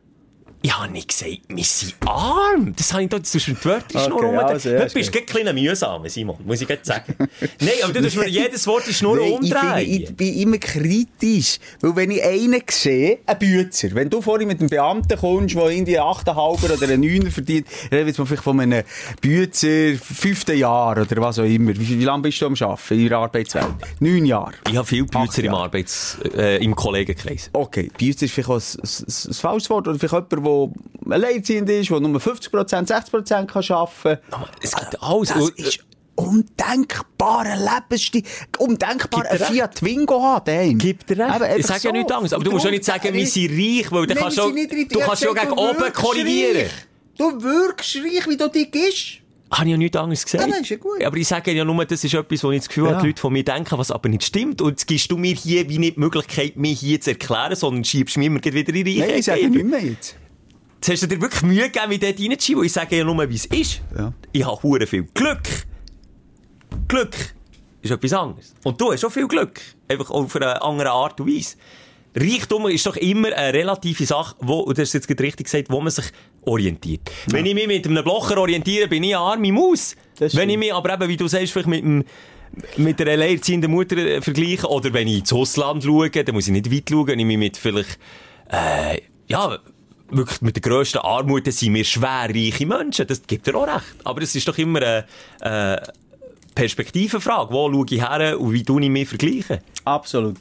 Ich 0.63 0.78
habe 0.78 0.91
nicht 0.91 1.08
gesagt, 1.08 1.39
wir 1.47 1.63
sind 1.63 1.95
arm. 2.06 2.74
Das 2.76 2.93
habe 2.93 3.04
ich 3.04 3.10
doch, 3.10 3.17
das 3.19 3.34
ist 3.34 3.47
mit 3.47 3.65
Wörter 3.65 3.95
Okay, 3.95 4.06
Schnur 4.06 4.24
rum. 4.24 4.38
also, 4.38 4.69
ja, 4.69 4.82
ist 4.84 4.93
bist 4.93 5.13
du 5.13 5.19
ein 5.19 5.26
kleiner 5.26 5.54
mühsam, 5.54 6.08
Simon, 6.08 6.38
muss 6.45 6.62
ich 6.62 6.67
gerade 6.67 6.82
sagen. 6.84 7.15
Nein, 7.60 7.69
aber 7.84 7.93
du 7.93 8.02
tust 8.04 8.17
mir 8.17 8.28
jedes 8.28 8.67
Wort 8.67 8.88
in 8.88 8.93
Schnur 8.93 9.17
Nein, 9.17 9.26
ich, 9.28 9.34
umdrehen. 9.34 10.04
ich 10.04 10.15
bin 10.15 10.34
immer 10.36 10.58
kritisch. 10.60 11.58
Weil 11.82 11.95
wenn 11.95 12.12
ich 12.12 12.24
einen 12.24 12.62
sehe, 12.69 13.19
einen 13.26 13.39
Bützer, 13.39 13.89
wenn 13.93 14.10
du 14.10 14.21
vorhin 14.21 14.47
mit 14.47 14.60
einem 14.60 14.69
Beamten 14.69 15.17
kommst, 15.17 15.56
der 15.56 15.67
irgendwie 15.69 15.97
einen 15.97 16.08
8,5 16.10 16.63
oder 16.71 16.84
einen 16.84 17.02
9 17.02 17.32
verdient, 17.32 17.67
dann 17.89 18.00
reden 18.00 18.17
wir 18.17 18.26
vielleicht 18.28 18.43
von 18.43 18.60
einem 18.60 18.84
Bützer 19.19 19.95
fünften 19.95 20.58
Jahr 20.58 20.97
oder 21.02 21.21
was 21.21 21.39
auch 21.39 21.43
immer. 21.43 21.74
Wie, 21.76 22.00
wie 22.00 22.04
lange 22.06 22.21
bist 22.24 22.39
du 22.41 22.45
am 22.45 22.54
Arbeiten 22.54 23.00
in 23.00 23.10
der 23.10 23.17
Arbeitswelt? 23.17 23.65
Neun 24.00 24.26
Jahre. 24.26 24.54
Ich 24.69 24.78
habe 24.78 24.88
viele 24.88 25.06
Bützer 25.06 25.43
im. 25.43 25.56
Arbeits-, 25.56 26.17
äh, 26.36 26.63
im 26.63 26.76
Kollegenkreis. 26.76 27.50
Okay, 27.54 27.89
Bützer 27.97 28.26
ist 28.26 28.34
vielleicht 28.34 28.50
auch 28.50 28.56
ein, 28.56 28.82
ein, 28.84 29.06
ein 29.28 29.34
falsches 29.34 29.69
Wort. 29.69 29.88
Oder 29.88 29.97
vielleicht 29.97 30.13
jemand, 30.32 30.50
der 31.05 31.13
alleinerziehend 31.13 31.69
ist, 31.69 31.89
der 31.89 31.99
nur 31.99 32.19
50%, 32.19 32.87
60% 32.87 33.45
kann 33.45 33.75
arbeiten 33.75 34.21
kann. 34.31 34.45
Es 34.61 34.75
gibt 34.75 35.01
alles. 35.03 35.29
Das 35.29 35.49
ist 35.49 35.79
undenkbarer 36.15 37.55
Lebensstil. 37.57 38.23
Undenkbar, 38.59 39.25
ein. 39.29 39.39
Fiat 39.39 39.75
Twingo 39.75 40.21
haben 40.21 40.45
daheim. 40.45 40.77
Gibt 40.77 41.09
dir 41.09 41.17
recht. 41.17 41.59
Ich 41.59 41.65
sage 41.67 41.79
ja 41.83 41.89
so. 41.89 41.91
nichts 41.91 42.11
anderes. 42.11 42.33
Aber 42.33 42.39
Und 42.39 42.45
du 42.45 42.51
musst 42.51 42.65
ja 42.65 42.71
nicht 42.71 42.85
sagen, 42.85 43.13
wir 43.13 43.27
sind 43.27 43.51
reich, 43.51 43.91
weil 43.91 44.07
dann 44.07 44.17
kannst 44.17 44.37
wir 44.37 44.67
du, 44.67 44.85
du 44.87 44.99
kannst 44.99 45.23
ja 45.23 45.29
hab 45.29 45.35
gegen 45.39 45.55
du 45.55 45.61
oben 45.61 45.93
korrigieren. 45.93 46.57
reich. 46.57 46.71
Du 47.17 47.41
wirkst 47.43 47.97
reich, 47.97 48.27
wie 48.27 48.37
du 48.37 48.49
dich 48.49 48.71
gibst. 48.71 49.17
Habe 49.51 49.65
ich 49.65 49.71
ja 49.71 49.77
nichts 49.77 49.97
anderes 49.97 50.23
gesagt. 50.23 50.49
Nein, 50.49 50.61
ist 50.61 50.69
ja. 50.69 50.77
Aber 51.07 51.17
ich 51.17 51.27
sage 51.27 51.51
ja 51.51 51.65
nur, 51.65 51.83
das 51.85 52.03
ist 52.03 52.13
etwas, 52.13 52.43
wo 52.43 52.51
ich 52.51 52.59
das 52.59 52.69
Gefühl 52.69 52.85
Ja. 52.85 52.91
habe, 52.91 53.01
die 53.01 53.07
Leute 53.07 53.19
von 53.21 53.33
mir 53.33 53.43
denken, 53.43 53.77
was 53.77 53.91
aber 53.91 54.07
nicht 54.07 54.23
stimmt. 54.23 54.61
Und 54.61 54.69
jetzt 54.71 54.87
gibst 54.87 55.11
du 55.11 55.17
mir 55.17 55.35
hier 55.35 55.67
wie 55.67 55.77
nicht 55.77 55.97
die 55.97 55.99
Möglichkeit, 55.99 56.55
mich 56.55 56.79
hier 56.79 57.01
zu 57.01 57.11
erklären, 57.11 57.55
sondern 57.55 57.83
schiebst 57.83 58.15
mir 58.17 58.25
immer 58.27 58.41
wieder 58.43 58.73
in 58.73 58.85
die 58.85 58.99
Nein, 58.99 59.09
ich 59.17 59.25
sage 59.25 59.49
nicht 59.49 59.65
mehr 59.65 59.81
jetzt. 59.83 60.15
Jetzt 60.82 60.94
hast 60.94 61.04
du 61.04 61.15
dir 61.15 61.22
wirklich 61.22 61.44
Mühe 61.44 61.70
gegeben, 61.70 61.89
mich 61.89 62.00
dort 62.00 62.20
reinzuschieben, 62.20 62.63
ich 62.63 62.74
sage 62.74 62.98
ja 62.98 63.04
nur, 63.04 63.30
wie 63.30 63.36
es 63.36 63.46
ist. 63.46 63.82
Ja. 63.96 64.13
Ich 64.32 64.44
habe 64.44 64.63
hure 64.63 64.88
viel 64.88 65.04
Glück. 65.13 65.67
Glück 66.88 67.15
ist 67.84 67.91
etwas 67.91 68.13
anderes. 68.13 68.56
Und 68.63 68.82
du 68.82 68.91
hast 68.91 69.06
auch 69.06 69.12
viel 69.12 69.28
Glück. 69.28 69.62
Einfach 69.88 70.10
auf 70.10 70.36
eine 70.36 70.60
andere 70.60 70.89
Art 70.89 71.22
und 71.22 71.28
Weise. 71.28 71.56
Reichtum 72.15 72.67
ist 72.67 72.84
doch 72.88 72.96
immer 72.96 73.32
eine 73.32 73.54
relative 73.54 74.08
Sache, 74.08 74.36
wo, 74.39 74.62
und 74.62 74.76
das 74.76 74.89
ist 74.89 74.94
jetzt 74.94 75.08
gerade 75.08 75.22
richtig 75.22 75.46
gesagt, 75.46 75.70
wo 75.70 75.80
man 75.82 75.91
sich 75.91 76.06
orientiert. 76.46 77.12
Wenn 77.28 77.46
ich 77.46 77.54
mich 77.54 77.67
mit 77.67 77.86
einem 77.86 78.04
Blocher 78.04 78.39
orientiere, 78.39 78.88
bin 78.88 79.04
ich 79.04 79.15
eine 79.15 79.24
arme 79.24 79.52
Maus. 79.52 79.96
Wenn 80.17 80.50
ich 80.50 80.58
mich 80.58 80.74
aber 80.74 80.96
eben, 80.96 81.08
wie 81.10 81.17
du 81.17 81.28
sagst, 81.28 81.54
vielleicht 81.54 81.70
mit 81.70 81.84
einem 81.84 82.06
mit 82.78 83.00
einer 83.00 83.12
alleinerziehenden 83.12 83.70
Mutter 83.70 83.98
äh, 83.98 84.20
vergleichen, 84.20 84.65
oder 84.65 84.91
wenn 84.94 85.08
ich 85.08 85.20
ins 85.20 85.32
Ausland 85.32 85.84
schaue, 85.84 86.10
dann 86.10 86.34
muss 86.34 86.48
ich 86.48 86.54
nicht 86.54 86.72
weit 86.72 86.89
schauen, 86.89 87.08
wenn 87.08 87.20
ich 87.20 87.26
mich 87.26 87.38
mit 87.38 87.56
vielleicht, 87.56 88.00
äh, 88.52 89.00
ja, 89.28 89.60
wirklich 90.12 90.41
mit 90.41 90.56
der 90.56 90.62
grössten 90.62 91.00
Armut, 91.00 91.52
sind 91.52 91.74
wir 91.74 91.84
schwer 91.84 92.30
reiche 92.30 92.65
Menschen. 92.65 93.08
Das 93.08 93.21
gibt 93.26 93.47
dir 93.47 93.56
auch 93.56 93.67
recht. 93.67 93.95
Aber 94.04 94.21
es 94.21 94.36
ist 94.36 94.47
doch 94.47 94.58
immer 94.58 94.82
eine, 94.82 95.06
äh, 95.41 95.82
Perspektivenfrage. 96.56 97.54
Wo 97.54 97.71
schaue 97.71 97.86
ich 97.89 98.02
her 98.02 98.39
und 98.39 98.54
wie 98.54 98.63
tue 98.63 98.84
ich 98.84 98.89
mich 98.89 99.08
vergleichen? 99.08 99.60
Absolut. 99.86 100.38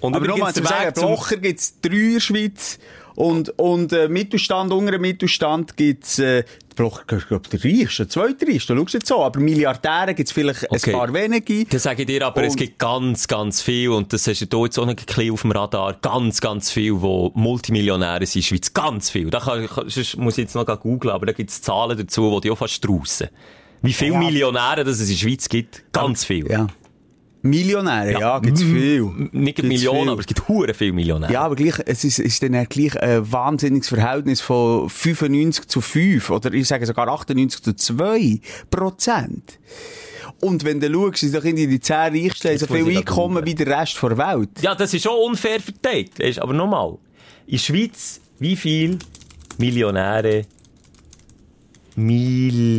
Und 0.00 0.14
Aber 0.14 0.26
nochmal 0.26 0.54
zu 0.54 0.62
sagen. 0.62 0.92
Blocher 0.94 1.36
gibt 1.36 1.60
es 1.60 1.80
drei 1.80 1.94
in 1.94 2.14
der 2.14 2.20
Schweiz. 2.20 2.78
Und, 3.16 3.58
und 3.58 3.92
äh, 3.92 4.08
Mittelstand, 4.08 4.72
unteren 4.72 5.00
Mittelstand 5.00 5.76
gibt 5.76 6.04
es, 6.04 6.18
äh, 6.18 6.44
ich 6.68 6.76
glaube, 6.76 7.48
der 7.50 7.64
reichste, 7.64 8.02
der 8.04 8.08
zweitreichste, 8.10 8.76
schau 8.76 8.84
jetzt 8.92 9.06
so. 9.06 9.24
Aber 9.24 9.40
Milliardäre 9.40 10.12
gibt 10.14 10.28
es 10.28 10.32
vielleicht 10.34 10.70
Okay. 10.70 10.92
ein 10.92 10.98
paar 10.98 11.12
wenige. 11.14 11.64
Das 11.64 11.84
sage 11.84 12.02
ich 12.02 12.06
dir, 12.06 12.26
aber 12.26 12.44
es 12.44 12.52
Und- 12.52 12.58
gibt 12.58 12.78
ganz, 12.78 13.26
ganz 13.26 13.62
viel, 13.62 13.88
und 13.88 14.12
das 14.12 14.26
hast 14.26 14.46
du 14.52 14.64
jetzt 14.66 14.78
auch 14.78 14.84
noch 14.84 14.90
ein 14.92 14.96
bisschen 14.96 15.32
auf 15.32 15.40
dem 15.40 15.50
Radar, 15.52 15.94
ganz, 16.02 16.42
ganz 16.42 16.70
viel, 16.70 16.92
die 16.92 17.30
Multimillionäre 17.34 18.26
sind 18.26 18.36
in 18.36 18.40
der 18.42 18.46
Schweiz. 18.48 18.74
Ganz 18.74 19.08
viel. 19.08 19.30
Da 19.30 19.40
kann, 19.40 19.66
sonst 19.86 20.16
muss 20.18 20.34
ich 20.36 20.44
jetzt 20.44 20.54
noch 20.54 20.66
googeln, 20.80 21.14
aber 21.14 21.24
da 21.24 21.32
gibt 21.32 21.48
es 21.50 21.62
Zahlen 21.62 21.96
dazu, 21.96 22.30
die 22.34 22.40
dich 22.42 22.50
auch 22.52 22.58
fast 22.58 22.74
straussen. 22.74 23.28
Wie 23.80 23.94
viele 23.94 24.12
Ja. 24.12 24.18
Millionäre 24.18 24.84
das 24.84 25.00
es 25.00 25.08
in 25.08 25.16
der 25.16 25.20
Schweiz 25.22 25.48
gibt? 25.48 25.84
Ganz 25.92 26.24
viel. 26.24 26.50
Ja. 26.50 26.66
Millionäre, 27.46 28.12
ja, 28.20 28.38
gibt's 28.38 28.62
Mm, 28.62 28.74
viel. 28.74 29.02
Nicht 29.32 29.56
Gibt's 29.56 29.62
Millionen, 29.68 30.02
viel. 30.02 30.10
aber 30.10 30.20
es 30.20 30.26
gibt 30.26 30.48
hure 30.48 30.74
viele 30.74 30.92
Millionäre. 30.92 31.32
Ja, 31.32 31.42
aber 31.42 31.56
gleich, 31.56 31.74
es 31.86 32.04
ist, 32.04 32.18
ist 32.18 32.42
dann 32.42 32.52
gleich 32.68 33.00
ein 33.00 33.30
wahnsinniges 33.32 33.88
Verhältnis 33.88 34.40
von 34.40 34.88
95 34.88 35.66
zu 35.68 35.80
5 35.80 36.30
oder 36.30 36.52
ich 36.52 36.66
sage 36.68 36.84
sogar 36.86 37.08
98 37.08 37.62
zu 37.62 37.74
2 37.74 38.40
Prozent. 38.70 39.58
Und 40.40 40.64
wenn 40.64 40.80
du 40.80 40.92
schaust, 40.92 41.18
sind 41.20 41.34
doch 41.34 41.44
irgendwie 41.44 41.66
die 41.66 41.80
10 41.80 41.96
Reichsten 41.96 42.58
so 42.58 42.66
viel 42.66 42.96
Einkommen 42.98 43.44
wie 43.46 43.54
der 43.54 43.68
Rest 43.80 43.98
der 44.02 44.18
Welt. 44.18 44.50
Ja, 44.60 44.74
das 44.74 44.92
ist 44.92 45.02
schon 45.04 45.16
unfair 45.18 45.60
verteilt. 45.60 46.10
Aber 46.40 46.52
nochmal. 46.52 46.98
In 47.46 47.52
der 47.52 47.58
Schweiz, 47.58 48.20
wie 48.38 48.54
viele 48.56 48.98
Millionäre 49.56 50.44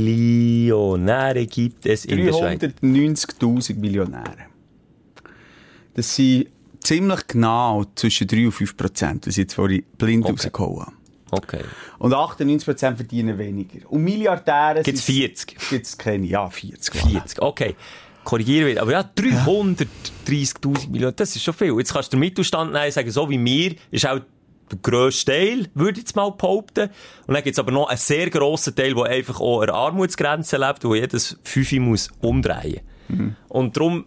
Millionäre 0.07 1.45
gibt 1.47 1.85
es 1.87 2.05
in 2.05 2.23
der 2.23 2.33
Schweiz? 2.33 2.61
390.000 2.83 3.75
Millionäre. 3.79 4.45
Das 5.97 6.15
sind 6.15 6.47
ziemlich 6.79 7.27
genau 7.27 7.83
zwischen 7.95 8.27
3 8.27 8.45
und 8.45 8.51
5 8.53 8.77
Prozent, 8.77 9.27
was 9.27 9.33
ich 9.33 9.41
jetzt 9.43 9.55
vorhin 9.55 9.83
blind 9.97 10.23
Okay. 10.23 10.31
rausgehauen 10.31 10.79
habe. 10.85 10.91
Okay. 11.31 11.59
Und 11.99 12.13
98 12.13 12.65
Prozent 12.65 12.95
verdienen 12.97 13.37
weniger. 13.37 13.91
Und 13.91 14.01
Milliardäre 14.03 14.81
Gibt's 14.83 15.05
sind- 15.05 15.15
40? 15.15 15.57
Gibt's 15.69 15.97
keine, 15.97 16.25
ja, 16.25 16.49
40. 16.49 16.93
voilà. 16.95 17.09
40, 17.11 17.41
okay. 17.41 17.75
Korrigiere 18.23 18.69
wieder. 18.69 18.81
Aber 18.83 18.91
ja, 18.91 19.01
330.000 20.25 20.89
Millionen, 20.89 21.15
das 21.15 21.35
ist 21.35 21.43
schon 21.43 21.53
viel. 21.53 21.73
Jetzt 21.77 21.93
kannst 21.93 22.11
du 22.13 22.17
den 22.17 22.21
Mittelstand 22.21 22.71
nehmen, 22.73 22.91
sagen, 22.91 23.11
so 23.11 23.29
wie 23.29 23.37
mir, 23.37 23.75
ist 23.91 24.07
auch 24.07 24.19
der 24.71 24.79
grösste 24.81 25.31
Teil, 25.31 25.67
würde 25.73 25.93
ich 25.99 26.05
jetzt 26.05 26.15
mal 26.15 26.29
behaupten. 26.31 26.89
Und 27.25 27.33
dann 27.33 27.43
gibt's 27.43 27.59
aber 27.59 27.71
noch 27.71 27.87
einen 27.87 27.97
sehr 27.97 28.29
grossen 28.29 28.75
Teil, 28.75 28.93
der 28.93 29.03
einfach 29.05 29.39
auch 29.39 29.61
an 29.61 29.67
der 29.67 29.75
Armutsgrenze 29.75 30.57
lebt, 30.57 30.83
wo 30.83 30.93
jedes 30.95 31.37
Fünfe 31.43 31.79
muss 31.79 32.09
umdrehen. 32.21 32.81
Und 33.47 33.77
darum, 33.77 34.05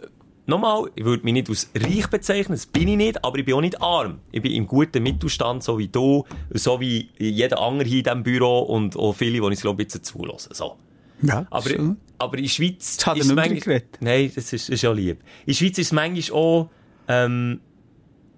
nochmal, 0.50 0.90
ich 0.94 1.04
würde 1.04 1.24
mich 1.24 1.32
nicht 1.32 1.48
als 1.48 1.70
reich 1.74 2.06
bezeichnen, 2.08 2.56
das 2.56 2.66
bin 2.66 2.88
ich 2.88 2.96
nicht, 2.96 3.24
aber 3.24 3.38
ich 3.38 3.44
bin 3.44 3.54
auch 3.54 3.60
nicht 3.60 3.80
arm. 3.80 4.18
Ich 4.32 4.42
bin 4.42 4.52
im 4.52 4.66
guten 4.66 5.02
Mittelstand, 5.02 5.62
so 5.62 5.78
wie 5.78 5.88
du, 5.88 6.24
so 6.50 6.80
wie 6.80 7.08
jeder 7.18 7.58
andere 7.60 7.88
hier 7.88 7.98
in 7.98 8.04
diesem 8.04 8.22
Büro 8.22 8.60
und 8.60 8.96
auch 8.96 9.14
viele, 9.14 9.40
die 9.40 9.52
ich 9.54 9.60
glaube, 9.60 9.82
jetzt 9.82 10.04
zulassen. 10.04 10.52
So. 10.52 10.76
Ja, 11.22 11.46
Aber, 11.50 11.68
so. 11.68 11.96
aber 12.18 12.36
in 12.36 12.44
der 12.44 12.50
Schweiz 12.50 12.92
Jetzt 12.92 13.06
hat 13.06 13.16
er 13.16 13.20
ist 13.20 13.26
es 13.26 13.34
nicht 13.34 13.48
manchmal... 13.48 13.82
Nein, 14.00 14.32
das 14.34 14.52
ist, 14.52 14.68
ist 14.68 14.82
ja 14.82 14.92
lieb. 14.92 15.20
In 15.20 15.46
der 15.46 15.54
Schweiz 15.54 15.78
ist 15.78 15.86
es 15.86 15.92
manchmal 15.92 16.38
auch... 16.38 16.70
Ähm, 17.08 17.60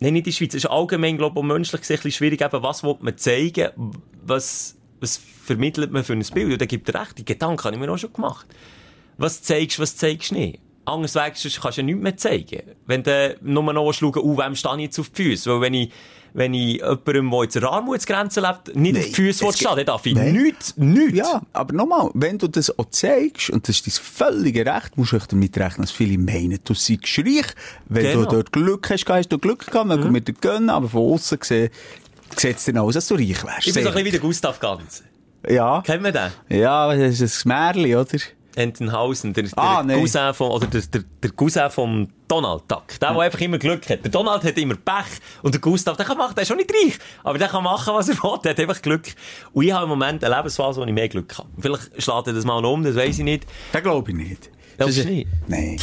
nein, 0.00 0.12
nicht 0.12 0.20
in 0.20 0.24
der 0.24 0.30
Schweiz. 0.32 0.54
Es 0.54 0.64
ist 0.64 0.70
allgemein, 0.70 1.16
glaube 1.16 1.40
ich, 1.40 1.46
menschlich 1.46 1.80
gesehen 1.80 1.96
ein 1.96 2.02
bisschen 2.02 2.12
schwierig, 2.12 2.40
eben, 2.40 2.62
was 2.62 2.82
will 2.82 2.96
man 3.00 3.16
zeigen, 3.16 3.70
was, 4.24 4.76
was 5.00 5.16
vermittelt 5.16 5.92
man 5.92 6.04
für 6.04 6.12
ein 6.12 6.24
Bild. 6.34 6.52
Und 6.52 6.60
da 6.60 6.66
gibt 6.66 6.88
er 6.88 7.00
recht, 7.00 7.18
die 7.18 7.24
Gedanken 7.24 7.64
habe 7.64 7.74
ich 7.74 7.80
mir 7.80 7.90
auch 7.90 7.98
schon 7.98 8.12
gemacht. 8.12 8.46
Was 9.18 9.42
zeigst 9.42 9.78
du, 9.78 9.82
was 9.82 9.96
zeigst 9.96 10.30
du 10.30 10.34
nicht? 10.34 10.60
Anders 10.84 11.12
du, 11.12 11.20
kannst 11.20 11.44
du 11.44 11.68
ja 11.76 11.82
nichts 11.82 12.02
mehr 12.02 12.16
zeigen. 12.16 12.62
Wenn 12.86 13.02
du 13.02 13.36
nur 13.42 13.72
noch 13.72 13.92
schauen, 13.92 14.16
uh, 14.16 14.36
wem 14.38 14.54
stehe 14.56 14.74
ich 14.76 14.82
jetzt 14.82 14.98
auf 14.98 15.10
die 15.10 15.22
Füße? 15.22 15.50
Weil 15.50 15.60
wenn 15.60 15.74
ich, 15.74 15.92
wenn 16.34 16.54
ich 16.54 16.78
jemandem, 16.78 17.30
der 17.30 17.42
jetzt 17.42 17.56
an 17.56 17.62
der 17.62 17.70
Armutsgrenze 17.70 18.40
lebt, 18.40 18.74
nicht 18.74 18.96
auf 18.96 19.04
die 19.04 19.12
Füße 19.14 19.52
stehen 19.52 19.76
dann 19.76 19.86
darf 19.86 20.06
ich 20.06 20.14
Nein. 20.14 20.32
nichts, 20.32 20.76
nichts. 20.76 21.18
Ja, 21.18 21.42
aber 21.52 21.72
nochmal, 21.74 22.10
wenn 22.14 22.38
du 22.38 22.48
das 22.48 22.76
auch 22.78 22.90
zeigst, 22.90 23.50
und 23.50 23.68
das 23.68 23.76
ist 23.76 23.86
dein 23.86 23.92
völlige 24.02 24.66
Recht, 24.66 24.96
musst 24.96 25.12
du 25.12 25.16
echt 25.16 25.30
damit 25.30 25.56
rechnen, 25.56 25.82
dass 25.82 25.92
viele 25.92 26.18
meinen, 26.18 26.58
du 26.64 26.74
seist 26.74 27.00
reich. 27.18 27.46
Wenn 27.88 28.02
Genau. 28.04 28.24
du 28.24 28.36
dort 28.36 28.52
Glück 28.52 28.90
hast, 28.90 29.08
hast 29.08 29.28
du 29.28 29.38
Glück 29.38 29.66
gehabt, 29.66 29.86
mögen 29.86 30.12
wir 30.12 30.20
dir 30.20 30.32
gönnen, 30.32 30.70
aber 30.70 30.88
von 30.88 31.12
außen 31.12 31.38
gesehen, 31.38 31.70
sieht 32.36 32.56
es 32.56 32.64
dann 32.64 32.78
aus, 32.78 32.94
dass 32.94 33.06
du 33.06 33.14
reich 33.14 33.44
wärst. 33.44 33.68
Ich 33.68 33.74
bin 33.74 33.82
so 33.84 33.90
ein 33.90 33.94
bisschen 33.94 34.06
wie 34.06 34.10
der 34.10 34.20
Gustav 34.20 34.58
Ganz. 34.58 35.04
ja. 35.48 35.80
Kennen 35.82 36.02
wir 36.02 36.12
den? 36.12 36.32
Ja, 36.48 36.92
das 36.96 37.20
ist 37.20 37.44
ein 37.44 37.48
Märchen, 37.48 37.94
oder? 37.94 38.18
Entenhausen, 38.56 39.32
der, 39.32 39.44
der, 39.44 39.58
Ah, 39.58 39.82
nein. 39.82 40.00
Cousin 40.00 40.34
vom, 40.34 40.50
oder 40.50 40.66
der, 40.66 40.80
der, 40.82 41.02
der 41.22 41.30
Cousin 41.30 41.70
vom 41.70 42.08
Donald 42.28 42.62
Duck. 42.68 42.88
Der, 43.00 43.10
der 43.12 43.20
einfach 43.20 43.40
immer 43.40 43.58
Glück 43.58 43.88
hat. 43.88 44.02
Der 44.04 44.10
Donald 44.10 44.44
hat 44.44 44.56
immer 44.58 44.74
Pech. 44.74 45.20
Und 45.42 45.54
der 45.54 45.60
Gustav, 45.60 45.96
der 45.96 46.06
kann 46.06 46.18
machen, 46.18 46.34
der 46.34 46.42
ist 46.42 46.48
schon 46.48 46.56
nicht 46.56 46.70
reich. 46.72 46.98
Aber 47.24 47.38
der 47.38 47.48
kann 47.48 47.64
machen, 47.64 47.94
was 47.94 48.08
er 48.08 48.16
will. 48.22 48.38
Der 48.44 48.50
hat 48.52 48.60
einfach 48.60 48.80
Glück. 48.82 49.06
Und 49.52 49.64
ich 49.64 49.72
habe 49.72 49.84
im 49.84 49.88
Moment 49.90 50.22
eine 50.24 50.34
Lebensphase, 50.36 50.80
wo 50.80 50.84
ich 50.84 50.92
mehr 50.92 51.08
Glück 51.08 51.36
habe. 51.38 51.48
Vielleicht 51.58 52.02
schlägt 52.02 52.26
er 52.26 52.32
das 52.32 52.44
mal 52.44 52.64
um, 52.64 52.82
das 52.84 52.94
weiß 52.96 53.18
ich 53.18 53.24
nicht. 53.24 53.46
Das 53.72 53.82
glaube 53.82 54.10
ich 54.10 54.16
nicht. 54.16 54.50
Das 54.78 54.96
ist- 54.96 55.04
nicht? 55.06 55.28
Nein. 55.48 55.78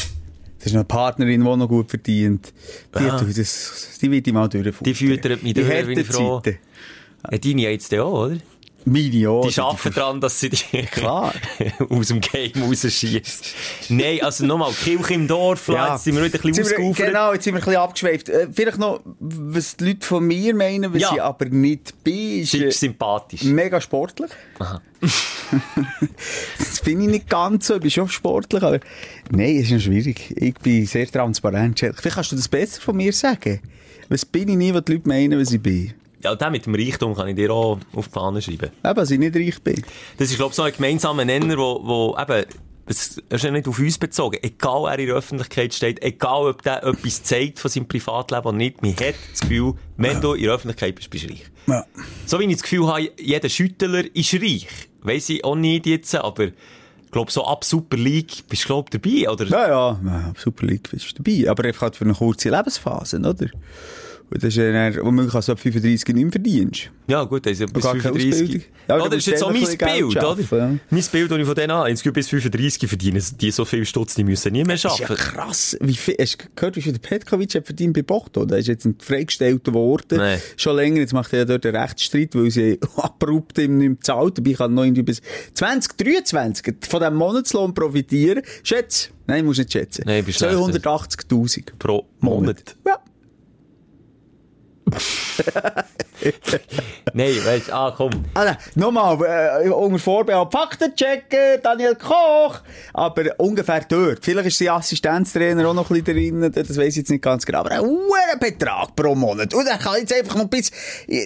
Das 0.58 0.67
ist 0.67 0.73
eine 0.75 0.84
Partnerin, 0.84 1.39
die 1.41 1.55
noch 1.55 1.67
gut 1.69 1.89
verdient. 1.89 2.51
Die, 2.93 3.10
Ah. 3.10 3.17
du, 3.17 3.25
das, 3.34 3.97
die 4.01 4.12
wird 4.12 4.27
ich 4.27 4.34
mal 4.34 4.49
durchfuttern. 4.49 4.84
Die 4.84 4.93
füttert 4.93 5.41
mich 5.41 5.53
durch, 5.53 5.86
bin 5.86 5.99
ich 5.99 6.05
froh. 6.08 6.41
Zeiten. 6.41 6.60
Ja, 7.32 7.38
deine 7.38 7.62
jetzt 7.62 7.93
auch, 7.95 8.12
oder? 8.25 8.38
Auch. 8.85 9.47
Die 9.47 9.59
arbeiten 9.59 9.93
daran, 9.93 10.21
dass 10.21 10.39
sie 10.39 10.49
dich 10.49 10.65
Klar. 10.91 11.33
aus 11.89 12.07
dem 12.07 12.21
Game 12.21 12.51
rausschießt. 12.63 13.45
Nein, 13.89 14.19
also 14.21 14.45
nochmal, 14.45 14.71
Kirche 14.71 15.13
im 15.13 15.27
Dorf, 15.27 15.67
ja. 15.67 15.93
jetzt 15.93 16.05
sind 16.05 16.15
wir 16.15 16.23
wieder 16.23 16.39
ein 16.39 16.41
bisschen 16.51 16.63
ausgeufert. 16.65 17.07
Genau, 17.07 17.33
jetzt 17.33 17.43
sind 17.43 17.53
wir 17.53 17.59
ein 17.61 17.65
bisschen 17.65 17.81
abgeschweift. 17.81 18.29
Äh, 18.29 18.47
vielleicht 18.51 18.77
noch, 18.77 19.01
was 19.19 19.75
die 19.77 19.85
Leute 19.89 20.05
von 20.07 20.25
mir 20.25 20.55
meinen, 20.55 20.93
was 20.93 21.01
Ja. 21.01 21.11
ich 21.13 21.21
aber 21.21 21.45
nicht 21.45 22.03
bin, 22.03 22.39
ist 22.41 22.51
Sie 22.51 22.63
äh, 22.63 22.67
ist 22.69 22.79
sympathisch. 22.79 23.43
mega 23.43 23.79
sportlich. 23.81 24.31
das 26.57 26.81
bin 26.83 27.01
ich 27.01 27.07
nicht 27.07 27.29
ganz 27.29 27.67
so, 27.67 27.75
ich 27.75 27.81
bin 27.81 27.91
schon 27.91 28.09
sportlich, 28.09 28.61
aber 28.63 28.79
nein, 29.31 29.55
ist 29.57 29.71
noch 29.71 29.79
schwierig. 29.79 30.33
Ich 30.37 30.55
bin 30.55 30.85
sehr 30.85 31.07
transparent. 31.07 31.79
Vielleicht 31.79 32.15
kannst 32.15 32.31
du 32.31 32.35
das 32.35 32.47
besser 32.47 32.81
von 32.81 32.97
mir 32.97 33.13
sagen. 33.13 33.59
Was 34.09 34.25
bin 34.25 34.49
ich 34.49 34.55
nicht, 34.57 34.73
was 34.73 34.83
die 34.85 34.93
Leute 34.93 35.07
meinen, 35.07 35.39
was 35.39 35.51
ich 35.51 35.61
bin? 35.61 35.93
Ja, 36.23 36.36
den 36.36 36.51
mit 36.51 36.65
dem 36.65 36.75
Reichtum 36.75 37.15
kann 37.15 37.27
ich 37.29 37.36
dir 37.36 37.51
auch 37.51 37.79
auf 37.93 38.08
die 38.08 38.13
Fahne 38.13 38.41
schreiben. 38.41 38.71
Eben, 38.84 38.95
dass 38.95 39.12
ich 39.12 39.19
nicht 39.19 39.36
reich 39.36 39.62
bin. 39.62 39.82
Das 40.17 40.29
ist, 40.29 40.38
glaube 40.38 40.51
ich, 40.51 40.55
so 40.55 40.63
ein 40.63 40.73
gemeinsamer 40.73 41.23
Nenner, 41.23 41.58
wo, 41.58 41.79
wo 41.84 42.17
eben, 42.19 42.45
das 42.86 43.21
ist 43.29 43.43
ja 43.43 43.51
nicht 43.51 43.67
auf 43.67 43.79
uns 43.79 43.97
bezogen. 43.97 44.38
Egal, 44.41 44.84
wer 44.86 44.99
in 44.99 45.08
der 45.08 45.15
Öffentlichkeit 45.15 45.73
steht, 45.73 46.03
egal, 46.03 46.47
ob 46.47 46.62
der 46.63 46.84
etwas 46.84 47.23
zeigt 47.23 47.60
von 47.60 47.71
seinem 47.71 47.88
Privatleben 47.88 48.47
oder 48.47 48.58
nicht, 48.58 48.82
man 48.82 48.91
hat 48.95 49.15
das 49.32 49.41
Gefühl, 49.41 49.75
wenn 49.95 50.19
du 50.19 50.34
in 50.34 50.43
der 50.43 50.53
Öffentlichkeit 50.53 50.95
bist, 50.95 51.10
bist 51.10 51.23
du 51.23 51.29
reich. 51.29 51.45
Ja. 51.67 51.86
So 52.25 52.39
wie 52.39 52.45
ich 52.45 52.53
das 52.53 52.63
Gefühl 52.63 52.88
habe, 52.88 53.12
jeder 53.17 53.47
Schüttler 53.47 54.03
ist 54.13 54.34
reich. 54.34 54.67
Weiss 55.01 55.29
ich 55.29 55.45
auch 55.45 55.55
nicht 55.55 55.86
jetzt, 55.86 56.13
aber 56.15 56.45
ich 56.45 57.12
glaube, 57.12 57.32
so 57.32 57.45
ab 57.45 57.63
Super 57.63 57.97
League 57.97 58.43
bist 58.49 58.65
du, 58.65 58.67
glaube 58.67 58.89
dabei, 58.91 59.29
oder? 59.29 59.45
Ja, 59.45 59.67
ja, 59.67 59.99
ja, 60.03 60.34
Super 60.38 60.65
League 60.65 60.89
bist 60.91 61.17
du 61.17 61.23
dabei. 61.23 61.49
Aber 61.49 61.63
einfach 61.63 61.84
halt 61.84 61.95
für 61.95 62.05
eine 62.05 62.13
kurze 62.13 62.49
Lebensphase, 62.49 63.19
oder? 63.19 63.47
Und 64.31 64.43
das 64.43 64.49
ist 64.49 64.57
ja 64.57 64.71
dann, 64.71 64.95
womöglich 65.03 65.33
als 65.33 65.47
du 65.47 65.53
ab 65.53 65.59
35 65.59 66.13
nicht 66.13 66.23
mehr 66.23 66.31
verdienst. 66.31 66.91
Ja, 67.07 67.23
gut, 67.23 67.47
also 67.47 67.65
bis 67.65 67.83
gar 67.83 67.93
keine 67.97 68.13
35. 68.13 68.31
Ausbildung. 68.43 68.61
Ja, 68.87 68.97
Ja, 68.97 69.03
du 69.03 69.09
das 69.09 69.17
ist 69.17 69.25
jetzt 69.25 69.43
auch 69.43 69.47
ein 69.49 69.53
mein 69.61 69.65
Geld 69.65 69.79
Bild, 69.79 70.03
oder? 70.03 70.21
schaffen, 70.21 70.57
ja. 70.57 70.67
Mein 70.89 71.03
Bild, 71.11 71.31
das 71.31 71.37
ich 71.39 71.45
von 71.45 71.55
denen 71.55 71.71
habe. 71.73 71.89
Jetzt 71.89 72.13
bis 72.13 72.27
35 72.29 72.87
verdienen, 72.89 73.23
die 73.41 73.51
so 73.51 73.65
viel 73.65 73.85
Stutz, 73.85 74.13
die 74.15 74.23
müssen 74.23 74.51
nie 74.51 74.63
mehr 74.63 74.75
Das 74.77 74.93
ist 74.93 74.99
ja 74.99 75.07
krass. 75.15 75.77
Wie 75.81 75.95
viel, 75.95 76.15
hast 76.19 76.37
du 76.43 76.45
gehört, 76.55 76.75
wie 76.75 76.81
viel 76.81 76.93
der 76.93 76.99
Petkovic 76.99 77.55
hat 77.55 77.65
verdient 77.65 77.93
bei 77.93 78.03
Bochto? 78.03 78.45
Der 78.45 78.59
ist 78.59 78.67
jetzt 78.67 78.87
freigestellt 78.99 79.73
worden. 79.73 80.17
Nein. 80.19 80.39
Schon 80.57 80.75
länger. 80.75 80.99
Jetzt 80.99 81.13
macht 81.13 81.33
er 81.33 81.39
ja 81.39 81.45
dort 81.45 81.65
einen 81.65 81.75
Rechtsstreit, 81.75 82.35
weil 82.35 82.51
sie 82.51 82.79
abrupt 82.97 83.57
ihm 83.57 83.77
nicht 83.77 83.89
mehr 83.89 84.01
zahlt. 84.01 84.37
Dabei 84.37 84.53
kann 84.53 84.73
noch 84.75 84.83
irgendwie 84.83 85.03
bis 85.03 85.21
2023 85.53 86.75
von 86.87 86.99
diesem 86.99 87.15
Monatslohn 87.15 87.73
profitieren. 87.73 88.43
Schätze. 88.63 89.09
Nein, 89.27 89.45
musst 89.45 89.59
nicht 89.59 89.71
schätzen. 89.71 90.03
Nein, 90.05 90.23
bist 90.23 90.39
schlechter. 90.39 90.57
280.000 90.57 91.63
Pro 91.77 92.05
Monat. 92.19 92.75
Ja. 92.85 92.99
Nein, 97.13 97.45
weißt 97.45 97.69
du, 97.69 97.73
ah, 97.73 97.93
komm. 97.95 98.12
Also, 98.34 98.56
nochmal, 98.75 99.63
äh, 99.63 99.69
unter 99.69 99.99
Vorbehalt 99.99 100.52
Faktenchecker, 100.52 101.60
Daniel 101.63 101.95
Koch. 101.95 102.60
Aber 102.93 103.23
ungefähr 103.38 103.82
dort. 103.88 104.23
Vielleicht 104.23 104.47
ist 104.47 104.58
sein 104.58 104.69
Assistenztrainer 104.69 105.67
auch 105.67 105.73
noch 105.73 105.89
ein 105.89 106.04
bisschen 106.04 106.41
drin, 106.41 106.52
das 106.54 106.78
weiß 106.78 106.89
ich 106.89 106.97
jetzt 106.97 107.10
nicht 107.10 107.23
ganz 107.23 107.45
genau. 107.45 107.60
Aber 107.60 107.71
ein 107.71 107.82
hoher 107.82 108.38
Betrag 108.39 108.95
pro 108.95 109.15
Monat. 109.15 109.54
Und 109.54 109.67
er 109.67 109.78
kann 109.78 109.99
jetzt 109.99 110.13
einfach 110.13 110.36
noch 110.36 110.47
bis 110.47 110.71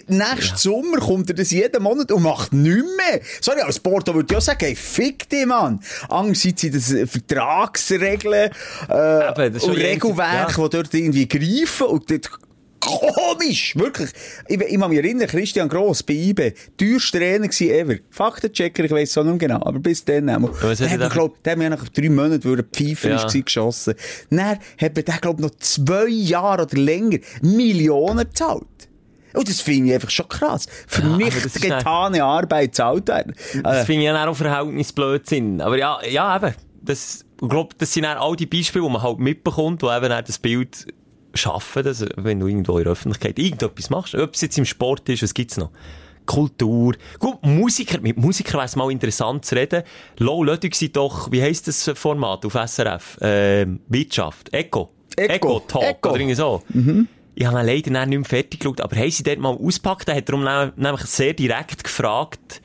nächsten 0.08 0.58
Sommer 0.58 0.99
kommt 0.99 1.30
er 1.30 1.36
das 1.36 1.52
jeden 1.52 1.84
Monat 1.84 2.12
und 2.12 2.23
macht 2.23 2.54
nichts 2.54 2.84
mehr. 2.97 3.21
Sorry, 3.41 3.62
als 3.62 3.80
Porto 3.80 4.13
würde 4.13 4.32
ich 4.32 4.38
auch 4.38 4.41
sagen, 4.41 4.60
hey, 4.62 4.76
fick 4.76 5.30
dich, 5.30 5.45
Mann. 5.45 5.80
Andererseits 6.10 6.62
sind 6.62 6.76
das 6.76 6.91
äh, 6.91 7.08
Vertragsregeln, 7.08 8.52
äh, 8.89 9.30
Eben, 9.30 9.54
das 9.54 9.63
und 9.63 9.76
Regelwerke, 9.76 10.62
ja. 10.62 10.67
die 10.67 10.78
dort 10.78 10.93
irgendwie 10.93 11.28
greifen 11.28 11.88
und 11.88 12.10
dort 12.10 12.30
Komisch! 12.84 13.76
Wirklich. 13.78 14.10
Ich, 14.48 14.60
ich 14.60 14.80
kann 14.80 14.89
mich 14.89 15.00
erinnern, 15.00 15.28
Christian 15.28 15.69
Gross 15.69 16.04
bei 16.04 16.13
IBE, 16.13 16.54
teuerste 16.78 17.17
Trainer 17.17 17.48
gewesen 17.48 17.69
ever. 17.69 17.96
Faktenchecker, 18.10 18.84
ich 18.84 18.91
weiss 18.91 19.10
es 19.12 19.17
auch 19.17 19.24
nicht 19.24 19.39
genau, 19.39 19.62
aber 19.63 19.80
bis 19.80 20.04
dann 20.04 20.28
einmal. 20.30 20.52
Der 20.62 20.69
hat 20.69 20.80
er 20.82 20.89
hat 20.89 20.91
mir, 20.91 20.98
da- 21.00 21.08
glaub, 21.10 21.43
der 21.43 21.52
hat 21.52 21.60
mir 21.60 21.69
nach 21.69 21.88
drei 21.89 22.10
Monaten, 22.10 22.43
wo 22.43 22.54
er 22.56 22.63
Pfeifer 22.63 23.10
Ja. 23.10 23.15
ist, 23.15 23.28
gewesen, 23.28 23.46
geschossen. 23.46 23.93
Dann 24.30 24.39
hat 24.80 24.96
mir 24.96 25.04
der, 25.04 25.17
glaub 25.22 25.39
noch 25.39 25.52
zwei 25.60 26.08
Jahre 26.08 26.63
oder 26.63 26.78
länger 26.78 27.19
Millionen 27.41 28.19
gezahlt. 28.28 28.63
Und 29.34 29.50
das 29.50 29.62
finde 29.62 29.89
ich 29.89 29.93
einfach 29.96 30.12
schon 30.12 30.28
krass. 30.28 30.67
Für 30.88 31.04
aber 31.04 31.17
nicht 31.17 31.62
getane 31.62 32.24
Arbeit 32.24 32.67
gezahlt 32.72 33.08
werden. 33.08 33.34
Das 33.63 33.78
Äh, 33.84 33.86
finde 33.86 34.02
ich 34.04 34.06
ja 34.08 34.28
auch 34.28 34.36
Verhältnisblödsinn. 34.36 35.60
Aber 35.62 35.78
ja, 35.78 35.98
ja, 36.08 36.36
eben. 36.36 36.54
Das, 36.84 37.26
ich 37.41 37.50
glaube, 37.50 37.74
das 37.78 37.93
sind 37.93 38.04
dann 38.04 38.17
all 38.17 38.36
die 38.36 38.46
Beispiele, 38.46 38.86
die 38.86 38.91
man 38.91 39.02
halt 39.02 39.17
mitbekommt, 39.19 39.82
wo 39.82 39.91
eben 39.91 40.10
dann 40.10 40.24
das 40.26 40.38
Bild 40.38 40.86
schaffen, 41.34 41.84
dass, 41.84 42.06
wenn 42.15 42.39
du 42.39 42.48
irgendwo 42.48 42.78
in 42.78 42.84
der 42.84 42.93
Öffentlichkeit 42.93 43.39
irgendetwas 43.39 43.89
machst, 43.89 44.15
ob 44.15 44.36
es 44.36 44.41
jetzt 44.41 44.58
im 44.58 44.65
Sport 44.65 45.08
ist, 45.10 45.24
was 45.24 45.34
gibt's 45.34 45.58
noch? 45.58 45.72
Kultur. 46.26 46.96
Gut, 47.19 47.43
Musiker, 47.43 48.00
mit 48.00 48.17
Musikern 48.17 48.56
wäre 48.56 48.65
es 48.65 48.76
mal 48.76 48.91
interessant 48.91 49.46
zu 49.46 49.56
reden. 49.56 49.84
Low 50.19 50.43
Lödig 50.43 50.76
sind 50.76 50.96
doch, 50.96 51.32
wie 51.32 51.41
heisst 51.41 51.67
das 51.67 51.91
Format 51.96 52.46
auf 52.46 52.54
SRF? 52.54 53.17
Ähm, 53.22 53.82
Wirtschaft. 53.89 54.54
Echo. 54.54 54.91
Echo. 55.17 55.60
Talk. 55.62 55.84
Echo. 55.84 56.10
Oder 56.10 56.19
irgendwie 56.19 56.36
so. 56.36 56.63
Ich 57.36 57.46
habe 57.46 57.62
leider 57.62 58.06
nicht 58.06 58.19
mehr 58.19 58.26
fertig 58.26 58.60
geschaut, 58.60 58.80
aber 58.80 58.96
haben 58.96 59.12
sie 59.12 59.24
dort 59.24 59.39
mal 59.39 59.56
ausgepackt, 59.56 60.08
dann 60.08 60.15
hat 60.15 60.30
er 60.30 60.38
darum 60.38 60.74
nämlich 60.76 61.02
sehr 61.02 61.34
direkt 61.34 61.84
gefragt, 61.84 62.62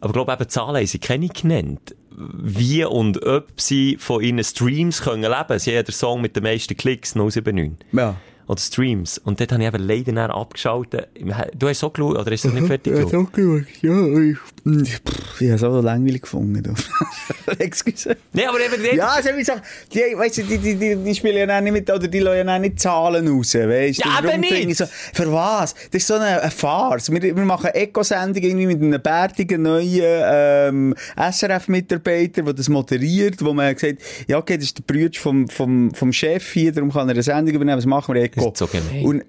aber 0.00 0.10
ich 0.10 0.14
glaube 0.14 0.32
eben, 0.32 0.48
Zahlen 0.48 0.76
haben 0.76 0.86
sie 0.86 0.98
keine 1.00 1.28
genannt. 1.28 1.96
Wie 2.18 2.84
und 2.84 3.24
ob 3.24 3.60
sie 3.60 3.96
von 3.98 4.22
ihren 4.22 4.42
Streams 4.42 5.02
können 5.02 5.22
leben. 5.22 5.58
Sie 5.58 5.76
haben 5.76 5.84
den 5.84 5.92
Song 5.92 6.20
mit 6.20 6.34
den 6.34 6.42
meisten 6.42 6.76
Klicks, 6.76 7.14
079. 7.14 7.74
ja. 7.92 8.16
Oder 8.48 8.60
Streams. 8.60 9.18
Und 9.18 9.40
dort 9.40 9.52
habe 9.52 9.62
ich 9.62 9.68
eben 9.68 9.82
leider 9.86 10.12
dann 10.12 10.30
abgeschaltet. 10.30 11.08
Du 11.54 11.68
hast 11.68 11.80
so 11.80 11.90
geschaut, 11.90 12.18
oder 12.18 12.32
ist 12.32 12.44
das 12.44 12.52
nicht 12.52 12.66
fertig 12.66 12.94
Ja, 12.94 13.04
geschaut? 13.04 13.10
so 13.10 13.24
geschaut. 13.24 13.66
Ja, 13.82 14.20
ich, 14.20 14.96
pff, 14.96 15.40
ich 15.40 15.48
habe 15.50 15.58
so 15.58 15.80
langweilig 15.80 16.22
gefunden. 16.22 16.74
Excuse. 17.58 18.16
Nee, 18.32 18.46
aber 18.46 18.58
eben 18.60 18.82
dort... 18.82 18.94
Ja, 18.94 19.08
also, 19.08 19.30
wie 19.30 19.38
gesagt, 19.38 19.62
die, 19.92 20.00
weißt 20.16 20.38
du, 20.38 20.42
die, 20.44 20.58
die, 20.58 20.74
die, 20.76 20.96
die 20.96 21.14
spielen 21.14 21.48
ja 21.48 21.58
auch 21.58 21.62
nicht 21.62 21.72
mit, 21.72 21.90
oder 21.90 22.08
die 22.08 22.18
lassen 22.18 22.46
ja 22.46 22.56
auch 22.56 22.58
nicht 22.58 22.80
Zahlen 22.80 23.28
raus, 23.28 23.54
weißt 23.54 24.04
du? 24.04 24.08
Ja, 24.08 24.34
ich 24.34 24.66
nicht. 24.66 24.78
So, 24.78 24.86
für 24.86 25.32
was? 25.32 25.74
Das 25.90 26.02
ist 26.02 26.06
so 26.06 26.14
eine, 26.14 26.40
eine 26.40 26.50
Farce. 26.50 27.12
Wir, 27.12 27.22
wir 27.22 27.34
machen 27.44 27.70
Eco-Sendung 27.72 28.42
irgendwie 28.42 28.66
mit 28.66 28.82
einem 28.82 29.00
bärtigen 29.00 29.62
neuen, 29.62 30.02
ähm, 30.02 30.94
SRF-Mitarbeiter, 31.16 32.42
der 32.42 32.54
das 32.54 32.68
moderiert, 32.68 33.44
wo 33.44 33.52
man 33.52 33.74
gesagt 33.74 33.98
ja, 34.26 34.38
okay, 34.38 34.56
das 34.56 34.66
ist 34.66 34.78
der 34.78 34.82
Bruder 34.82 35.18
vom, 35.18 35.48
vom, 35.48 35.92
vom 35.94 36.12
Chef 36.12 36.52
hier, 36.52 36.72
darum 36.72 36.92
kann 36.92 37.08
er 37.08 37.14
eine 37.14 37.22
Sendung 37.22 37.54
übernehmen, 37.54 37.78
was 37.78 37.86
machen 37.86 38.14
wir 38.14 38.22
ist 38.38 38.56
so 38.56 38.66
gemein. 38.66 39.04
Und, 39.04 39.24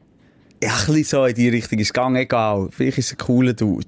ja, 0.62 0.72
ein 0.76 0.86
bisschen 0.88 1.04
so 1.06 1.26
in 1.26 1.36
die 1.36 1.48
Richtung 1.48 1.80
ist 1.80 1.88
es 1.88 1.93
gegangen, 1.93 2.17
egal. 2.17 2.67
Vielleicht 2.72 2.98
ist 2.98 3.06
es 3.06 3.12
ein 3.13 3.17
cooler 3.19 3.54
Dude. 3.54 3.86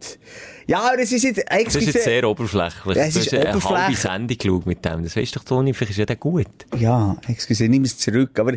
Ja, 0.68 0.80
aber 0.80 1.00
es 1.00 1.12
ist 1.12 1.24
jetzt, 1.24 1.44
Das 1.50 1.76
ist 1.76 1.94
jetzt 1.94 2.06
sehr 2.06 2.26
oberflächlich. 2.26 2.96
Ja, 2.96 3.04
es 3.04 3.14
du 3.16 3.20
ist 3.20 3.26
hast 3.26 3.34
eine 3.34 3.44
halbe 3.52 3.58
oberflächlich. 3.58 4.00
Sendung 4.00 4.38
geschaut 4.38 4.66
mit 4.66 4.86
dem. 4.86 5.04
Das 5.04 5.18
weisst 5.18 5.36
doch, 5.36 5.44
Toni, 5.44 5.74
vielleicht 5.74 5.92
ist 5.92 5.98
ja 5.98 6.06
der 6.06 6.16
gut. 6.16 6.48
Ja, 6.80 7.18
excuse, 7.28 7.68
nimm 7.68 7.84
es 7.84 7.98
zurück. 7.98 8.40
Aber 8.40 8.54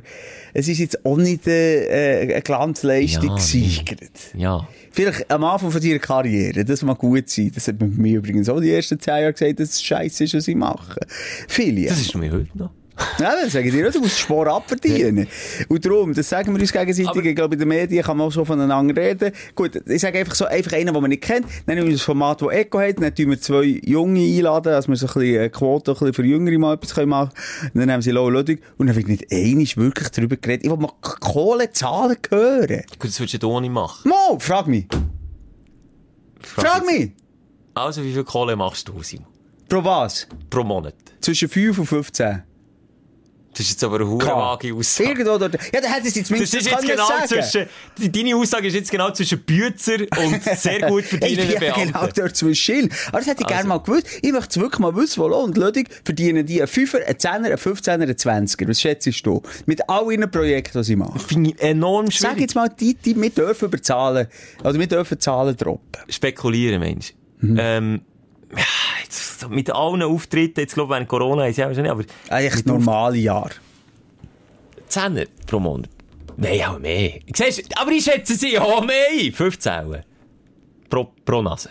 es 0.52 0.68
ist 0.68 0.78
jetzt 0.78 1.04
auch 1.04 1.16
nicht 1.16 1.48
äh, 1.48 2.20
äh, 2.20 2.32
eine 2.34 2.42
Glanzleistung 2.42 3.30
Ja, 3.30 3.34
gesichert. 3.34 4.00
Ja. 4.36 4.68
Vielleicht 4.92 5.28
am 5.32 5.42
Anfang 5.42 5.72
von 5.72 5.80
deiner 5.80 5.98
Karriere, 5.98 6.64
das 6.64 6.82
mag 6.82 6.98
gut 6.98 7.28
sein. 7.28 7.50
Das 7.52 7.66
hat 7.66 7.80
man 7.80 7.96
mir 7.96 8.18
übrigens 8.18 8.48
auch 8.48 8.60
die 8.60 8.70
ersten 8.70 9.00
zehn 9.00 9.14
Jahre 9.22 9.32
gesagt, 9.32 9.58
dass 9.58 9.70
es 9.70 9.82
scheiße 9.82 10.22
ist, 10.22 10.34
was 10.34 10.46
ich 10.46 10.54
mache. 10.54 11.00
Viele. 11.48 11.88
Das 11.88 12.00
ist 12.00 12.14
mir 12.14 12.30
heute 12.30 12.56
noch. 12.56 12.70
Ja, 13.18 13.34
dann 13.40 13.48
sage 13.50 13.68
ich 13.68 13.74
dir, 13.74 13.88
auch, 13.88 13.92
du 13.92 14.00
musst 14.00 14.18
Sport 14.18 14.48
abverdienen. 14.48 15.28
Und 15.68 15.84
darum, 15.84 16.12
das 16.14 16.28
sagen 16.28 16.52
wir 16.54 16.60
uns 16.60 16.72
gegenseitig. 16.72 17.08
Aber- 17.08 17.22
ich 17.24 17.34
glaube, 17.36 17.54
in 17.54 17.60
den 17.60 17.68
Medien 17.68 18.02
kann 18.04 18.16
man 18.16 18.26
auch 18.28 18.32
so 18.32 18.44
voneinander 18.44 19.00
reden. 19.00 19.32
Gut, 19.54 19.76
ich 19.86 20.00
sage 20.00 20.18
einfach 20.18 20.34
so, 20.34 20.44
einfach 20.46 20.72
einen, 20.72 20.92
den 20.92 21.00
man 21.00 21.08
nicht 21.10 21.22
kennt. 21.22 21.46
Dann 21.66 21.76
nehmen 21.76 21.86
wir 21.88 21.94
das 21.94 22.02
Format, 22.02 22.42
das 22.42 22.50
Echo 22.50 22.80
hat. 22.80 23.00
Dann 23.00 23.14
tun 23.14 23.30
wir 23.30 23.40
zwei 23.40 23.80
Junge 23.84 24.20
einladen, 24.20 24.72
dass 24.72 24.88
wir 24.88 24.96
so 24.96 25.06
ein 25.06 25.12
bisschen 25.14 25.50
Quote 25.52 25.90
ein 25.92 25.94
bisschen 25.98 26.14
für 26.14 26.24
Jüngere 26.24 26.58
mal 26.58 26.74
etwas 26.74 26.94
können 26.94 27.08
machen 27.08 27.30
können. 27.34 27.70
Dann 27.74 27.86
nehmen 27.86 28.02
sie 28.02 28.10
Lau 28.10 28.28
Ludwig. 28.28 28.60
Und 28.78 28.88
dann 28.88 28.96
wird 28.96 29.08
nicht 29.08 29.26
einig 29.32 29.76
wirklich 29.76 30.08
darüber 30.10 30.36
geredet. 30.36 30.64
Ich 30.64 30.70
will 30.70 30.78
mal 30.78 30.92
Kohlezahlen 31.00 32.16
hören. 32.30 32.82
Gut, 32.98 33.10
das 33.10 33.20
würdest 33.20 33.34
du 33.34 33.38
Toni 33.38 33.68
machen. 33.68 34.08
Mo, 34.08 34.38
frag 34.38 34.66
mich. 34.66 34.86
Frag 36.40 36.84
mich. 36.86 37.12
Also, 37.74 38.04
wie 38.04 38.12
viel 38.12 38.24
Kohle 38.24 38.54
machst 38.56 38.88
du, 38.88 39.02
Simon? 39.02 39.26
Pro 39.68 39.82
was? 39.82 40.28
Pro 40.50 40.62
Monat? 40.62 40.94
Zwischen 41.20 41.48
5 41.48 41.78
und 41.78 41.86
15. 41.86 42.42
Das 43.56 43.60
ist 43.66 43.70
jetzt 43.72 43.84
aber 43.84 43.96
eine 43.96 44.06
hure 44.08 44.18
K. 44.26 44.36
vage 44.36 44.74
Aussage. 44.74 45.08
Irgendwo 45.10 45.38
dort. 45.38 45.54
Ja, 45.72 45.80
dann 45.80 45.92
hätte 45.92 46.08
es 46.08 46.14
jetzt 46.16 46.30
Das 46.30 46.40
ist 46.40 46.52
jetzt 46.54 46.82
genau 46.82 47.06
sagen. 47.06 47.28
zwischen, 47.28 47.66
deine 48.12 48.36
Aussage 48.36 48.66
ist 48.66 48.74
jetzt 48.74 48.90
genau 48.90 49.10
zwischen 49.12 49.38
Bützer 49.40 49.96
und 50.00 50.42
sehr 50.56 50.80
gut 50.88 51.02
Ich 51.04 51.08
verdienenden 51.08 51.58
bin 51.58 51.68
ja 51.68 51.74
Beamten. 51.74 51.92
genau 51.92 52.06
dort 52.14 52.36
zwischen. 52.36 52.90
Aber 53.08 53.18
das 53.18 53.26
hätte 53.28 53.42
ich 53.42 53.46
gerne 53.46 53.58
Also. 53.60 53.68
mal 53.68 53.78
gewusst. 53.78 54.06
Ich 54.22 54.32
möchte 54.32 54.48
es 54.50 54.56
wirklich 54.60 54.78
mal 54.80 54.94
wissen, 54.96 55.22
wo 55.22 55.28
Lohn 55.28 55.44
und 55.44 55.56
Lödig 55.56 55.88
verdienen 56.04 56.44
die 56.44 56.60
einen 56.60 56.68
Fünfer, 56.68 56.98
einen 57.06 57.18
Zehner, 57.18 57.46
einen 57.46 57.58
Fünfzehner, 57.58 58.02
einen 58.04 58.18
Zwanziger. 58.18 58.68
Was 58.68 58.80
schätzt 58.80 59.06
du? 59.24 59.42
Mit 59.66 59.88
all 59.88 60.12
ihren 60.12 60.30
Projekten, 60.30 60.78
die 60.78 60.84
sie 60.84 60.96
machen. 60.96 61.20
Finde 61.20 61.50
ich 61.50 61.60
enorm 61.60 62.06
Sag 62.10 62.30
schwierig. 62.32 62.40
jetzt 62.40 62.54
mal, 62.54 62.68
die, 62.68 62.94
die, 62.94 63.20
wir 63.20 63.30
dürfen 63.30 63.66
über 63.66 63.80
Zahlen, 63.80 64.26
oder 64.62 64.78
wir 64.78 64.86
dürfen 64.86 65.20
Zahlen 65.20 65.56
droppen. 65.56 66.02
Spekulieren, 66.08 66.80
Mensch. 66.80 67.14
Mhm. 67.40 67.56
Ähm, 67.60 68.00
jetzt, 69.44 69.54
mit 69.54 69.70
allen 69.70 70.02
Auftritten, 70.02 70.60
jetzt 70.60 70.74
glaube 70.74 70.92
ich 70.92 70.96
während 70.96 71.08
Corona 71.08 71.46
ist 71.46 71.56
ja 71.56 71.68
nicht, 71.68 71.90
aber 71.90 72.04
Eigentlich 72.28 72.64
normale 72.64 73.16
Jahr. 73.16 73.50
10 74.88 75.26
pro 75.46 75.58
Monat. 75.60 75.90
Nein, 76.36 76.62
auch 76.62 76.78
mehr. 76.78 77.20
Siehst, 77.34 77.62
aber 77.78 77.90
ich 77.92 78.04
schätze 78.04 78.34
sie 78.34 78.58
auch 78.58 78.84
mehr 78.84 79.06
ein. 79.12 79.32
15 79.32 80.02
pro, 80.90 81.12
pro 81.24 81.42
Nase. 81.42 81.70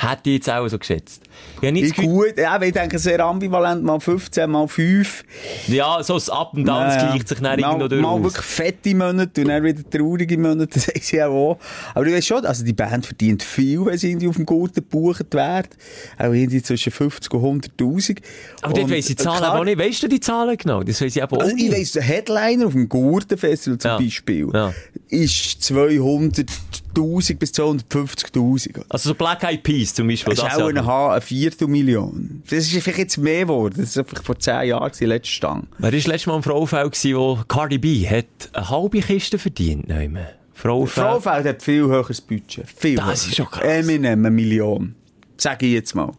Hätte 0.00 0.30
ich 0.30 0.36
jetzt 0.36 0.48
auch 0.50 0.66
so 0.68 0.78
geschätzt. 0.78 1.22
Ich 1.54 1.56
habe 1.58 1.72
nicht 1.72 1.98
Ich 1.98 2.04
gut, 2.06 2.38
ja, 2.38 2.52
aber 2.52 2.66
ich 2.66 2.72
denke 2.72 2.98
sehr 3.00 3.18
ambivalent, 3.20 3.82
mal 3.82 3.98
15, 3.98 4.48
mal 4.48 4.68
5. 4.68 5.24
ja, 5.66 6.00
so 6.04 6.14
das 6.14 6.30
Up 6.30 6.52
and 6.54 6.68
Down, 6.68 6.84
das 6.84 6.98
gleicht 6.98 7.28
sich 7.28 7.40
dann 7.40 7.58
irgendwo 7.58 7.88
durch 7.88 8.00
mal 8.00 8.22
wirklich 8.22 8.44
fette 8.44 8.94
Monate 8.94 9.40
und 9.42 9.48
dann 9.48 9.64
wieder 9.64 9.82
traurige 9.90 10.38
Monate, 10.38 10.68
das 10.74 10.84
sagen 10.84 11.00
sie 11.02 11.22
auch. 11.22 11.28
auch. 11.54 11.58
Aber 11.94 12.04
du 12.04 12.12
weißt 12.12 12.26
schon, 12.28 12.46
also 12.46 12.64
die 12.64 12.72
Band 12.72 13.06
verdient 13.06 13.42
viel, 13.42 13.84
wenn 13.86 13.98
sie 13.98 14.10
irgendwie 14.10 14.28
auf 14.28 14.36
dem 14.36 14.46
Gurten 14.46 14.76
gebucht 14.76 15.26
wird. 15.32 15.68
Auch 16.16 16.32
irgendwie 16.32 16.62
zwischen 16.62 16.92
50 16.92 17.34
und 17.34 17.66
100'000. 17.78 18.18
Aber 18.62 18.74
dort 18.74 18.84
Und, 18.84 18.90
weiss 18.92 19.10
ich 19.10 19.16
die 19.16 19.22
äh, 19.22 19.24
Zahlen 19.24 19.38
klar, 19.38 19.50
aber 19.50 19.60
auch 19.60 19.64
nicht. 19.64 19.78
Weißt 19.78 20.02
du 20.04 20.08
die 20.08 20.20
Zahlen 20.20 20.56
genau? 20.56 20.82
Das 20.84 21.00
weiss 21.00 21.16
ich 21.16 21.22
eben 21.22 21.32
auch 21.36 21.40
Also 21.40 21.56
ich 21.56 21.62
nicht. 21.70 21.72
weiss, 21.76 21.92
der 21.92 22.02
Headliner 22.04 22.66
auf 22.66 22.72
dem 22.72 22.88
Gurtenfestival 22.88 23.78
zum 23.78 23.90
Ja. 23.90 23.98
Beispiel 23.98 24.48
Ja. 24.54 24.72
Ist 25.08 25.60
200'000 25.62 27.36
bis 27.38 27.52
250'000. 27.52 28.82
Also 28.88 29.10
so 29.10 29.14
Black 29.14 29.42
Eyed 29.44 29.62
Peas 29.62 29.94
zum 29.94 30.08
Beispiel. 30.08 30.34
Das 30.34 30.44
ist 30.44 30.54
auch 30.54 30.58
ja. 30.60 30.66
eine, 30.66 30.84
Ha- 30.86 31.12
eine 31.12 31.20
Viertelmillion. 31.20 32.42
Das 32.50 32.58
ist 32.60 32.70
vielleicht 32.82 32.98
jetzt 32.98 33.18
mehr 33.18 33.42
geworden. 33.42 33.74
Das 33.78 33.90
ist 33.90 33.98
einfach 33.98 34.22
vor 34.22 34.38
10 34.38 34.68
Jahren 34.68 34.90
die 34.98 35.04
letzte 35.06 35.30
Stange. 35.32 35.64
Wer 35.78 35.84
war 35.84 35.90
letztes 35.92 36.26
Mal 36.26 36.36
im 36.36 36.42
Frauenfeld, 36.42 37.04
wo 37.14 37.38
Cardi 37.48 37.78
B 37.78 38.08
hat 38.08 38.26
eine 38.52 38.68
halbe 38.68 39.00
Kiste 39.00 39.38
verdient? 39.38 39.88
Nein, 39.88 40.18
Frauenfeld. 40.54 41.06
Frauenfeld 41.06 41.46
hat 41.46 41.62
viel 41.62 41.82
höheres 41.86 42.20
Budget. 42.20 42.66
Viel 42.68 42.96
Das 42.96 43.06
höher. 43.06 43.12
ist 43.12 43.36
schon 43.36 43.46
krass. 43.46 43.62
Eminem, 43.64 44.18
eine 44.20 44.30
Million. 44.30 44.94
Sag 45.36 45.62
ich 45.62 45.72
jetzt 45.72 45.94
mal. 45.94 46.12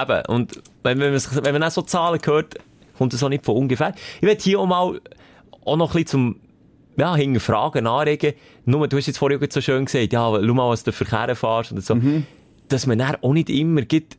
Eben, 0.00 0.26
und 0.26 0.60
wenn, 0.82 0.98
wenn, 0.98 1.12
wenn 1.14 1.52
man 1.52 1.62
auch 1.62 1.70
so 1.70 1.82
Zahlen 1.82 2.20
hört, 2.24 2.56
kommt 2.98 3.12
das 3.12 3.22
auch 3.22 3.28
nicht 3.28 3.44
von 3.44 3.56
ungefähr. 3.56 3.94
Ich 4.20 4.26
will 4.26 4.36
hier 4.40 4.58
auch 4.58 4.66
mal 4.66 5.00
auch 5.64 5.76
noch 5.76 5.90
ein 5.94 6.02
bisschen 6.04 6.06
zum 6.06 6.36
ja, 6.96 7.16
hinterfragen, 7.16 7.86
anregen. 7.86 8.34
Nur, 8.64 8.86
du 8.88 8.96
hast 8.96 9.06
jetzt 9.06 9.18
vorhin 9.18 9.38
so 9.50 9.60
schön 9.60 9.84
gesagt, 9.84 10.12
ja, 10.12 10.30
schau 10.32 10.54
mal, 10.54 10.68
was 10.70 10.84
du 10.84 10.92
für 10.92 11.04
Kehren 11.04 11.36
fährst 11.36 11.72
und 11.72 11.84
so. 11.84 11.96
Dass 12.68 12.86
man 12.86 12.98
dann 12.98 13.16
auch 13.22 13.32
nicht 13.32 13.50
immer 13.50 13.82
geht, 13.82 14.16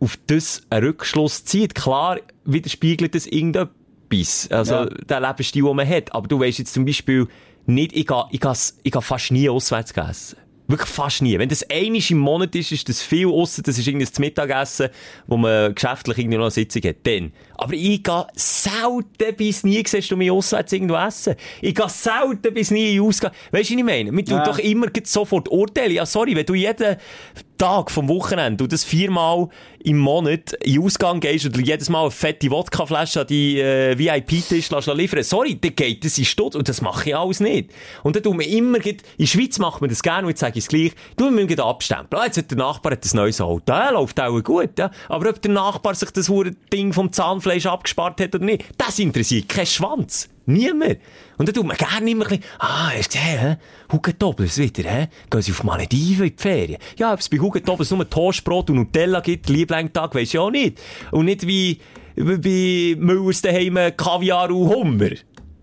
auf 0.00 0.18
das 0.26 0.62
einen 0.70 0.86
Rückschluss 0.86 1.44
zieht. 1.44 1.74
Klar 1.74 2.18
widerspiegelt 2.44 3.14
das 3.14 3.26
irgendetwas. 3.26 4.48
Also, 4.50 4.74
Ja. 4.74 4.86
der 4.86 5.20
Lebensstil, 5.20 5.62
den 5.62 5.76
man 5.76 5.88
hat. 5.88 6.14
Aber 6.14 6.26
du 6.26 6.40
weißt 6.40 6.58
jetzt 6.58 6.74
zum 6.74 6.84
Beispiel 6.84 7.28
nicht, 7.66 7.92
ich 7.96 8.06
gehe, 8.06 8.24
ich 8.30 8.40
gehe, 8.40 8.52
ich 8.82 8.92
gehe 8.92 9.02
fast 9.02 9.30
nie 9.30 9.48
auswärts 9.48 9.92
essen. 9.92 10.38
Wirklich 10.68 10.88
fast 10.88 11.22
nie. 11.22 11.38
Wenn 11.38 11.48
das 11.48 11.68
einmal 11.70 12.00
im 12.08 12.18
Monat 12.18 12.54
ist, 12.54 12.72
ist 12.72 12.88
das 12.88 13.02
viel 13.02 13.26
ausser, 13.28 13.62
das 13.62 13.78
ist 13.78 13.86
irgendwie 13.86 14.06
das 14.06 14.18
Mittagessen, 14.18 14.88
wo 15.26 15.36
man 15.36 15.74
geschäftlich 15.74 16.18
irgendwie 16.18 16.38
noch 16.38 16.44
eine 16.44 16.50
Sitzung 16.50 16.82
hat. 16.82 16.96
Dann. 17.04 17.32
Aber 17.62 17.74
ich 17.74 18.02
gehe 18.02 18.26
selten 18.34 19.36
bis 19.36 19.64
nie, 19.64 19.82
siehst 19.86 20.10
du 20.10 20.16
mich 20.16 20.30
auswärts 20.30 20.72
irgendwo 20.72 20.96
essen. 20.96 21.34
Ich 21.60 21.74
gehe 21.74 21.88
selten 21.88 22.52
bis 22.54 22.70
nie 22.70 22.96
in 22.96 23.02
Ausgang. 23.02 23.32
Weißt 23.50 23.70
du, 23.70 23.74
was 23.74 23.78
ich 23.78 23.84
meine? 23.84 24.12
Man 24.12 24.24
tut 24.24 24.34
Ja. 24.38 24.44
doch 24.44 24.58
immer 24.58 24.86
sofort 25.04 25.50
urteilen. 25.50 25.92
Ja, 25.92 26.06
sorry, 26.06 26.34
wenn 26.34 26.46
du 26.46 26.54
jeden 26.54 26.96
Tag 27.58 27.92
vom 27.92 28.08
Wochenende, 28.08 28.56
du 28.56 28.66
das 28.66 28.82
viermal 28.82 29.48
im 29.84 29.98
Monat 29.98 30.52
in 30.64 30.74
den 30.74 30.82
Ausgang 30.84 31.20
gehst 31.20 31.46
oder 31.46 31.60
jedes 31.60 31.88
Mal 31.88 32.02
eine 32.02 32.10
fette 32.10 32.50
Wodkaflasche 32.50 33.20
an 33.20 33.26
die 33.28 33.60
äh, 33.60 33.96
VIP-Tisch 33.96 34.68
liefern, 34.70 35.22
sorry, 35.22 35.56
dann 35.60 35.74
geht 35.76 36.04
das 36.04 36.18
in 36.18 36.24
Stutt 36.24 36.56
und 36.56 36.68
das 36.68 36.80
mache 36.80 37.10
ich 37.10 37.16
alles 37.16 37.38
nicht. 37.38 37.70
Und 38.02 38.16
dann 38.16 38.22
tun 38.24 38.40
wir 38.40 38.48
immer, 38.48 38.84
in 38.84 38.96
der 39.18 39.26
Schweiz 39.26 39.60
macht 39.60 39.80
man 39.80 39.90
das 39.90 40.02
gerne, 40.02 40.22
und 40.22 40.30
jetzt 40.30 40.40
sage 40.40 40.58
ich 40.58 40.64
es 40.64 40.68
gleich, 40.68 40.92
du, 41.16 41.30
wir 41.30 41.46
gleich 41.46 41.64
abstempeln. 41.64 42.20
Ah, 42.22 42.26
jetzt 42.26 42.38
hat 42.38 42.50
der 42.50 42.58
Nachbar 42.58 42.92
hat 42.92 43.04
ein 43.04 43.16
neues 43.16 43.40
Auto, 43.40 43.72
ja, 43.72 43.90
läuft 43.90 44.20
auch 44.20 44.40
gut, 44.42 44.76
ja. 44.78 44.90
Aber 45.08 45.30
ob 45.30 45.40
der 45.40 45.50
Nachbar 45.52 45.94
sich 45.94 46.10
das 46.10 46.30
Ding 46.72 46.92
vom 46.92 47.12
Zahnfleisch 47.12 47.51
abgespart 47.60 48.20
hat 48.20 48.34
oder 48.34 48.44
nicht, 48.44 48.64
das 48.78 48.98
interessiert 48.98 49.48
kein 49.48 49.66
Schwanz. 49.66 50.28
Niemand. 50.44 50.98
Und 51.38 51.48
dann 51.48 51.54
tut 51.54 51.66
man 51.66 51.76
gerne 51.76 52.10
immer 52.10 52.24
ein 52.24 52.40
bisschen, 52.40 52.44
ah, 52.58 52.90
hast 52.90 53.14
du 53.14 53.18
gesehen, 53.18 53.38
hä? 53.38 53.56
Hugendoblers 53.92 54.58
wieder, 54.58 54.90
hä? 54.90 55.08
Gehen 55.30 55.42
sie 55.42 55.52
auf 55.52 55.62
Malediven 55.62 56.26
in 56.26 56.36
die 56.36 56.42
Ferien? 56.42 56.78
Ja, 56.98 57.12
ob 57.12 57.20
es 57.20 57.28
bei 57.28 57.38
Hugendoblers 57.38 57.90
nur 57.92 58.08
Toastbrot 58.08 58.70
und 58.70 58.76
Nutella 58.76 59.20
gibt, 59.20 59.48
Lieblingstag, 59.48 60.14
weiss 60.14 60.34
ich 60.34 60.38
auch 60.38 60.50
nicht. 60.50 60.80
Und 61.12 61.26
nicht 61.26 61.46
wie 61.46 61.78
bei 62.16 62.96
Müllers 62.98 63.42
daheim 63.42 63.78
Kaviar 63.96 64.50
und 64.50 64.68
Hummer. 64.68 65.10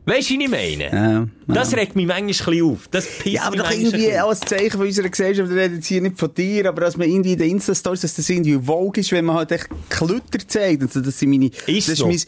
Weißt 0.09 0.29
du, 0.29 0.33
was 0.35 0.43
ich 0.43 0.49
meine? 0.49 0.91
Ja, 0.91 1.27
Das 1.47 1.75
regt 1.75 1.95
mich 1.95 2.07
manchmal 2.07 2.57
ein 2.57 2.63
auf. 2.63 2.87
Das 2.89 3.05
pisst 3.05 3.25
Ja, 3.35 3.43
aber 3.43 3.57
mich 3.57 3.65
doch 3.65 3.71
irgendwie 3.71 4.19
auch 4.19 4.31
ein 4.31 4.37
Zeichen 4.47 4.71
von 4.71 4.81
unserer 4.87 5.09
Gesellschaft, 5.09 5.49
wir 5.49 5.57
reden 5.57 5.75
jetzt 5.75 5.87
hier 5.87 6.01
nicht 6.01 6.17
von 6.19 6.33
dir, 6.33 6.67
aber 6.67 6.81
dass 6.81 6.97
man 6.97 7.07
irgendwie 7.07 7.33
in 7.33 7.39
den 7.39 7.49
Insta-Stories, 7.51 8.01
dass 8.01 8.15
das 8.15 8.29
irgendwie 8.29 8.57
Vogue 8.65 8.99
ist, 8.99 9.11
wenn 9.11 9.25
man 9.25 9.35
halt 9.37 9.51
echt 9.51 9.67
Klütter 9.89 10.39
zeigt. 10.47 10.81
Also, 10.83 11.01
das 11.01 11.19
sind 11.19 11.29
meine, 11.29 11.51
Ist 11.67 11.89
das 11.89 11.97
so. 11.99 12.07
mein, 12.07 12.19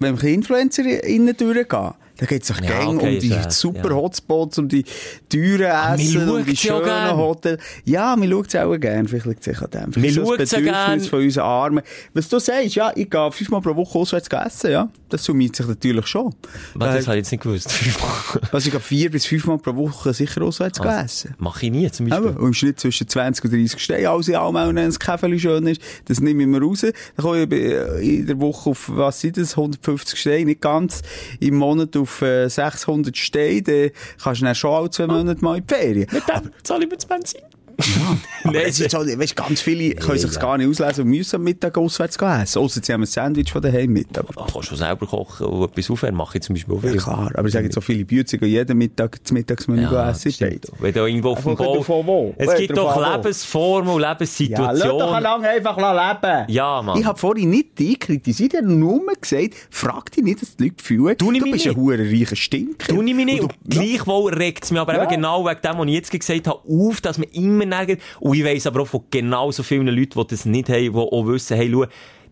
wenn 0.00 0.22
wir 0.22 0.28
InfluencerInnen 0.30 1.36
durchgehen, 1.36 1.94
da 2.18 2.26
geht 2.26 2.42
es 2.42 2.48
doch 2.48 2.60
Ja, 2.60 2.66
gern 2.66 2.96
okay, 2.98 3.14
um 3.14 3.20
die 3.20 3.32
recht, 3.32 3.52
super 3.52 3.88
ja. 3.90 3.94
Hotspots, 3.96 4.58
um 4.58 4.68
die 4.68 4.84
teuren 5.28 5.58
wir 5.60 5.94
Essen, 5.94 6.28
um 6.28 6.44
die 6.44 6.50
ja 6.50 6.56
schönen 6.56 6.84
gern. 6.84 7.16
Hotels. 7.16 7.62
Ja, 7.84 8.16
wir 8.16 8.28
schauen 8.30 8.44
es 8.46 8.54
auch 8.56 8.76
gern. 8.76 9.08
Vielleicht 9.08 9.26
liegt 9.26 9.40
es 9.40 9.44
sich 9.46 9.62
an 9.62 9.70
dem. 9.70 9.92
Vielleicht 9.92 10.16
Wir 10.16 10.22
das 10.22 10.28
schauen 10.28 10.40
es 10.40 10.50
ja 10.50 10.58
Bedürfnis 10.58 11.02
gern. 11.02 11.10
von 11.10 11.20
unseren 11.22 11.44
Armen. 11.44 11.82
Was 12.14 12.28
du 12.28 12.38
sagst, 12.38 12.74
ja, 12.74 12.92
ich 12.94 13.08
gehe 13.08 13.32
fünfmal 13.32 13.60
pro 13.62 13.74
Woche 13.76 13.98
auswärts 13.98 14.28
essen, 14.28 14.70
ja. 14.70 14.88
Das 15.08 15.24
summiert 15.24 15.56
sich 15.56 15.66
natürlich 15.66 16.06
schon. 16.06 16.34
Was, 16.74 16.94
das 16.96 17.04
Äh, 17.04 17.06
habe 17.06 17.16
ich 17.16 17.20
jetzt 17.22 17.30
nicht 17.32 17.42
gewusst. 17.42 17.70
also 18.52 18.66
ich 18.66 18.72
gehe 18.72 18.80
vier 18.80 19.10
bis 19.10 19.24
fünfmal 19.24 19.58
pro 19.58 19.74
Woche 19.76 20.12
sicher 20.12 20.42
auswärts 20.42 20.80
essen. 20.80 21.34
Mach 21.38 21.62
ich 21.62 21.70
nie, 21.70 21.90
zum 21.90 22.08
Beispiel. 22.08 22.28
Aber, 22.30 22.40
und 22.40 22.48
im 22.48 22.54
Schnitt 22.54 22.78
zwischen 22.80 23.08
20 23.08 23.44
und 23.44 23.52
30 23.52 23.80
Steine, 23.80 24.10
alles 24.10 24.28
in 24.28 24.34
allem, 24.34 24.56
auch 24.56 24.66
wenn 24.68 24.76
das 24.76 24.98
Käfeli 24.98 25.38
schön 25.38 25.66
ist, 25.66 25.80
das 26.06 26.20
nehme 26.20 26.42
ich 26.42 26.48
mir 26.48 26.60
raus. 26.60 26.80
Dann 26.82 26.92
komme 27.16 27.42
ich 27.44 27.48
bei- 27.48 28.00
in 28.02 28.26
der 28.26 28.38
Woche 28.40 28.70
auf, 28.70 28.90
was 28.92 29.20
sind 29.20 29.36
das, 29.38 29.56
150 29.56 30.18
Steine, 30.18 30.46
nicht 30.46 30.60
ganz, 30.60 31.02
im 31.40 31.54
Monat 31.56 31.96
auf 31.96 32.07
auf 32.08 32.22
äh, 32.22 32.48
600 32.48 33.16
stehen, 33.16 33.64
dann 33.64 33.90
kannst 34.22 34.40
du 34.40 34.44
dann 34.46 34.54
schon 34.54 34.72
alle 34.72 34.90
zwei 34.90 35.06
Monate 35.06 35.44
mal 35.44 35.58
in 35.58 35.66
die 35.66 35.74
Ferien. 35.74 36.08
Mit 36.10 36.28
dem 36.28 36.50
zahle 36.62 36.84
ich 36.84 36.90
mir 36.90 36.96
das 36.96 37.06
Benzin. 37.06 37.42
Aber 38.44 38.52
Nein, 38.52 38.64
es 38.66 38.80
ist 38.80 38.92
halt, 38.94 39.18
weißt, 39.18 39.36
ganz 39.36 39.60
viele 39.60 39.94
können 39.94 40.18
sich 40.18 40.38
gar 40.40 40.58
nicht 40.58 40.68
auslesen 40.68 41.04
und 41.04 41.10
müssen 41.10 41.36
am 41.36 41.42
Mittag 41.42 41.76
auswärts 41.78 42.18
gehen 42.18 42.40
essen. 42.42 42.58
Ausser 42.60 42.80
sie 42.82 42.92
haben 42.92 43.02
ein 43.02 43.06
Sandwich 43.06 43.52
von 43.52 43.62
daheim 43.62 43.90
mit. 43.92 44.16
Aber, 44.18 44.32
Du 44.32 44.52
kannst 44.52 44.68
schon 44.68 44.78
selber 44.78 45.06
kochen 45.06 45.46
und 45.46 45.70
etwas 45.70 45.90
aufwärmen. 45.90 46.18
Mache 46.18 46.38
ich 46.38 46.44
zum 46.44 46.54
Beispiel 46.54 46.74
auch 46.74 46.82
ja, 46.82 46.90
viel. 46.90 47.00
klar. 47.00 47.30
Aber 47.34 47.46
ich 47.46 47.52
sage 47.52 47.66
jetzt 47.66 47.74
so 47.74 47.80
viele 47.80 48.04
Bütze 48.04 48.38
gehen 48.38 48.48
jeden 48.48 48.78
Mittag 48.78 49.22
das 49.22 49.32
Mittagsmenü 49.32 49.82
Ja, 49.82 50.10
essen. 50.10 50.32
Wenn 50.80 50.92
du 50.92 51.06
irgendwo 51.06 51.30
auf 51.30 51.42
dem 51.44 51.54
Bau... 51.56 52.34
Es 52.36 52.46
Ja, 52.46 52.54
gibt 52.56 52.76
doch? 52.76 52.96
Lebensformen 53.12 53.94
und 53.94 54.00
Ja, 54.00 54.08
lass 54.12 54.18
doch 54.18 54.38
Lebenssituationen. 54.38 55.22
lange 55.22 55.48
einfach 55.48 55.76
leben. 55.76 56.44
Ja, 56.48 56.82
Mann. 56.82 56.98
Ich 56.98 57.04
habe 57.06 57.18
vorhin 57.18 57.50
nicht 57.50 57.78
dich 57.78 58.00
kritisiert, 58.00 58.54
ich 58.54 58.60
habe 58.60 58.72
nur 58.72 59.00
gesagt, 59.20 59.54
frag 59.70 60.10
dich 60.12 60.24
nicht, 60.24 60.42
dass 60.42 60.56
die 60.56 60.64
Leute 60.64 60.82
fühlen, 60.82 61.14
du 61.18 61.30
mich 61.30 61.42
bist 61.42 61.66
ein 61.66 61.68
nicht. 61.70 61.76
hoher 61.76 61.98
reicher 61.98 62.36
Stinker. 62.36 62.88
Tu 62.88 63.02
ich 63.02 63.14
mich 63.14 63.24
nicht. 63.24 63.44
Gleichwohl 63.68 64.34
regt 64.34 64.64
es 64.64 64.70
mich 64.70 64.80
aber 64.80 64.94
Ja. 64.94 65.02
eben 65.04 65.10
genau 65.10 65.44
wegen 65.44 65.60
dem, 65.62 65.78
was 65.78 65.86
ich 65.86 65.92
jetzt 65.92 66.10
gesagt 66.10 66.46
habe, 66.48 66.58
auf, 66.68 67.00
dass 67.00 67.18
man 67.18 67.28
immer 67.30 67.67
nirgends, 67.68 68.02
und 68.20 68.36
ich 68.36 68.44
weiss 68.44 68.66
aber 68.66 68.82
auch 68.82 68.88
von 68.88 69.02
genau 69.10 69.50
so 69.50 69.62
vielen 69.62 69.86
Leuten, 69.88 70.18
die 70.20 70.26
das 70.26 70.44
nicht 70.44 70.68
haben, 70.68 70.80
die 70.82 70.90
auch 70.94 71.26
wissen, 71.26 71.56
hey, 71.56 71.70
schau, 71.72 71.86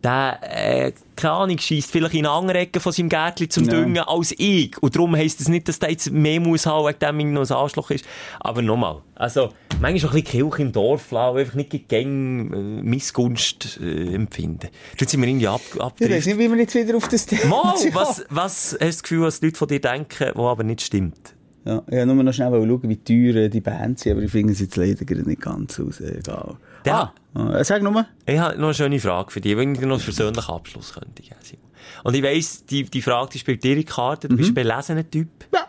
der, 0.04 0.38
äh, 0.42 0.92
keine 1.16 1.32
Ahnung, 1.32 1.58
scheisst 1.58 1.90
vielleicht 1.90 2.14
in 2.14 2.26
eine 2.26 2.30
andere 2.30 2.58
Ecke 2.58 2.80
von 2.80 2.92
seinem 2.92 3.08
Gärtchen 3.08 3.48
zum 3.50 3.64
Ja. 3.64 3.70
Düngen 3.72 3.98
als 4.04 4.32
ich. 4.36 4.76
Und 4.80 4.94
darum 4.94 5.16
heisst 5.16 5.40
das 5.40 5.48
nicht, 5.48 5.66
dass 5.68 5.78
der 5.78 5.90
jetzt 5.90 6.12
mehr 6.12 6.38
muss 6.38 6.66
haben, 6.66 6.86
wegen 6.86 6.98
dem 6.98 7.32
noch 7.32 7.48
ein 7.48 7.56
Arschloch 7.56 7.90
ist. 7.90 8.04
Aber 8.38 8.60
nochmal. 8.62 9.00
Also, 9.14 9.48
manchmal 9.80 10.10
auch 10.10 10.14
ein 10.14 10.22
bisschen 10.22 10.42
Kirche 10.50 10.62
im 10.62 10.72
Dorf 10.72 11.10
lassen, 11.10 11.38
einfach 11.38 11.54
nicht 11.54 11.88
gegen 11.88 12.52
äh, 12.52 12.82
Missgunst, 12.82 13.80
äh, 13.82 14.14
empfinden. 14.14 14.68
Jetzt 15.00 15.10
sind 15.10 15.20
wir 15.22 15.28
irgendwie 15.28 15.48
ab, 15.48 15.62
Ich 15.74 15.80
abgedriftet. 15.80 16.18
weiß 16.18 16.26
nicht, 16.26 16.38
wie 16.38 16.50
wir 16.52 16.58
jetzt 16.58 16.74
wieder 16.74 16.96
auf 16.96 17.08
das 17.08 17.26
Thema 17.26 17.46
Mal, 17.46 17.74
was, 17.94 18.24
was 18.28 18.72
hast 18.72 18.72
du 18.74 18.86
das 18.86 19.02
Gefühl, 19.02 19.22
was 19.22 19.40
die 19.40 19.46
Leute 19.46 19.58
von 19.58 19.68
dir 19.68 19.80
denken, 19.80 20.30
was 20.34 20.46
aber 20.50 20.62
nicht 20.62 20.82
stimmt? 20.82 21.34
Ja, 21.66 21.82
ich 21.88 21.94
wollte 21.94 22.06
nur 22.06 22.22
noch 22.22 22.32
schnell 22.32 22.52
schauen, 22.52 22.88
wie 22.88 22.96
teuer 22.96 23.42
äh, 23.42 23.48
die 23.48 23.60
Bands 23.60 24.02
sind, 24.02 24.12
aber 24.12 24.22
ich 24.22 24.30
finde 24.30 24.52
es 24.52 24.60
jetzt 24.60 24.76
leider 24.76 25.04
nicht 25.24 25.40
ganz 25.40 25.80
raus. 25.80 26.00
Egal. 26.00 26.54
Ja. 26.86 27.12
Ah, 27.34 27.58
äh, 27.58 27.64
sag 27.64 27.82
nur. 27.82 28.06
Ich 28.24 28.38
habe 28.38 28.54
noch 28.54 28.66
eine 28.66 28.74
schöne 28.74 29.00
Frage 29.00 29.32
für 29.32 29.40
dich, 29.40 29.56
wenn 29.56 29.72
ich 29.72 29.80
dir 29.80 29.86
noch 29.86 29.96
einen 29.96 30.04
persönlichen 30.04 30.48
Abschluss 30.48 30.94
könnte 30.94 31.22
geben, 31.22 31.34
Simon. 31.42 31.66
Und 32.04 32.14
ich 32.14 32.22
weiss, 32.22 32.64
die, 32.66 32.84
die 32.84 33.02
Frage, 33.02 33.30
die 33.32 33.40
spielt 33.40 33.64
dir 33.64 33.72
in 33.72 33.78
die 33.78 33.84
Karte. 33.84 34.28
Du 34.28 34.36
bist 34.36 34.50
ein 34.50 34.54
belesener 34.54 35.10
Typ. 35.10 35.28
Ja. 35.52 35.66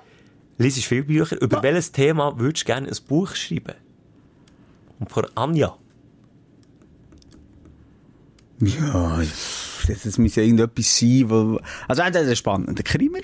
Liest 0.60 0.84
viele 0.86 1.04
Bücher. 1.04 1.42
Über 1.42 1.64
welches 1.64 1.92
Thema 1.92 2.40
würdest 2.40 2.64
du 2.64 2.66
gerne 2.68 2.88
ein 2.88 2.98
Buch 3.08 3.36
schreiben? 3.36 3.74
Und 5.00 5.12
von 5.12 5.26
Anja. 5.34 5.78
Ja, 8.60 9.18
das, 9.18 10.04
das 10.04 10.18
muss 10.20 10.36
ja 10.36 10.44
irgendetwas 10.44 11.00
sein, 11.00 11.26
wo... 11.28 11.60
Also 11.88 12.04
entweder 12.04 12.30
ein 12.30 12.36
spannender 12.36 12.84
Krimi. 12.84 13.22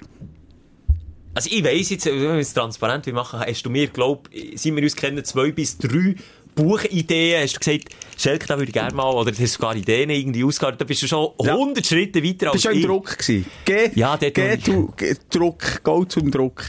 Also 1.35 1.49
ich 1.51 1.63
weiss 1.63 1.89
jetzt, 1.89 2.05
wenn 2.05 2.21
wir 2.21 2.33
es 2.35 2.53
transparent 2.53 3.11
machen, 3.11 3.39
hast 3.39 3.63
du 3.65 3.69
mir, 3.69 3.87
glaub, 3.87 4.29
sind 4.55 4.75
wir 4.75 4.83
uns 4.83 4.95
kennen, 4.95 5.23
zwei 5.25 5.51
bis 5.51 5.77
drei 5.77 6.15
Buchideen, 6.55 7.41
hast 7.41 7.55
du 7.55 7.59
gesagt, 7.59 7.85
Schelke, 8.17 8.45
da 8.45 8.55
würde 8.55 8.65
ich 8.69 8.73
gerne 8.73 8.93
mal, 8.93 9.09
oder 9.11 9.31
du 9.31 9.41
hast 9.41 9.53
sogar 9.53 9.75
Ideen 9.75 10.11
irgendwie 10.11 10.43
ausgearbeitet, 10.43 10.81
da 10.81 10.85
bist 10.85 11.01
du 11.01 11.07
schon 11.07 11.29
Ja. 11.41 11.53
100 11.53 11.83
Schritte 11.85 12.23
weiter 12.23 12.47
als 12.47 12.53
Bist 12.53 12.65
du 12.65 12.69
ich. 12.69 12.81
im 12.81 12.87
Druck 12.87 13.17
gewesen? 13.17 13.45
Geh, 13.65 13.89
Ja, 13.95 14.15
dort 14.17 14.33
geh, 14.35 14.57
du, 14.57 14.93
geh, 14.95 15.15
Druck, 15.31 15.83
go 15.83 16.05
zum 16.05 16.29
Druck. 16.29 16.65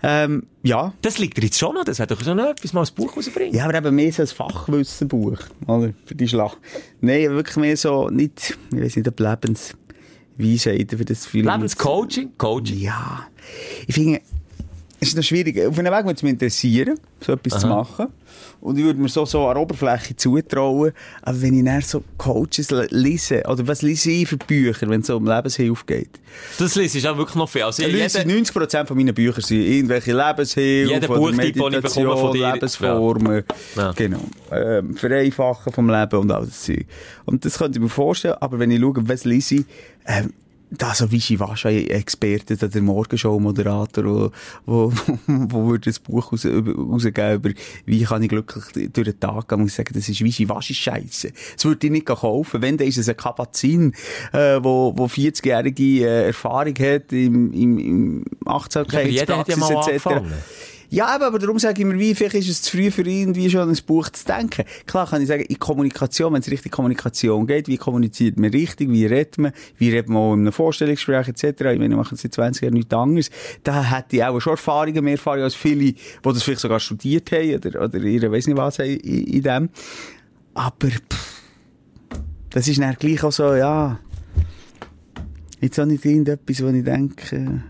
Ähm, 0.00 0.46
ja. 0.62 0.92
Das 1.02 1.18
liegt 1.18 1.36
dir 1.36 1.42
jetzt 1.42 1.58
schon 1.58 1.74
noch, 1.74 1.82
das 1.82 1.98
wäre 1.98 2.06
doch 2.06 2.24
noch 2.34 2.50
etwas, 2.50 2.72
mal 2.72 2.82
ein 2.84 2.94
Buch 2.94 3.16
rausbringen. 3.16 3.52
Ja, 3.52 3.64
aber 3.64 3.78
eben 3.78 3.96
mehr 3.96 4.12
so 4.12 4.22
ein 4.22 4.28
Fachwissenbuch, 4.28 5.38
oder? 5.66 5.92
Für 6.06 6.14
die 6.14 6.28
Schlacht. 6.28 6.58
Nein, 7.00 7.30
wirklich 7.32 7.56
mehr 7.56 7.76
so, 7.76 8.08
nicht, 8.08 8.56
ich 8.72 8.80
weiß 8.80 8.94
nicht, 8.94 9.08
ob 10.38 10.44
Lebensweisheiten 10.44 10.98
für 10.98 11.04
das 11.04 11.26
Film. 11.26 11.46
Lebenscoaching? 11.46 12.30
Coaching? 12.38 12.78
Ja. 12.78 13.26
Ich 13.86 13.94
finde, 13.94 14.20
es 15.00 15.08
ist 15.08 15.16
noch 15.16 15.22
schwierig. 15.22 15.58
Auf 15.66 15.78
einem 15.78 15.92
Weg 15.92 16.04
würde 16.04 16.14
es 16.16 16.22
mich 16.22 16.32
interessieren, 16.32 16.98
so 17.20 17.32
etwas 17.32 17.60
zu 17.60 17.66
machen. 17.68 18.06
Und 18.60 18.76
ich 18.76 18.84
würde 18.84 19.00
mir 19.00 19.08
so, 19.08 19.24
so 19.24 19.46
an 19.46 19.54
der 19.54 19.62
Oberfläche 19.62 20.16
zutrauen. 20.16 20.92
Aber 21.22 21.40
wenn 21.42 21.54
ich 21.58 21.64
dann 21.64 21.80
so 21.80 22.02
Coaches 22.16 22.70
le- 22.72 22.88
lese, 22.90 23.42
oder 23.46 23.66
was 23.68 23.82
lese 23.82 24.10
ich 24.10 24.28
für 24.28 24.36
Bücher, 24.36 24.88
wenn 24.88 25.00
es 25.02 25.06
so 25.06 25.16
um 25.16 25.26
Lebenshilfe 25.26 25.84
geht? 25.86 26.10
Das 26.58 26.74
lese 26.74 26.98
ich 26.98 27.08
auch 27.08 27.16
wirklich 27.16 27.36
noch 27.36 27.48
viel. 27.48 27.62
Also, 27.62 27.84
Ich 27.84 27.92
lese 27.92 28.18
jeder- 28.18 28.30
90% 28.30 28.86
von 28.88 28.96
meinen 28.96 29.14
Büchern 29.14 29.42
sind 29.42 29.60
irgendwelche 29.60 30.12
Lebenshilfe, 30.12 30.92
Jeder 30.92 31.04
ich 31.30 31.36
Meditation, 31.36 32.04
bekomme 32.04 32.20
von 32.20 32.32
dir. 32.32 32.52
Lebensformen, 32.54 33.44
Ja. 33.76 33.92
genau, 33.92 34.20
ähm, 34.50 34.96
Vereinfachen 34.96 35.72
vom 35.72 35.88
Leben 35.88 36.16
und 36.18 36.30
all 36.32 36.44
das 36.46 36.64
Zeug. 36.64 36.86
Und 37.24 37.44
das 37.44 37.58
könnte 37.58 37.78
ich 37.78 37.82
mir 37.82 37.88
vorstellen, 37.88 38.34
aber 38.40 38.58
wenn 38.58 38.70
ich 38.72 38.80
schaue, 38.80 38.94
was 39.08 39.24
lese 39.24 39.54
ich, 39.56 39.64
ähm, 40.06 40.32
da 40.70 40.94
so 40.94 41.10
Wischiwaschi-Experte, 41.10 42.56
da 42.56 42.66
der 42.68 42.82
Morgenshow-Moderator, 42.82 44.04
wo, 44.04 44.30
wo, 44.66 44.92
wo 45.26 45.66
würde 45.70 45.90
das 45.90 45.98
Buch 45.98 46.32
raus, 46.32 46.44
über- 46.44 46.74
rausgeben 46.74 47.34
über, 47.34 47.50
wie 47.86 48.02
kann 48.04 48.22
ich 48.22 48.28
glücklich 48.28 48.64
durch 48.92 49.08
den 49.08 49.20
Tag 49.20 49.48
gehen, 49.48 49.60
muss 49.60 49.70
ich 49.70 49.76
sagen, 49.76 49.94
das 49.94 50.08
ist 50.08 50.22
Wischiwaschi-Scheisse. 50.22 51.32
Das 51.54 51.64
würde 51.64 51.86
ich 51.86 51.92
nicht 51.92 52.06
kaufen. 52.06 52.60
Wenn, 52.62 52.76
dann 52.76 52.86
ist 52.88 52.98
es 52.98 53.08
ein 53.08 53.16
Kapazin, 53.16 53.94
äh, 54.32 54.58
wo, 54.62 54.92
wo 54.96 55.06
40-jährige 55.06 56.06
äh, 56.06 56.26
Erfahrung 56.26 56.74
hat 56.78 57.12
im, 57.12 57.52
im, 57.52 57.78
im 57.78 58.24
Ja, 58.92 58.98
aber 59.00 59.08
jeder 59.10 59.38
hat 59.38 59.48
ja 59.48 59.56
mal 59.56 59.70
etc. 59.72 60.06
angefangen. 60.06 60.32
Ja, 60.90 61.14
eben, 61.14 61.24
aber 61.24 61.38
darum 61.38 61.58
sage 61.58 61.82
ich 61.82 61.86
mir, 61.86 61.98
wie 61.98 62.14
vielleicht 62.14 62.36
ist 62.36 62.48
es 62.48 62.62
zu 62.62 62.76
früh 62.76 62.90
für 62.90 63.02
irgendwie 63.02 63.50
schon 63.50 63.60
an 63.60 63.68
ein 63.68 63.78
Buch 63.86 64.08
zu 64.08 64.24
denken. 64.24 64.64
Klar 64.86 65.06
kann 65.06 65.20
ich 65.20 65.28
sagen, 65.28 65.42
in 65.42 65.58
Kommunikation, 65.58 66.32
wenn 66.32 66.40
es 66.40 66.50
richtig 66.50 66.72
Kommunikation 66.72 67.46
geht, 67.46 67.68
wie 67.68 67.76
kommuniziert 67.76 68.38
man 68.38 68.50
richtig, 68.50 68.90
wie 68.90 69.04
redet 69.04 69.36
man, 69.36 69.52
wie 69.76 69.90
redet 69.90 70.08
man 70.08 70.16
auch 70.16 70.32
in 70.32 70.40
einem 70.40 70.52
Vorstellungsgespräch 70.52 71.28
etc. 71.28 71.44
Ich 71.44 71.78
meine, 71.78 71.88
ich 71.88 71.96
mache 71.96 72.16
seit 72.16 72.32
20 72.32 72.62
Jahren 72.62 72.72
nichts 72.72 72.94
anderes. 72.94 73.30
Da 73.64 73.84
hätte 73.84 74.16
ich 74.16 74.24
auch 74.24 74.40
schon 74.40 74.52
Erfahrungen, 74.52 75.04
mehr 75.04 75.14
Erfahrungen 75.14 75.44
als 75.44 75.54
viele, 75.54 75.92
die 75.92 75.96
das 76.22 76.42
vielleicht 76.42 76.62
sogar 76.62 76.80
studiert 76.80 77.30
haben 77.32 77.54
oder, 77.56 77.84
oder 77.84 77.98
ihre, 77.98 78.32
weiss 78.32 78.46
nicht 78.46 78.56
was, 78.56 78.78
in, 78.78 78.96
in 78.98 79.42
dem. 79.42 79.68
Aber, 80.54 80.88
pff, 80.88 81.42
das 82.48 82.66
ist 82.66 82.80
dann 82.80 82.96
gleich 82.98 83.22
auch 83.22 83.32
so, 83.32 83.54
ja, 83.54 83.98
jetzt 85.60 85.78
auch 85.78 85.84
nicht 85.84 86.04
irgendetwas, 86.04 86.62
wo 86.62 86.68
ich 86.68 86.82
denke, 86.82 87.62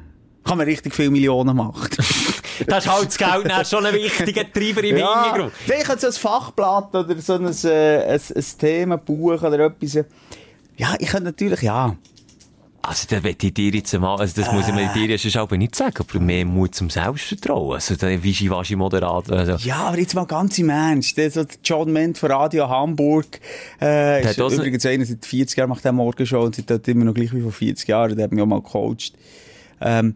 kann 0.45 0.57
man 0.57 0.67
richtig 0.67 0.95
viele 0.95 1.11
Millionen 1.11 1.57
machen. 1.57 1.89
Das 2.67 2.85
ist 2.85 2.93
halt 2.93 3.07
das 3.07 3.19
Geld 3.19 3.51
dann 3.51 3.65
schon 3.65 3.87
ein 3.87 3.95
wichtiger 3.95 4.51
Treiber 4.53 4.83
im 4.85 4.97
Hintergrund. 4.97 5.53
Nein, 5.67 5.79
ich 5.83 5.89
habe 5.89 6.01
so 6.01 6.07
ein 6.09 6.13
Fachblatt 6.13 6.95
oder 6.95 7.17
so 7.21 7.35
ein, 7.35 7.47
äh, 7.65 8.05
ein, 8.15 8.21
ein 8.35 8.45
Themenbuch 8.59 9.43
oder 9.43 9.59
etwas. 9.61 9.95
äh, 9.97 10.05
Ja, 10.77 10.95
ich 10.99 11.09
könnte 11.09 11.25
natürlich, 11.27 11.63
ja. 11.63 11.97
Also, 12.81 13.07
da 13.11 13.23
will 13.23 13.37
ich 13.39 13.53
dir 13.53 13.71
jetzt 13.75 13.93
mal, 13.99 14.17
also 14.17 14.41
das 14.41 14.51
muss 14.51 14.67
ich 14.67 14.73
mir 14.73 14.89
dir 14.95 15.19
sonst 15.19 15.37
aber 15.37 15.59
nicht 15.59 15.75
sagen, 15.75 15.95
aber 15.99 16.21
mehr 16.21 16.47
Mut 16.47 16.75
zum 16.75 16.89
Selbstvertrauen. 16.89 17.75
Also, 17.75 17.97
der 17.97 18.23
Wischiwaschi-Moderator, 18.23 19.37
also. 19.37 19.57
Ja, 19.57 19.89
aber 19.89 19.99
jetzt 19.99 20.15
mal 20.15 20.25
ganz 20.25 20.59
im 20.59 20.71
Ernst. 20.71 21.17
Der, 21.19 21.31
so 21.31 21.45
John 21.63 21.93
Ment 21.93 22.17
von 22.17 22.31
Radio 22.31 22.67
Hamburg, 22.69 23.41
äh, 23.79 24.23
Der 24.23 24.31
ist 24.31 24.41
auch 24.41 24.51
übrigens 24.51 24.87
einer 24.87 25.05
seit 25.05 25.27
40 25.27 25.59
Jahren, 25.59 25.69
macht 25.69 25.85
der 25.85 25.93
Morgenshow 25.93 26.41
und 26.41 26.55
seit 26.55 26.71
dort 26.71 26.89
immer 26.89 27.05
noch 27.05 27.13
gleich 27.15 27.35
wie 27.35 27.43
vor 27.43 27.53
40 27.53 27.89
Jahren. 27.89 28.17
Der 28.17 28.25
hat 28.25 28.33
mich 28.33 28.41
auch 28.43 28.47
mal 28.47 28.63
gecoacht. 28.63 29.13
Ähm, 29.83 30.15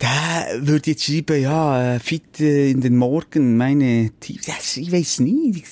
der 0.00 0.66
würde 0.66 0.90
jetzt 0.90 1.04
schreiben, 1.04 1.40
ja, 1.40 1.94
äh, 1.94 1.98
fit 2.00 2.38
in 2.40 2.80
den 2.80 2.96
Morgen, 2.96 3.56
meine 3.56 4.10
Tipps. 4.20 4.46
Ja, 4.46 4.54
ich 4.58 4.92
weiß 4.92 5.20
nicht. 5.20 5.64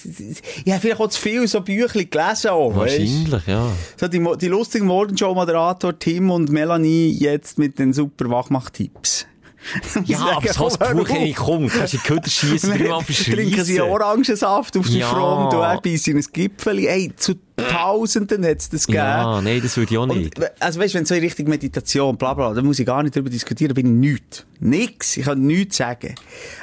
Ich 0.65 0.73
habe 0.73 0.81
vielleicht 0.81 1.01
auch 1.01 1.09
zu 1.09 1.21
viel 1.21 1.47
so 1.47 1.61
Büchlein 1.61 2.09
gelesen. 2.09 2.51
Auch? 2.51 2.75
Wahrscheinlich, 2.75 3.47
ja. 3.47 3.71
So 3.99 4.09
die, 4.09 4.25
die 4.41 4.49
lustigen 4.49 4.87
Morgenshow-Moderator 4.87 5.99
Tim 5.99 6.31
und 6.31 6.51
Melanie 6.51 7.11
jetzt 7.11 7.59
mit 7.59 7.79
den 7.79 7.93
super 7.93 8.29
Wachmacht-Tipps. 8.31 9.27
Ja, 10.05 10.37
aber 10.37 10.53
so 10.53 10.69
ein 10.79 10.97
Buch, 10.97 11.09
ey, 11.09 11.33
komm, 11.33 11.69
kannst 11.69 11.95
du 11.95 11.97
die 11.97 12.03
Köder 12.03 12.29
schiessen, 12.29 12.71
dreimal 12.71 13.03
Trinken 13.05 13.65
sie. 13.65 13.81
Orangensaft 13.81 14.77
auf 14.77 14.87
die 14.87 14.99
Ja. 14.99 15.09
Front 15.09 15.55
und 15.55 15.61
er 15.61 15.81
beißt 15.81 16.09
in 16.09 16.19
ein 16.19 16.25
Gipfel. 16.33 16.81
Ey, 16.81 17.13
zu 17.17 17.35
Tausenden 17.57 18.45
hat 18.45 18.59
es 18.59 18.69
das 18.69 18.87
gegeben. 18.87 19.05
Ja, 19.05 19.41
nein, 19.41 19.61
das 19.63 19.77
würde 19.77 19.93
ich 19.93 19.99
auch 19.99 20.07
nicht. 20.07 20.37
Und, 20.39 20.51
also 20.61 20.81
weißt, 20.81 20.95
wenn 20.95 21.05
so 21.05 21.15
in 21.15 21.21
Richtung 21.23 21.47
Meditation, 21.49 22.17
bla 22.17 22.35
bla, 22.35 22.53
da 22.53 22.61
muss 22.63 22.81
ich 22.81 22.87
gar 22.87 23.03
nicht 23.05 23.15
drüber 23.15 23.31
diskutieren, 23.31 23.75
bin 23.75 23.87
ich 24.03 24.11
nichts. 24.13 24.47
Nix. 24.59 25.17
Ich 25.17 25.25
kann 25.27 25.41
nichts 25.47 25.77
sagen. 25.77 26.15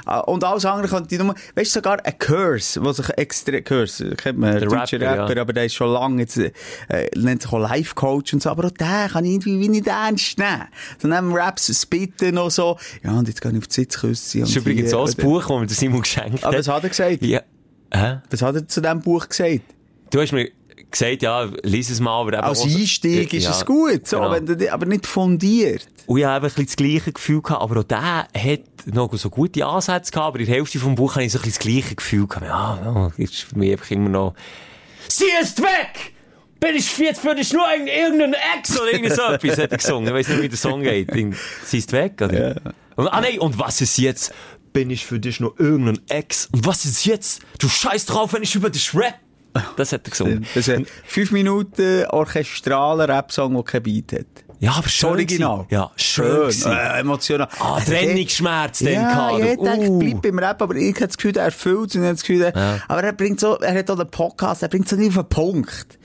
Ah, 0.05 0.19
Und 0.19 0.43
alles 0.43 0.65
andere 0.65 0.87
könnte 0.89 1.15
ich 1.15 1.21
nur, 1.21 1.33
weißt 1.55 1.75
du, 1.75 1.79
sogar 1.79 2.05
ein 2.05 2.17
Curse, 2.19 2.83
was 2.83 2.97
sich 2.97 3.09
extra, 3.17 3.61
Curse, 3.61 4.15
kennt 4.15 4.39
man, 4.39 4.51
Der 4.59 4.67
deutscher 4.67 4.99
Rapper, 4.99 5.21
Rapper, 5.23 5.35
ja. 5.35 5.41
aber 5.43 5.53
der 5.53 5.65
ist 5.65 5.75
schon 5.75 5.91
lange 5.93 6.21
jetzt, 6.23 6.37
äh, 6.37 6.51
nennt 7.15 7.43
sich 7.43 7.51
auch 7.53 7.59
Life-Coach 7.59 8.33
und 8.33 8.41
so, 8.43 8.49
aber 8.49 8.65
auch 8.65 8.71
der 8.71 9.09
kann 9.11 9.23
ich 9.23 9.31
irgendwie 9.33 9.59
wie 9.59 9.69
nicht 9.69 9.87
ernst 9.87 10.37
nehmen. 10.39 10.63
Dann 11.01 11.13
haben 11.13 11.33
Raps 11.33 11.71
Spitten 11.81 12.35
noch 12.35 12.49
so, 12.51 12.77
ja, 13.03 13.11
und 13.11 13.27
jetzt 13.27 13.41
gehe 13.41 13.51
ich 13.51 13.57
auf 13.57 13.67
die 13.67 13.73
Sitzküsse. 13.75 14.39
Das 14.39 14.49
ist 14.49 14.55
übrigens 14.57 14.93
auch 14.93 15.07
ein 15.07 15.15
Buch, 15.15 15.41
das 15.47 15.49
mir 15.59 15.67
der 15.67 15.75
Simon 15.75 16.01
geschenkt 16.01 16.43
Aber 16.43 16.57
hat. 16.57 16.59
was 16.59 16.67
hat 16.73 16.83
er 16.83 16.89
gesagt? 16.89 17.21
Ja. 17.25 17.41
Hä? 17.93 18.19
Was 18.29 18.41
hat 18.41 18.55
er 18.55 18.67
zu 18.67 18.81
diesem 18.81 18.99
Buch 19.01 19.29
gesagt? 19.29 19.61
Du 20.11 20.19
hast 20.19 20.31
mir 20.33 20.49
gesagt, 20.91 21.21
ja, 21.21 21.49
lies 21.63 21.89
es 21.89 21.99
mal, 21.99 22.19
aber 22.21 22.43
Als 22.43 22.61
Einstieg 22.63 23.33
ist 23.33 23.43
Ja, 23.45 23.51
es 23.51 23.65
gut, 23.65 24.07
so, 24.07 24.17
genau. 24.19 24.31
wenn 24.31 24.45
du, 24.45 24.73
aber 24.73 24.85
nicht 24.85 25.07
fundiert. 25.07 25.87
Und 26.05 26.17
ich 26.19 26.25
habe 26.25 26.37
eben 26.37 26.45
ein 26.45 26.49
bisschen 26.49 26.65
das 26.65 26.75
gleiche 26.75 27.11
Gefühl 27.13 27.41
gehabt, 27.41 27.61
aber 27.61 27.79
auch 27.79 27.83
der 27.83 28.01
hat 28.01 28.61
noch 28.85 29.13
so 29.15 29.29
gute 29.29 29.65
Ansätze 29.65 30.11
gehabt, 30.11 30.27
aber 30.27 30.39
in 30.39 30.45
der 30.45 30.55
Hälfte 30.55 30.79
vom 30.79 30.95
Buch 30.95 31.15
habe 31.15 31.23
ich 31.25 31.31
so 31.31 31.39
ein 31.39 31.43
bisschen 31.43 31.59
das 31.73 31.73
gleiche 31.83 31.95
Gefühl 31.95 32.27
gehabt. 32.27 32.45
Ja, 32.45 32.79
ja, 32.83 33.11
ist 33.23 33.35
für 33.35 33.57
mich 33.57 33.71
einfach 33.71 33.89
immer 33.91 34.09
noch, 34.09 34.33
sie 35.07 35.25
ist 35.41 35.61
weg! 35.61 36.13
bin 36.59 36.75
ich 36.75 36.95
jetzt 36.99 37.21
für 37.21 37.33
dich 37.33 37.51
nur 37.53 37.65
ein- 37.67 37.87
irgendein 37.87 38.35
Ex 38.55 38.79
oder 38.79 38.93
irgend 38.93 39.15
so 39.15 39.23
etwas, 39.23 39.57
hat 39.57 39.71
er 39.71 39.77
gesungen. 39.79 40.07
Ich 40.09 40.13
weiß 40.13 40.27
nicht, 40.27 40.41
wie 40.43 40.49
der 40.49 40.57
Song 40.59 40.83
geht. 40.83 41.09
Sie 41.65 41.77
ist 41.79 41.91
weg, 41.91 42.21
oder? 42.21 42.55
Und, 42.95 43.07
ah, 43.07 43.19
nein, 43.19 43.39
und 43.39 43.57
was 43.57 43.81
ist 43.81 43.97
jetzt? 43.97 44.31
Bin 44.71 44.91
ich 44.91 45.03
für 45.03 45.19
dich 45.19 45.39
nur 45.39 45.59
irgendein 45.59 45.99
Ex? 46.07 46.49
Und 46.51 46.63
was 46.67 46.85
ist 46.85 47.03
jetzt? 47.05 47.41
Du 47.57 47.67
scheiß 47.67 48.05
drauf, 48.05 48.33
wenn 48.33 48.43
ich 48.43 48.53
über 48.53 48.69
dich 48.69 48.93
rap. 48.93 49.15
Das 49.75 49.91
hat 49.91 50.07
er 50.07 50.11
gesungen. 50.11 50.45
Das 50.55 50.67
ist 50.67 50.87
5 51.05 51.31
Minuten 51.31 52.05
orchestraler 52.07 53.07
Rap-Song, 53.09 53.53
der 53.53 53.63
kein 53.63 53.83
Beat 53.83 54.13
hat. 54.13 54.25
Ja, 54.59 54.73
aber 54.73 54.87
schön. 54.89 55.09
Original. 55.09 55.65
Ja, 55.71 55.91
schön. 55.95 56.51
Schön. 56.51 56.71
Äh, 56.71 56.99
emotional. 56.99 57.47
Ah, 57.59 57.79
Trennungsschmerz 57.81 58.79
dann 58.79 58.93
Ja, 58.93 59.37
ich 59.37 59.57
du. 59.57 59.63
denke, 59.63 59.89
Uh. 59.89 59.99
bleibt 59.99 60.21
beim 60.21 60.39
Rap, 60.39 60.61
aber 60.61 60.75
ich 60.75 60.93
habe 60.95 61.07
das 61.07 61.17
Gefühl, 61.17 61.35
er 61.35 61.45
erfüllt 61.45 61.89
es 61.89 61.95
und 61.95 62.03
das 62.03 62.21
Gefühl, 62.21 62.43
er- 62.43 62.81
aber 62.87 63.03
er 63.03 63.13
bringt 63.13 63.39
so, 63.39 63.57
er 63.57 63.73
hat 63.77 63.89
auch 63.89 63.97
den 63.97 64.09
Podcast, 64.11 64.61
er 64.61 64.69
bringt 64.69 64.87
so 64.87 64.95
nicht 64.95 65.09
auf 65.17 65.25
den 65.25 65.29
Punkt. 65.29 65.97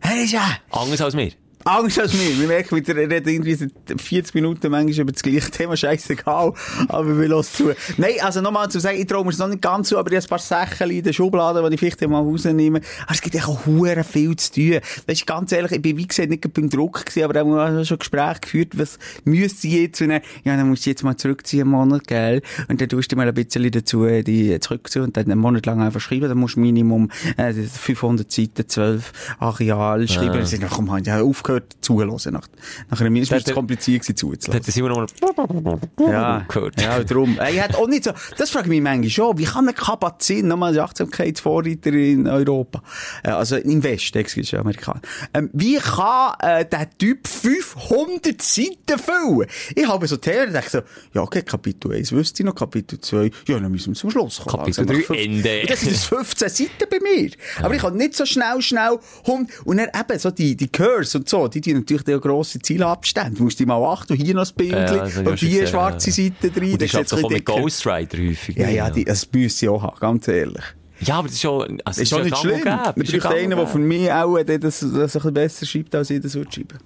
Er 0.00 0.22
ist 0.24 0.32
ja 0.32 0.40
Anders 0.70 1.00
als 1.02 1.14
mir. 1.14 1.32
Angst 1.68 2.00
als 2.00 2.14
mir. 2.14 2.38
Wir 2.38 2.48
merken 2.48 2.76
wieder, 2.76 2.96
er 2.96 3.10
redet 3.10 3.26
irgendwie 3.26 3.54
seit 3.54 3.72
40 4.00 4.34
Minuten 4.34 4.70
manchmal 4.70 5.02
über 5.02 5.12
das 5.12 5.22
gleiche 5.22 5.50
Thema, 5.50 5.76
scheißegal, 5.76 6.54
aber 6.88 7.06
wir 7.06 7.28
hören 7.28 7.44
zu. 7.44 7.72
Nein, 7.98 8.12
also 8.22 8.40
nochmal 8.40 8.70
zu 8.70 8.80
sagen, 8.80 8.98
ich 8.98 9.06
traue 9.06 9.22
mir 9.24 9.30
es 9.30 9.38
noch 9.38 9.48
nicht 9.48 9.60
ganz 9.60 9.88
zu, 9.88 9.98
aber 9.98 10.10
ich 10.10 10.16
habe 10.16 10.24
ein 10.24 10.28
paar 10.30 10.38
Sachen 10.38 10.90
in 10.90 11.02
der 11.02 11.12
Schublade, 11.12 11.62
die 11.68 11.74
ich 11.74 11.80
vielleicht 11.80 12.00
mal 12.08 12.22
rausnehme. 12.22 12.80
Aber 13.02 13.12
es 13.12 13.20
gibt 13.20 13.34
echt 13.34 13.46
auch 13.46 13.66
hure 13.66 14.02
viel 14.02 14.34
zu 14.36 14.52
tun. 14.52 14.80
Weißt 15.06 15.20
du, 15.20 15.26
ganz 15.26 15.52
ehrlich, 15.52 15.72
ich 15.72 15.82
bin 15.82 15.98
wie 15.98 16.06
gesagt 16.06 16.30
nicht 16.30 16.52
beim 16.54 16.70
Druck 16.70 17.04
gewesen, 17.04 17.24
aber 17.24 17.42
auch 17.42 17.46
mal 17.46 17.84
schon 17.84 17.98
Gespräche 17.98 18.40
geführt, 18.40 18.78
was 18.78 18.98
müsste 19.24 19.66
ich 19.66 19.74
jetzt, 19.74 20.00
und 20.00 20.08
dann, 20.08 20.22
ja, 20.44 20.56
dann 20.56 20.70
musst 20.70 20.86
du 20.86 20.90
jetzt 20.90 21.02
mal 21.02 21.16
zurückziehen, 21.16 21.62
einen 21.62 21.70
Monat, 21.70 22.06
gell? 22.06 22.40
Und 22.68 22.80
dann 22.80 22.88
tust 22.88 23.12
du 23.12 23.16
mal 23.16 23.28
ein 23.28 23.34
bisschen 23.34 23.70
dazu, 23.70 24.06
äh, 24.06 24.22
die 24.22 24.58
zurückziehen 24.60 25.04
und 25.04 25.16
dann 25.18 25.30
einen 25.30 25.40
Monat 25.40 25.66
lang 25.66 25.82
einfach 25.82 26.00
schreiben, 26.00 26.28
dann 26.28 26.38
musst 26.38 26.56
du 26.56 26.60
Minimum, 26.60 27.10
äh, 27.36 27.52
500 27.52 28.32
Seiten, 28.32 28.66
12 28.66 29.12
Areal 29.38 30.08
schreiben. 30.08 30.32
Dann 30.32 30.46
sind, 30.46 30.64
komm, 30.70 30.96
ich 30.96 31.10
habe 31.10 31.24
aufgehört 31.24 31.57
zuhören. 31.80 32.08
Nach, 32.32 32.46
nachher 32.90 33.10
mir 33.10 33.22
ist 33.22 33.32
es 33.32 33.44
kompliziert 33.52 34.02
gewesen 34.02 34.16
zuzulassen. 34.16 34.54
hat 34.54 34.66
der 34.66 34.72
Simon 34.72 34.90
nochmal 34.90 35.78
Ja, 36.00 36.38
gehört. 36.48 36.80
ja, 36.80 37.02
darum. 37.04 37.38
Ich 37.50 37.60
hätte 37.60 37.78
auch 37.78 37.88
nicht 37.88 38.04
so, 38.04 38.12
das 38.36 38.50
frage 38.50 38.66
ich 38.66 38.70
mich 38.70 38.80
manchmal 38.82 39.10
schon, 39.10 39.38
wie 39.38 39.44
kann 39.44 39.64
eine 39.66 39.74
Kapazität, 39.74 40.44
nochmal 40.44 40.72
die 40.72 40.80
Achtsamkeitsvorreiter 40.80 41.92
in 41.92 42.26
Europa, 42.26 42.82
äh, 43.24 43.30
also 43.30 43.56
im 43.56 43.82
Westen, 43.82 44.18
excuse, 44.18 44.58
Amerikaner, 44.58 45.00
ähm, 45.34 45.50
wie 45.52 45.76
kann 45.76 46.34
äh, 46.40 46.64
der 46.64 46.88
Typ 46.98 47.26
500 47.26 48.40
Seiten 48.42 48.98
füllen? 48.98 49.46
Ich 49.74 49.86
habe 49.86 50.06
so 50.06 50.16
Theorien, 50.16 50.52
denke 50.52 50.70
so, 50.70 50.78
ja, 51.14 51.22
okay, 51.22 51.42
Kapitel 51.42 51.92
1 51.92 52.12
wüsste 52.12 52.42
ich 52.42 52.46
noch, 52.46 52.54
Kapitel 52.54 53.00
2, 53.00 53.30
ja, 53.46 53.58
dann 53.58 53.70
müssen 53.70 53.92
wir 53.92 53.98
zum 53.98 54.10
Schluss 54.10 54.40
kommen. 54.40 54.64
Kapitel 54.64 54.84
nach 54.84 54.92
drei, 54.94 55.02
fünf- 55.02 55.18
Ende. 55.20 55.60
Und 55.62 55.70
das 55.70 55.80
sind 55.80 55.90
jetzt 55.90 56.04
15 56.06 56.48
Seiten 56.48 56.70
bei 56.90 56.98
mir. 57.00 57.30
Aber 57.62 57.74
ich 57.74 57.80
kann 57.82 57.96
nicht 57.96 58.14
so 58.14 58.24
schnell, 58.26 58.60
schnell, 58.60 58.98
100, 59.26 59.66
und 59.66 59.76
dann 59.78 59.88
eben 59.98 60.18
so 60.18 60.30
die, 60.30 60.56
die 60.56 60.68
Curse 60.68 61.18
und 61.18 61.28
so, 61.28 61.37
die, 61.46 61.60
die 61.60 61.74
natürlich 61.74 62.02
die 62.02 62.18
grosse 62.18 62.58
Zielabstände. 62.58 63.36
Du 63.36 63.44
musst 63.44 63.60
dich 63.60 63.66
mal 63.66 63.80
achten, 63.84 64.14
hier 64.16 64.34
noch 64.34 64.42
das 64.42 64.52
Bild, 64.52 64.72
Ja, 64.72 65.04
auch 65.04 65.16
und 65.16 65.38
schon 65.38 65.48
hier 65.48 65.66
schwarze 65.66 66.10
ja. 66.10 66.16
Seite 66.16 66.50
drin. 66.50 66.72
Und 66.72 66.82
das 66.82 66.94
ist 66.94 67.12
auch 67.14 67.18
ein 67.18 67.32
mit 67.32 67.44
Ghost 67.44 67.86
Rider 67.86 68.18
häufig. 68.18 68.56
Ja, 68.56 68.68
ja, 68.68 68.90
die, 68.90 69.04
das 69.04 69.28
müsste 69.32 69.66
ich 69.66 69.70
auch 69.70 69.82
haben, 69.82 70.00
ganz 70.00 70.26
ehrlich. 70.26 70.64
Ja, 71.00 71.18
aber 71.18 71.28
das 71.28 71.34
ist 71.34 71.42
schon, 71.42 71.80
also 71.84 72.02
Ist 72.02 72.12
auch 72.12 72.24
nicht 72.24 72.36
schlimm. 72.36 72.64
Man 72.64 72.94
braucht 72.94 73.26
einen, 73.26 73.50
der 73.50 73.66
für 73.66 73.78
mich 73.78 74.10
auch 74.10 74.42
der 74.42 74.58
das, 74.58 74.80
das 74.80 74.90
ein 74.90 75.06
bisschen 75.06 75.34
besser 75.34 75.66
schreibt, 75.66 75.94
als 75.94 76.10
ich 76.10 76.20
das 76.20 76.34
würde 76.34 76.50
schreiben. 76.50 76.78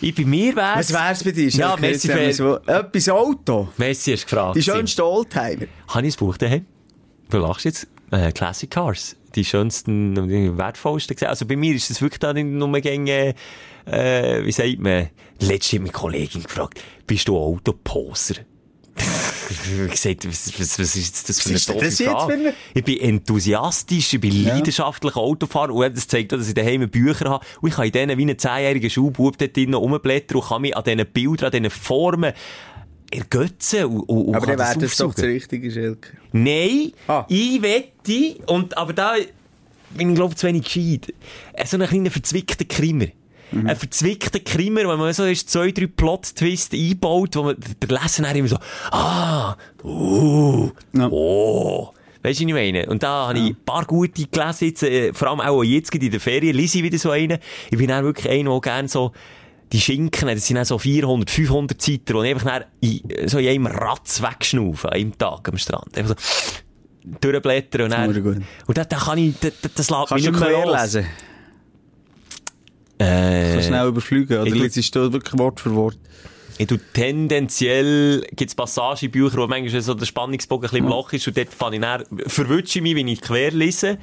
Ich, 0.00 0.14
bei 0.14 0.24
mir 0.24 0.54
wär's... 0.54 0.92
Was 0.92 0.92
wär's 0.92 1.24
bei 1.24 1.32
dir? 1.32 1.48
Ja? 1.48 1.76
Messi 1.76 2.08
haben 2.08 2.18
für... 2.18 2.32
so, 2.32 2.56
Etwas 2.66 3.08
Auto. 3.08 3.68
Messi 3.76 4.12
hast 4.12 4.22
gefragt. 4.28 4.56
Die 4.56 4.62
schönsten 4.62 5.02
Oldtimer. 5.02 5.66
Habe 5.88 6.06
ich 6.06 6.14
das 6.14 6.16
Buch 6.16 6.36
daheim? 6.38 6.64
Du 7.28 7.38
lachst 7.38 7.64
jetzt. 7.64 7.88
Äh, 8.10 8.32
Classic 8.32 8.70
Cars. 8.70 9.16
Die 9.38 9.44
schönsten 9.44 10.18
und 10.18 10.58
wertvollsten 10.58 11.14
gesehen. 11.14 11.28
Also 11.28 11.46
bei 11.46 11.54
mir 11.54 11.72
ist 11.72 11.90
das 11.90 12.02
wirklich 12.02 12.18
da 12.18 12.32
nicht 12.32 12.46
nur 12.46 12.72
gegen, 12.80 13.06
äh, 13.06 13.34
wie 13.86 14.50
sagt 14.50 14.80
man, 14.80 15.10
letztens 15.38 15.80
meine 15.82 15.92
Kollegin 15.92 16.42
gefragt, 16.42 16.80
bist 17.06 17.28
du 17.28 17.36
Autoposer? 17.38 18.34
Ich 19.50 19.90
gesagt, 19.92 20.28
was, 20.28 20.60
was, 20.60 20.78
was 20.78 20.96
ist 20.96 21.28
das 21.28 21.40
für 21.40 21.50
eine 21.50 21.58
doofe 21.58 22.04
Frage? 22.04 22.52
Ich 22.74 22.84
bin 22.84 23.00
enthusiastisch, 23.00 24.12
ich 24.12 24.20
bin 24.20 24.44
leidenschaftlicher 24.44 25.16
Autofahrer 25.16 25.72
und 25.72 25.96
das 25.96 26.06
zeigt 26.06 26.34
auch, 26.34 26.38
dass 26.38 26.48
ich 26.48 26.54
daheim 26.54 26.86
Bücher 26.90 27.30
habe 27.30 27.46
und 27.62 27.70
ich 27.70 27.76
kann 27.76 27.86
in 27.86 27.92
denen 27.92 28.18
wie 28.18 28.26
ein 28.26 28.38
zehnjähriger 28.38 28.90
Schulbub 28.90 29.38
dort 29.38 29.56
drinnen 29.56 29.74
rumblättern 29.74 30.38
und 30.40 30.48
kann 30.48 30.62
mich 30.62 30.76
an 30.76 30.84
diesen 30.84 31.06
Bildern, 31.06 31.46
an 31.46 31.62
diesen 31.62 31.70
Formen 31.70 32.32
ergötzen 33.10 33.84
und, 33.86 34.00
und, 34.00 34.34
Aber 34.34 34.46
dann 34.46 34.58
wäre 34.58 34.78
das 34.78 34.96
doch 34.96 35.14
das 35.14 35.24
richtige 35.24 35.70
Schelke. 35.70 36.10
Nein, 36.32 36.92
Ah. 37.06 37.24
ich 37.28 37.62
wette, 38.08 38.52
und, 38.52 38.76
aber 38.76 38.92
da 38.92 39.14
bin 39.90 40.10
ich, 40.10 40.16
glaube 40.16 40.34
zu 40.34 40.46
wenig 40.46 40.64
gescheit. 40.64 41.14
Äh, 41.52 41.66
So 41.66 41.76
einen 41.76 41.88
kleinen 41.88 42.10
verzwickten 42.10 42.68
Krimmer. 42.68 43.06
Mhm. 43.50 43.66
Ein 43.66 43.76
verzwickter 43.76 44.40
Krimmer, 44.40 44.80
wenn 44.88 44.98
man 44.98 45.12
so 45.12 45.24
ist, 45.24 45.48
zwei, 45.50 45.70
drei 45.70 45.86
Plot-Twists 45.86 46.74
einbaut, 46.74 47.36
wo 47.36 47.44
man, 47.44 47.56
der 47.58 47.98
Leser 47.98 48.22
dann 48.22 48.36
immer 48.36 48.48
so, 48.48 48.58
ah, 48.90 49.56
uh, 49.82 50.70
Ja. 50.94 51.08
oh. 51.10 51.92
Weißt 52.22 52.40
du, 52.40 52.44
was 52.44 52.48
ich 52.48 52.54
meine? 52.54 52.86
Und 52.86 53.02
da 53.02 53.28
habe 53.28 53.38
ich 53.38 53.44
ein 53.50 53.56
paar 53.64 53.84
gute 53.84 54.26
gelesen, 54.26 54.66
jetzt, 54.66 54.82
äh, 54.82 55.14
vor 55.14 55.28
allem 55.28 55.40
auch 55.40 55.62
jetzt 55.62 55.94
in 55.94 56.10
der 56.10 56.20
Ferien, 56.20 56.54
lese 56.54 56.78
ich 56.78 56.84
wieder 56.84 56.98
so 56.98 57.10
einen. 57.10 57.38
Ich 57.70 57.78
bin 57.78 57.88
dann 57.88 58.04
wirklich 58.04 58.28
einer, 58.28 58.50
der 58.50 58.60
gerne 58.60 58.88
so, 58.88 59.12
die 59.72 59.80
Schinken, 59.80 60.28
das 60.28 60.46
sind 60.46 60.56
dann 60.56 60.64
so 60.64 60.78
400, 60.78 61.30
500 61.30 61.80
Seiten, 61.80 62.04
die 62.06 62.12
ich 62.12 62.34
einfach 62.34 62.46
dann 62.46 62.64
in, 62.80 63.28
so 63.28 63.38
in 63.38 63.48
einem 63.48 63.66
Ratz 63.66 64.20
wegschnaufe, 64.20 64.88
an 64.88 64.94
einem 64.94 65.16
Tag 65.16 65.48
am 65.48 65.58
Strand. 65.58 65.96
Einfach 65.96 66.16
so, 66.18 66.56
durchblättern 67.20 67.82
und 67.82 67.90
dann, 67.90 68.10
und 68.66 68.78
da, 68.78 68.84
da 68.84 68.96
kann 68.96 69.18
ich, 69.18 69.34
da, 69.40 69.48
da- 69.48 69.68
das 69.74 69.90
lässt 69.90 69.90
mich 69.90 70.08
Kannst 70.08 70.26
du 70.26 70.30
nicht 70.30 70.40
mehr 70.40 70.82
lesen? 70.82 71.06
Äh, 72.98 73.52
Kannst 73.52 73.56
du 73.56 73.68
schnell 73.68 73.88
überfliegen? 73.88 74.38
Oder 74.40 74.50
tu- 74.50 74.56
liest 74.56 74.94
du 74.96 75.12
wirklich 75.12 75.38
Wort 75.38 75.60
für 75.60 75.74
Wort? 75.74 75.98
Ich 76.60 76.66
tu 76.66 76.76
tendenziell, 76.92 78.26
gibt's 78.34 78.54
Passagenbücher, 78.56 79.38
wo 79.38 79.46
manchmal 79.46 79.80
so 79.80 79.94
der 79.94 80.06
Spannungsbogen 80.06 80.66
ein 80.66 80.70
bisschen 80.70 80.84
im 80.84 80.90
Loch 80.90 81.12
ist 81.12 81.28
und 81.28 81.36
dort 81.36 81.54
fange 81.54 81.76
ich 81.76 81.82
dann, 81.82 82.04
verwünsche 82.26 82.78
ich 82.80 82.82
mich, 82.82 82.96
wenn 82.96 83.06
ich 83.06 83.20
quer 83.20 83.52
lese, 83.52 83.98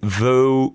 weil, 0.00 0.70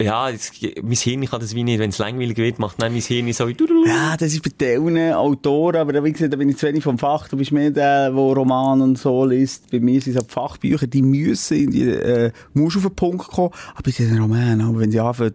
ja, 0.00 0.28
jetzt, 0.28 0.52
mein 0.82 0.92
Hirn 0.92 1.24
kann 1.26 1.40
das 1.40 1.54
wie 1.54 1.64
nicht, 1.64 1.78
wenn 1.78 1.90
es 1.90 1.98
langweilig 1.98 2.36
wird, 2.36 2.58
macht 2.58 2.80
dann 2.80 2.92
mein 2.92 3.00
Hirn 3.00 3.32
so 3.32 3.48
wie, 3.48 3.56
Ja, 3.86 4.16
das 4.16 4.32
ist 4.32 4.42
bei 4.42 4.50
den 4.50 5.12
Autoren, 5.12 5.76
aber 5.76 6.04
wie 6.04 6.12
gesagt, 6.12 6.32
da 6.32 6.36
bin 6.36 6.48
ich 6.48 6.56
zu 6.56 6.66
wenig 6.66 6.82
vom 6.82 6.98
Fach. 6.98 7.28
Du 7.28 7.36
bist 7.36 7.52
mehr 7.52 7.70
der, 7.70 8.10
der 8.10 8.18
Roman 8.18 8.80
und 8.80 8.98
so 8.98 9.24
liest. 9.24 9.70
Bei 9.70 9.80
mir 9.80 10.00
sind 10.00 10.14
es 10.14 10.18
halt 10.18 10.30
Fachbücher, 10.30 10.86
die 10.86 11.02
müssen 11.02 11.70
die, 11.70 11.88
äh, 11.88 12.32
musst 12.54 12.76
auf 12.76 12.82
den 12.82 12.94
Punkt 12.94 13.28
kommen. 13.28 13.50
Aber 13.74 13.82
bei 13.84 13.90
den 13.90 14.18
Romanen, 14.18 14.60
aber 14.60 14.80
wenn 14.80 14.90
sie 14.90 15.00
anfangen, 15.00 15.34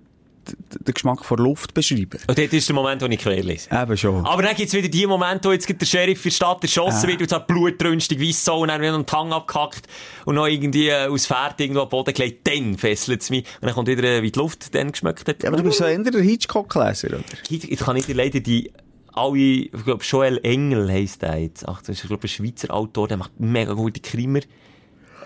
den 0.53 0.93
Geschmack 0.93 1.23
von 1.25 1.37
Luft 1.37 1.73
beschreiben. 1.73 2.19
und 2.27 2.37
dort 2.37 2.53
ist 2.53 2.67
der 2.67 2.75
Moment, 2.75 3.01
wo 3.01 3.05
ich 3.05 3.19
quer 3.19 3.43
lese. 3.43 3.69
Eben 3.71 3.97
schon. 3.97 4.25
Aber 4.25 4.41
dann 4.41 4.55
gibt's 4.55 4.73
wieder 4.73 4.87
die 4.87 5.05
Momente, 5.07 5.49
wo 5.49 5.53
jetzt 5.53 5.67
der 5.69 5.85
Sheriff 5.85 6.19
in 6.25 6.29
der 6.29 6.35
Stadt 6.35 6.63
erschossen 6.63 7.07
wird 7.07 7.19
und 7.19 7.27
es 7.27 7.33
hat 7.33 7.47
blutrünstig 7.47 8.19
weiss 8.19 8.43
so 8.43 8.59
und 8.59 8.69
dann 8.69 8.81
wird 8.81 8.91
noch 8.91 8.99
ein 8.99 9.05
Tang 9.05 9.33
abgehackt 9.33 9.87
und 10.25 10.35
noch 10.35 10.47
irgendwie 10.47 10.89
äh, 10.89 11.07
aus 11.07 11.27
Pferd 11.27 11.59
irgendwo 11.59 11.81
am 11.81 11.89
Boden 11.89 12.13
gelegt, 12.13 12.47
dann 12.47 12.77
fesselt 12.77 13.21
es 13.21 13.29
mich. 13.29 13.45
Und 13.61 13.67
dann 13.67 13.73
kommt 13.73 13.87
wieder, 13.87 14.03
äh, 14.03 14.21
wie 14.21 14.31
die 14.31 14.39
Luft 14.39 14.73
dann 14.75 14.91
geschmeckt 14.91 15.27
hat. 15.27 15.43
Ja, 15.43 15.49
aber 15.49 15.57
du 15.57 15.63
bist 15.63 15.77
so 15.77 15.85
eher 15.85 15.97
der 15.99 16.21
Hitchcock-Leser, 16.21 17.07
oder? 17.09 17.23
Ich, 17.49 17.71
ich 17.71 17.79
kann 17.79 17.95
nicht 17.95 18.07
leider 18.09 18.39
die, 18.39 18.71
alle, 19.13 19.37
ich 19.37 19.83
glaube, 19.83 20.03
Joel 20.03 20.39
Engel 20.43 20.91
heisst 20.91 21.21
der 21.21 21.37
jetzt. 21.37 21.67
Ach, 21.67 21.81
das 21.81 22.01
ist, 22.01 22.07
glaube 22.07 22.25
ich, 22.27 22.39
ein 22.39 22.45
Schweizer 22.45 22.73
Autor, 22.73 23.07
der 23.07 23.17
macht 23.17 23.39
mega 23.39 23.73
gute 23.73 23.99
Krimer. 23.99 24.41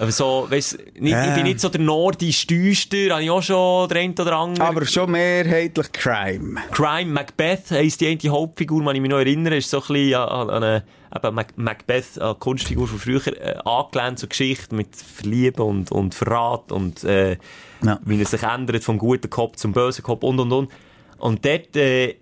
Aber 0.02 0.12
so, 0.12 0.48
weißt 0.50 0.80
nicht, 1.00 1.12
Ja. 1.12 1.28
ich 1.28 1.34
bin 1.36 1.44
nicht 1.44 1.60
so 1.60 1.70
der 1.70 1.80
nordisch 1.80 2.48
Düster, 2.48 3.12
habe 3.12 3.24
ich 3.24 3.30
auch 3.30 3.44
schon 3.44 3.88
der 3.88 3.98
eine 4.02 4.14
oder 4.14 4.36
andere. 4.36 4.66
Aber 4.68 4.84
schon 4.88 5.12
mehrheitlich 5.12 5.92
Crime. 5.92 6.60
Crime 6.72 7.12
Macbeth 7.12 7.70
heisst 7.70 8.02
die 8.02 8.08
eine 8.08 8.32
Hauptfigur, 8.32 8.82
man 8.82 8.96
ich 8.96 9.02
mich 9.02 9.12
noch 9.12 9.20
erinnere, 9.20 9.58
ist 9.58 9.70
so 9.70 9.78
ein 9.78 9.88
bisschen 9.88 10.16
an, 10.16 10.50
an 10.50 10.64
eine, 10.64 10.84
eben 11.16 11.36
Mac 11.36 11.56
Macbeth, 11.56 12.20
eine 12.20 12.34
Kunstfigur 12.34 12.88
von 12.88 12.98
früher, 12.98 13.28
äh, 13.28 13.58
angelehnt 13.64 14.18
zur 14.18 14.30
Geschichte 14.30 14.74
mit 14.74 14.96
Verlieben 14.96 15.62
und, 15.64 15.92
und 15.92 16.16
Verrat 16.16 16.72
und, 16.72 17.04
äh, 17.04 17.38
Ja. 17.84 18.00
wie 18.04 18.20
er 18.20 18.26
sich 18.26 18.42
ändert 18.42 18.84
vom 18.84 18.98
guten 18.98 19.30
Kopf 19.30 19.58
zum 19.58 19.72
bösen 19.72 20.04
Kopf 20.04 20.24
und 20.24 20.40
und 20.40 20.52
und. 20.52 20.72
Und 21.20 21.46
dort, 21.46 21.76
äh, 21.76 22.16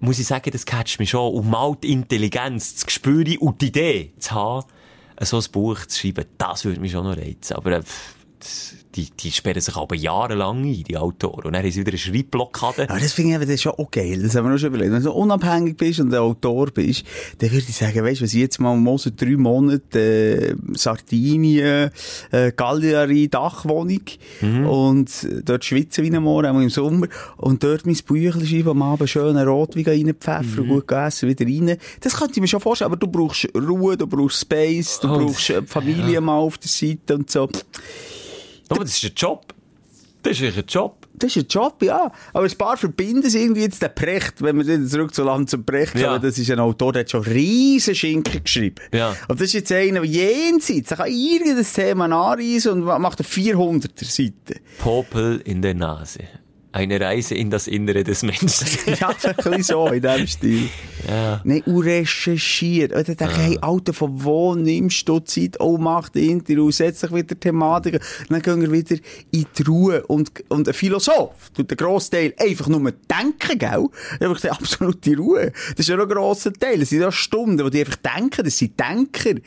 muss 0.00 0.18
ich 0.18 0.26
sagen, 0.26 0.50
das 0.50 0.66
catcht 0.66 0.98
mich 1.00 1.08
schon. 1.08 1.32
Um 1.32 1.48
mal 1.48 1.74
die 1.82 1.92
Intelligenz, 1.92 2.74
das 2.74 2.84
Gespür 2.84 3.24
und 3.40 3.62
die 3.62 3.68
Idee 3.68 4.12
zu 4.18 4.32
haben, 4.32 4.66
so 5.20 5.38
ein 5.38 5.44
Buch 5.52 5.86
zu 5.86 5.98
schreiben, 5.98 6.24
das 6.38 6.64
würde 6.64 6.80
mich 6.80 6.92
schon 6.92 7.04
noch 7.04 7.16
reizen. 7.16 7.54
Aber, 7.54 7.72
äh, 7.72 7.82
das, 8.38 8.74
die, 8.96 9.08
die 9.10 9.30
sperren 9.30 9.60
sich 9.60 9.76
aber 9.76 9.94
jahrelang 9.94 10.64
ein, 10.64 10.84
die 10.84 10.96
Autoren. 10.96 11.44
Und 11.44 11.52
dann 11.52 11.70
sie 11.70 11.80
wieder 11.80 11.90
eine 11.90 11.98
Schreibblockade. 11.98 12.88
Aber 12.88 12.98
das 12.98 13.12
finde 13.12 13.36
ich 13.36 13.42
eben, 13.42 13.50
ist 13.50 13.62
schon 13.62 13.72
auch 13.72 13.90
geil. 13.90 14.22
Das 14.22 14.34
haben 14.34 14.48
wir 14.48 14.54
auch 14.54 14.58
schon 14.58 14.68
überlegt. 14.68 14.92
Wenn 14.92 15.02
du 15.02 15.12
unabhängig 15.12 15.76
bist 15.76 16.00
und 16.00 16.12
ein 16.12 16.20
Autor 16.20 16.66
bist, 16.70 17.04
dann 17.38 17.50
würde 17.50 17.66
ich 17.68 17.76
sagen, 17.76 18.02
weißt 18.02 18.20
du, 18.20 18.24
was 18.24 18.34
ich 18.34 18.40
jetzt 18.40 18.58
mal 18.58 18.98
so 18.98 19.10
drei 19.14 19.36
Monate, 19.36 19.98
äh, 19.98 20.54
Sardinien, 20.74 21.90
äh, 22.30 22.52
Cagliari, 22.52 23.28
Dachwohnung, 23.28 24.00
und 24.66 25.24
äh, 25.24 25.42
dort 25.44 25.64
schwitzen 25.64 26.04
wie 26.04 26.14
ein 26.14 26.22
Moor, 26.22 26.44
einmal 26.44 26.62
im 26.62 26.70
Sommer, 26.70 27.06
und 27.36 27.62
dort 27.62 27.86
mein 27.86 27.96
Büchlein 27.96 28.46
schreiben, 28.46 28.70
am 28.70 28.82
Abend 28.82 29.10
schön 29.10 29.36
einen 29.36 29.48
Rotwein 29.48 29.84
reinpfeffern, 29.84 30.60
und 30.60 30.68
gut 30.68 30.88
gegessen, 30.88 31.28
wieder 31.28 31.44
rein. 31.44 31.76
Das 32.00 32.16
könnte 32.16 32.34
ich 32.36 32.40
mir 32.40 32.48
schon 32.48 32.60
vorstellen, 32.60 32.92
aber 32.92 32.96
du 32.96 33.08
brauchst 33.08 33.48
Ruhe, 33.54 33.96
du 33.96 34.06
brauchst 34.06 34.40
Space, 34.40 35.00
du 35.00 35.08
Oh, 35.08 35.18
brauchst 35.18 35.50
äh, 35.50 35.62
Familie 35.62 36.20
mal 36.20 36.38
auf 36.38 36.58
der 36.58 36.68
Seite 36.68 37.16
und 37.16 37.30
so. 37.30 37.48
Aber 38.68 38.84
das 38.84 38.96
ist 38.96 39.04
ein 39.04 39.12
Job. 39.16 39.54
Das 40.22 40.40
ist 40.40 40.56
ein 40.58 40.64
Job. 40.66 41.06
Das 41.14 41.34
ist 41.34 41.44
ein 41.44 41.46
Job, 41.48 41.82
ja. 41.82 42.10
Aber 42.32 42.44
ein 42.44 42.58
paar 42.58 42.76
verbinden 42.76 43.24
es 43.24 43.34
irgendwie 43.34 43.62
jetzt 43.62 43.80
den 43.80 43.94
Precht, 43.94 44.42
wenn 44.42 44.56
wir 44.58 44.86
zurück 44.88 45.14
zu 45.14 45.22
Land 45.22 45.48
zum 45.48 45.64
Precht 45.64 45.94
Ja. 45.98 46.08
kommen. 46.08 46.22
Das 46.22 46.36
ist 46.36 46.50
ein 46.50 46.58
Autor, 46.58 46.92
der 46.92 47.00
hat 47.00 47.10
schon 47.10 47.22
riesen 47.22 47.94
Schinken 47.94 48.42
geschrieben. 48.42 48.82
Ja. 48.92 49.16
Und 49.28 49.40
das 49.40 49.46
ist 49.48 49.52
jetzt 49.54 49.72
einer, 49.72 50.00
der 50.00 50.10
jenseits, 50.10 50.88
der 50.88 50.96
kann 50.98 51.06
irgendein 51.10 51.64
Thema 51.64 52.04
anreisen 52.06 52.72
und 52.72 53.00
macht 53.00 53.20
eine 53.20 53.28
400er 53.28 54.04
Seite. 54.04 54.60
Popel 54.78 55.40
in 55.44 55.62
der 55.62 55.74
Nase. 55.74 56.20
Eine 56.76 57.00
Reise 57.00 57.34
in 57.34 57.48
das 57.48 57.68
Innere 57.68 58.04
des 58.04 58.22
Menschen. 58.22 58.68
ja, 59.00 59.08
ein 59.08 59.34
bisschen 59.34 59.62
so, 59.62 59.86
in 59.86 60.02
diesem 60.02 60.26
Stil. 60.26 60.68
ja. 61.08 61.40
Nein, 61.42 61.62
und 61.62 61.80
recherchiert. 61.80 62.92
Und 62.92 63.08
dann 63.08 63.16
denke 63.16 63.32
ich, 63.32 63.38
hey, 63.38 63.58
Alter, 63.62 63.94
von 63.94 64.22
wo 64.22 64.54
nimmst 64.54 65.08
du 65.08 65.18
Zeit? 65.20 65.58
Oh, 65.58 65.78
mach 65.78 66.10
die 66.10 66.30
Interview, 66.30 66.70
setz 66.70 67.00
dich 67.00 67.14
wieder 67.14 67.40
Thematiken. 67.40 68.00
Dann 68.28 68.42
gehen 68.42 68.60
wir 68.60 68.70
wieder 68.70 68.96
in 69.30 69.46
die 69.56 69.62
Ruhe. 69.62 70.06
Und, 70.06 70.30
und 70.50 70.68
ein 70.68 70.74
Philosoph 70.74 71.48
tut 71.54 71.70
den 71.70 71.78
grossen 71.78 72.10
Teil 72.10 72.34
einfach 72.38 72.68
nur 72.68 72.92
denken, 72.92 73.58
gell? 73.58 73.86
Dann 74.20 74.28
habe 74.28 74.38
ich 74.38 74.52
absolute 74.52 75.16
Ruhe. 75.16 75.52
Das 75.70 75.78
ist 75.78 75.88
ja 75.88 75.96
noch 75.96 76.04
ein 76.04 76.10
grosser 76.10 76.52
Teil. 76.52 76.80
Das 76.80 76.90
sind 76.90 77.00
ja 77.00 77.10
Stunden, 77.10 77.64
wo 77.64 77.70
die 77.70 77.80
einfach 77.80 77.96
denken. 77.96 78.44
Das 78.44 78.58
sind 78.58 78.78
Denker. 78.78 79.40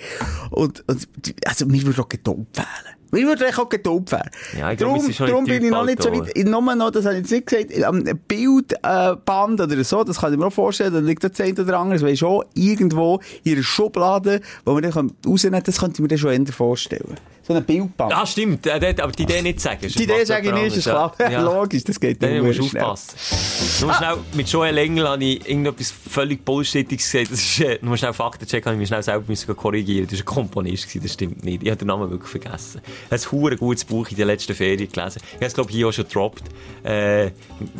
Und, 0.49 0.83
und 0.87 1.07
also, 1.45 1.67
mir 1.67 1.83
würde 1.83 2.01
auch 2.01 2.09
Geduld 2.09 2.47
fehlen. 2.53 2.98
Mir 3.11 3.27
würde 3.27 3.47
echt 3.47 3.59
auch 3.59 3.69
Geduld 3.69 4.09
fehlen. 4.09 4.29
Ja, 4.57 4.71
ich 4.71 4.79
Darum, 4.79 5.11
darum 5.17 5.43
ein 5.43 5.45
bin 5.45 5.63
ich 5.63 5.71
noch 5.71 5.85
nicht 5.85 6.03
so 6.03 6.11
weit. 6.11 6.31
Ich 6.35 6.45
nur 6.45 6.61
noch, 6.75 6.91
das 6.91 7.05
habe 7.05 7.15
ich 7.15 7.21
jetzt 7.21 7.31
nicht 7.31 7.47
gesagt, 7.47 7.83
am 7.83 8.03
Bildband 8.27 9.61
oder 9.61 9.83
so, 9.83 10.03
das 10.03 10.19
kann 10.19 10.33
ich 10.33 10.39
mir 10.39 10.47
auch 10.47 10.53
vorstellen, 10.53 10.93
da 10.93 10.99
liegt 10.99 11.23
das 11.23 11.39
eine 11.39 11.53
oder 11.53 11.79
andere, 11.79 11.99
das 11.99 12.07
weisst 12.07 12.19
schon, 12.19 12.43
irgendwo 12.53 13.19
in 13.43 13.53
einer 13.53 13.63
Schublade, 13.63 14.41
wo 14.65 14.73
man 14.73 14.83
dann 14.83 15.11
rausnehmen 15.25 15.59
kann, 15.59 15.63
das 15.65 15.79
könnte 15.79 15.95
ich 15.95 16.01
mir 16.01 16.07
dann 16.07 16.17
schon 16.17 16.31
eher 16.31 16.53
vorstellen. 16.53 17.15
So 17.49 17.55
ein 17.55 17.63
Bildband. 17.65 18.13
Ah, 18.13 18.27
stimmt. 18.27 18.67
Äh, 18.67 18.93
Aber 19.01 19.11
die 19.11 19.23
Idee 19.23 19.41
nicht 19.41 19.59
sagen. 19.59 19.79
Die 19.81 20.03
Idee 20.03 20.23
sage 20.23 20.49
ich 20.49 20.53
nicht, 20.53 20.77
ist 20.77 20.83
klar. 20.83 21.11
Ja. 21.17 21.41
Logisch, 21.51 21.83
das 21.83 21.99
geht 21.99 22.21
Dann 22.21 22.37
nur 22.37 22.45
musst 22.45 22.59
du 22.59 22.63
schnell. 22.69 22.83
aufpassen. 22.83 23.85
Nur 23.87 23.93
schnell, 23.95 24.17
mit 24.33 24.47
Joel 24.49 24.77
Engel 24.77 25.07
habe 25.09 25.23
ich 25.23 25.49
irgendetwas 25.49 25.91
völlig 26.11 26.45
Bullshittiges 26.45 27.11
gesagt. 27.11 27.31
Das 27.31 27.39
ist, 27.39 27.59
äh, 27.61 27.79
nur 27.81 27.97
schnell 27.97 28.13
Fakten 28.13 28.45
checken, 28.47 28.65
habe 28.65 28.75
ich 28.75 28.79
mich 28.81 28.87
schnell 28.89 29.01
selber 29.01 29.23
müssen 29.27 29.57
korrigieren. 29.57 30.05
Das 30.05 30.19
war 30.19 30.21
ein 30.21 30.25
Komponist, 30.25 30.83
gewesen, 30.89 31.01
das 31.01 31.13
stimmt 31.13 31.43
nicht. 31.43 31.63
Ich 31.63 31.69
habe 31.69 31.79
den 31.79 31.87
Namen 31.87 32.11
wirklich 32.11 32.29
vergessen. 32.29 32.81
Ein 33.09 33.19
hure 33.31 33.57
gutes 33.57 33.83
Buch 33.83 34.07
in 34.11 34.17
der 34.17 34.27
letzten 34.27 34.53
Ferien 34.53 34.91
gelesen. 34.91 35.19
Ich 35.29 35.35
habe 35.37 35.45
es, 35.47 35.53
glaube 35.55 35.71
ich, 35.71 35.75
hier 35.77 35.87
auch 35.87 35.91
schon 35.91 36.05
gedroppt. 36.05 36.43
Äh, 36.83 37.31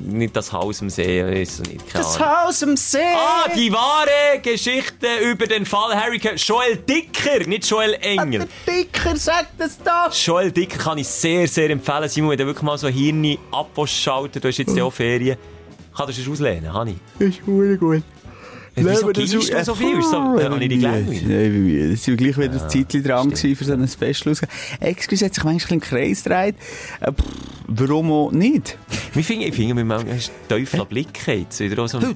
nicht 0.03 0.35
das 0.35 0.51
Haus 0.51 0.81
am 0.81 0.89
See, 0.89 1.41
ist 1.43 1.59
nicht, 1.67 1.87
keine 1.93 2.03
Das 2.03 2.15
Ahnung. 2.19 2.27
Haus 2.45 2.63
am 2.63 2.75
See! 2.75 2.97
Ah, 2.97 3.47
die 3.55 3.71
wahre 3.71 4.39
Geschichte 4.41 5.05
über 5.31 5.45
den 5.45 5.67
Fall 5.67 5.95
Harry. 5.95 6.19
Joel 6.37 6.77
Dicker, 6.77 7.45
nicht 7.45 7.69
Joel 7.69 7.93
Engel. 8.01 8.47
Der 8.65 8.73
Dicker 8.73 9.15
sagt 9.15 9.58
das 9.59 9.77
doch! 9.77 10.13
Joel 10.13 10.51
Dicker 10.51 10.77
kann 10.77 10.97
ich 10.97 11.07
sehr, 11.07 11.47
sehr 11.47 11.69
empfehlen. 11.69 12.09
Simon, 12.09 12.31
wenn 12.31 12.37
du 12.37 12.45
wirklich 12.45 12.63
mal 12.63 12.77
so 12.77 12.87
Hirn 12.87 13.37
abschalten, 13.51 14.41
du 14.41 14.47
hast 14.47 14.57
jetzt 14.57 14.75
ja 14.75 14.83
auch 14.83 14.93
Ferien. 14.93 15.37
Kann 15.95 16.07
das 16.07 16.15
sonst 16.15 16.29
auslehnen, 16.29 16.73
Hani? 16.73 16.95
Das 17.19 17.29
ist 17.29 17.45
gut. 17.45 18.03
Wieso 18.75 19.07
gingst 19.07 19.33
du 19.33 19.63
so 19.63 19.75
viel? 19.75 19.99
Ist 19.99 20.11
so, 20.11 20.17
habe 20.17 20.63
ich 20.63 20.81
nein, 20.81 21.91
Das 21.91 22.07
war 22.07 22.15
gleich 22.15 22.37
wieder 22.37 22.51
ein 22.51 22.69
Zeitchen 22.69 23.03
dran 23.03 23.35
für 23.35 23.63
so 23.63 23.73
ein 23.73 23.87
Special. 23.87 24.35
Excuse, 24.79 25.25
hat 25.25 25.33
sich 25.33 25.43
manchmal 25.43 25.73
im 25.73 25.81
Kreis 25.81 26.23
gedreht. 26.23 26.55
Äh, 27.01 27.11
warum 27.67 28.11
auch 28.11 28.31
nicht? 28.31 28.77
Ich 29.15 29.25
finde, 29.25 29.47
ich 29.47 29.55
finde, 29.55 29.83
wir 29.83 29.95
haben 29.95 30.07
einen 30.07 30.21
teufelen 30.47 30.87
Blick 30.87 31.27
jetzt. 31.27 31.59
Wieder 31.59 31.87
so 31.87 31.99
Heute? 31.99 32.15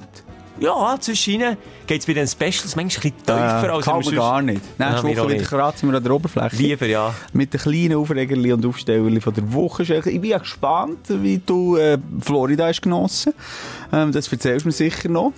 Ja, 0.60 0.96
zwischen 1.00 1.56
geht 1.86 2.00
es 2.00 2.06
bei 2.06 2.12
den 2.12 2.28
Specials 2.28 2.76
manchmal 2.76 3.06
ein 3.06 3.12
bisschen 3.12 3.16
tiefer, 3.26 3.64
Äh, 3.64 3.70
als 3.70 3.84
kann 3.84 4.00
man 4.04 4.14
gar 4.14 4.42
nicht. 4.42 4.60
Ja, 4.78 4.88
Nächste 4.90 5.06
wir 5.08 5.12
auch 5.12 5.16
Woche 5.24 5.28
wieder 5.30 5.38
nicht. 5.40 5.48
kratzen 5.50 5.90
wir 5.90 5.96
an 5.96 6.02
der 6.04 6.12
Oberfläche. 6.12 6.56
Lieber, 6.56 6.86
ja. 6.86 7.14
Mit 7.32 7.52
den 7.52 7.60
kleinen 7.60 7.96
Aufregerli 7.96 8.52
und 8.52 8.64
Aufstellerli 8.64 9.20
von 9.20 9.34
der 9.34 9.52
Woche. 9.52 9.82
Ich 9.82 10.04
bin 10.04 10.24
ja 10.24 10.38
gespannt, 10.38 10.98
wie 11.08 11.38
du 11.44 11.76
äh, 11.76 11.98
Florida 12.20 12.68
hast 12.68 12.82
genossen. 12.82 13.34
Ähm, 13.92 14.12
das 14.12 14.30
erzählst 14.32 14.64
du 14.64 14.68
mir 14.68 14.72
sicher 14.72 15.08
noch. 15.08 15.32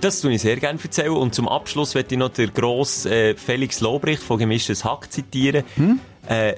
Das 0.00 0.22
tue 0.22 0.32
ich 0.32 0.40
sehr 0.40 0.56
gerne 0.56 0.78
erzählen. 0.82 1.10
Und 1.10 1.34
zum 1.34 1.46
Abschluss 1.46 1.94
möchte 1.94 2.14
ich 2.14 2.18
noch 2.18 2.30
den 2.30 2.52
grossen 2.54 3.12
äh, 3.12 3.34
Felix 3.36 3.80
Lobrecht 3.80 4.22
von 4.22 4.38
Gemischtes 4.38 4.84
Hack 4.86 5.12
zitieren. 5.12 5.64
Hm? 5.76 6.00
Äh, 6.26 6.54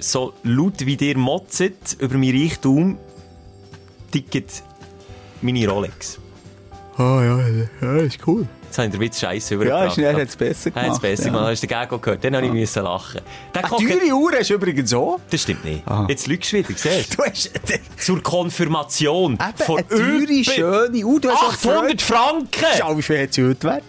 so 0.00 0.32
laut 0.42 0.84
wie 0.84 0.96
dir 0.96 1.16
motzet 1.16 1.96
über 2.00 2.16
mein 2.18 2.30
Reichtum, 2.36 2.98
ticket 4.10 4.62
meine 5.42 5.68
Rolex. 5.68 6.18
Ah 6.98 7.22
ja, 7.22 7.38
ja, 7.80 7.96
ist 7.98 8.18
cool. 8.26 8.46
Jetzt 8.64 8.76
habe 8.76 8.86
ich 8.88 8.92
den 8.92 9.00
Witz 9.00 9.20
scheiße 9.20 9.54
Ja, 9.54 9.60
übergebracht. 9.60 9.96
ist, 9.96 10.04
er 10.04 10.12
hat 10.14 10.28
es 10.28 10.36
besser 10.36 10.70
Er 10.74 10.82
hat 10.82 10.82
es 10.82 10.86
gemacht. 10.88 11.02
besser 11.02 11.24
ja. 11.26 11.30
gemacht. 11.30 11.46
Hast 11.52 11.62
du 11.62 11.66
den 11.66 11.78
Gag 11.80 11.92
auch 11.92 12.00
gehört? 12.02 12.24
Dann 12.24 12.36
habe 12.36 12.46
ich 12.46 12.52
müssen 12.52 12.82
lachen. 12.82 13.20
Der 13.54 13.64
Eine 13.64 13.70
teure 13.88 14.12
Uhr 14.14 14.32
hast 14.38 14.50
du 14.50 14.54
übrigens 14.54 14.92
auch. 14.92 15.20
Das 15.30 15.42
stimmt 15.42 15.64
nicht. 15.64 15.86
Aha. 15.86 16.06
Jetzt 16.08 16.26
lügst 16.26 16.52
du 16.52 16.56
wieder, 16.58 16.68
siehst 16.76 17.16
du? 17.18 17.22
Hast 17.24 17.50
Zur 17.98 18.22
Konfirmation 18.22 19.34
eben 19.34 19.64
von 19.64 19.78
eine 19.78 19.88
teure, 19.88 20.22
über 20.22 20.44
schöne 20.44 21.04
Uhr. 21.06 21.20
Du 21.20 21.30
hast 21.30 21.66
auch 21.66 21.72
800 21.72 22.02
Franken! 22.02 22.64
Schau, 22.78 22.98
wie 22.98 23.02
viel 23.02 23.22
hat 23.22 23.32
sie 23.32 23.44
heute 23.44 23.66
wert? 23.68 23.84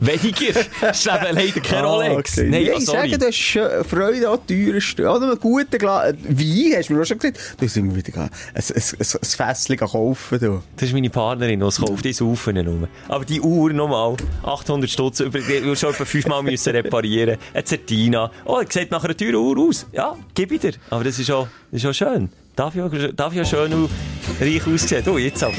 Weniger. 0.00 0.60
Das 0.80 0.98
ist 1.00 1.06
eben 1.06 1.34
leider 1.34 1.60
kein 1.60 1.84
Rolex. 1.84 2.38
Ah, 2.38 2.40
okay. 2.42 2.50
Nein, 2.50 2.64
ja, 2.66 2.72
ich 2.76 2.84
sorry. 2.86 3.10
sage, 3.10 3.18
du 3.18 3.26
hast 3.26 3.88
Freude 3.88 4.28
an 4.28 4.38
teuren. 4.46 5.16
Oder 5.16 5.30
einen 5.30 5.40
guten 5.40 5.78
Glas 5.78 6.14
Wein, 6.28 6.72
hast 6.76 6.88
du 6.88 6.94
mir 6.94 7.02
auch 7.02 7.06
schon 7.06 7.18
gesagt. 7.18 7.38
Du 7.58 7.64
hast 7.66 7.76
immer 7.76 7.94
wieder 7.96 8.12
ein, 8.16 8.22
ein, 8.22 8.30
ein, 8.54 8.72
ein 8.74 9.54
Fässchen 9.54 9.76
kaufen. 9.76 10.38
Du. 10.40 10.62
Das 10.76 10.88
ist 10.88 10.92
meine 10.94 11.10
Partnerin, 11.10 11.60
die 11.60 11.66
es 11.66 11.80
kauft, 11.80 12.04
die 12.04 12.12
saufen 12.12 12.54
nur. 12.64 12.88
Aber 13.08 13.24
die 13.24 13.40
Uhr 13.40 13.72
nochmal, 13.72 14.16
800 14.42 14.88
Stutz, 14.90 15.20
über- 15.20 15.38
die 15.40 15.64
wir 15.64 15.76
schon 15.76 15.90
etwa 15.90 16.04
fünfmal 16.04 16.42
müssen 16.42 16.70
reparieren. 16.74 17.38
Eine 17.52 17.64
Zertina. 17.64 18.30
Oh, 18.44 18.58
er 18.58 18.66
sieht 18.70 18.90
nach 18.90 19.04
einer 19.04 19.16
teuren 19.16 19.34
Uhr 19.36 19.58
aus. 19.68 19.86
Ja, 19.92 20.16
gib 20.34 20.60
dir. 20.60 20.72
Aber 20.90 21.04
das 21.04 21.18
ist 21.18 21.30
auch, 21.30 21.48
das 21.70 21.82
ist 21.82 21.86
auch 21.88 21.92
schön. 21.94 22.28
Darf 22.56 22.74
ich 22.74 22.82
auch, 22.82 22.90
darf 23.14 23.36
auch 23.38 23.44
schön 23.46 23.72
und 23.72 23.90
reich 24.40 24.66
aussehen? 24.66 25.02
Du, 25.04 25.16
jetzt 25.18 25.42
aber. 25.44 25.54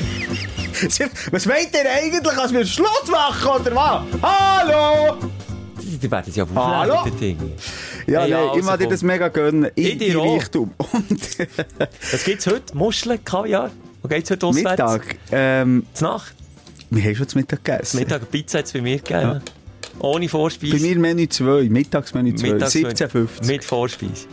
Was 1.32 1.46
meint 1.46 1.70
ihr 1.74 1.92
eigentlich, 1.92 2.38
als 2.38 2.54
wir 2.54 2.66
Schluss 2.66 3.08
machen, 3.10 3.62
oder 3.62 3.76
was? 3.76 4.02
Hallo! 4.22 5.18
Die, 5.82 6.10
werden 6.10 6.34
ja 6.34 6.46
Hallo? 6.56 7.10
Dinge. 7.20 7.52
Ja, 8.08 8.22
Hey, 8.22 8.30
nee, 8.30 8.36
also 8.36 8.60
ich 8.60 8.64
mag 8.66 8.80
dir 8.80 8.88
das 8.88 9.02
mega 9.04 9.28
gönnen. 9.28 9.66
In 9.76 10.00
dir 10.00 10.14
die. 10.14 10.16
Richtung. 10.16 10.72
Was 12.12 12.24
gibt's 12.24 12.48
heute? 12.48 12.76
Muscheln, 12.76 13.24
Kaviar? 13.24 13.72
Wo 14.02 14.08
geht's 14.08 14.32
heute 14.32 14.46
auswärts? 14.46 14.82
Mittag. 14.82 15.16
Ähm, 15.32 15.86
Nacht? 16.00 16.34
wir 16.90 17.04
haben 17.04 17.16
schon 17.16 17.28
zu 17.28 17.38
Mittag 17.38 17.64
gegessen. 17.64 18.00
Mittag 18.00 18.32
Pizza 18.32 18.60
hat's 18.60 18.72
bei 18.74 18.82
mir 18.82 18.98
gegeben. 18.98 19.20
Ja. 19.22 19.34
ja. 19.34 19.42
Ohne 20.00 20.30
Vorspeise. 20.30 20.76
Bei 20.78 20.82
mir 20.82 20.98
Menü 20.98 21.28
2, 21.28 21.70
Mittagsmenü 21.70 22.36
2, 22.36 22.48
Mittags- 22.54 22.76
17,50. 22.76 23.46
Mit 23.46 23.66
Vorspeise. 23.66 24.28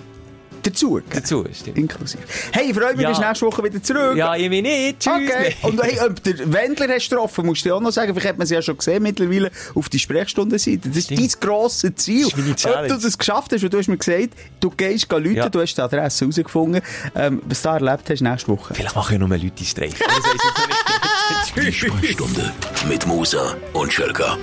Dazu. 0.66 0.94
gell? 0.94 1.02
Dazu, 1.20 1.44
stimmt. 1.52 1.78
Inklusive. 1.78 2.22
Hey, 2.52 2.70
ich 2.70 2.76
freue 2.76 2.92
mich, 2.94 3.02
Ja. 3.02 3.08
bist 3.10 3.20
nächste 3.20 3.46
Woche 3.46 3.62
wieder 3.64 3.82
zurück. 3.82 4.16
Ja, 4.16 4.34
ich 4.34 4.48
mich 4.48 4.62
nicht. 4.62 5.00
Tschüss. 5.00 5.12
Okay. 5.14 5.56
Und 5.62 5.82
hey, 5.82 5.98
ob 6.06 6.22
der 6.24 6.52
Wendler 6.52 6.88
hast 6.94 7.08
getroffen, 7.08 7.46
musst 7.46 7.64
du 7.64 7.68
dir 7.68 7.76
auch 7.76 7.80
noch 7.80 7.92
sagen, 7.92 8.12
vielleicht 8.12 8.28
hat 8.30 8.38
man 8.38 8.46
sie 8.46 8.54
ja 8.54 8.62
schon 8.62 8.76
gesehen 8.76 9.02
mittlerweile 9.02 9.50
auf 9.74 9.88
die 9.88 9.98
Sprechstundenseite. 9.98 10.88
Das 10.88 10.96
ist 10.96 11.04
Stimmt. 11.04 11.20
dein 11.20 11.40
grosses 11.48 11.94
Ziel. 11.96 12.24
Das 12.28 12.38
ist 12.38 12.64
meine 12.64 12.76
Ob 12.82 12.88
du 12.88 12.96
das 12.98 13.18
geschafft 13.18 13.52
hast, 13.52 13.62
weil 13.62 13.68
du 13.70 13.78
hast 13.78 13.88
mir 13.88 13.96
gesagt, 13.96 14.30
du 14.60 14.70
gehst 14.70 15.10
Leute, 15.10 15.28
Ja. 15.30 15.48
du 15.48 15.60
hast 15.60 15.74
die 15.74 15.80
Adresse 15.82 16.24
herausgefunden. 16.24 16.82
Ähm, 17.14 17.42
was 17.44 17.62
du 17.62 17.68
da 17.68 17.74
erlebt 17.76 18.10
hast 18.10 18.20
nächste 18.20 18.48
Woche. 18.48 18.74
Vielleicht 18.74 18.94
machen 18.96 19.12
ja 19.12 19.18
nur 19.18 19.28
Leute 19.28 19.64
Streich. 19.64 19.94
Das 19.98 20.08
weiss 20.08 20.16
ich 20.18 20.32
jetzt 20.32 20.58
noch 20.58 20.66
nicht. 20.68 21.56
Die 21.56 21.72
Sprechstunde 21.72 22.52
mit 22.88 23.06
Musa 23.06 23.54
und 23.72 23.92
Schelka. 23.92 24.36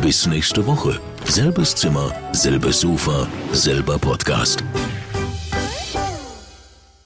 Bis 0.00 0.26
nächste 0.26 0.64
Woche. 0.66 1.00
Selbes 1.24 1.74
Zimmer, 1.74 2.12
selbes 2.32 2.80
Sofa, 2.80 3.26
selber 3.52 3.98
Podcast. 3.98 4.62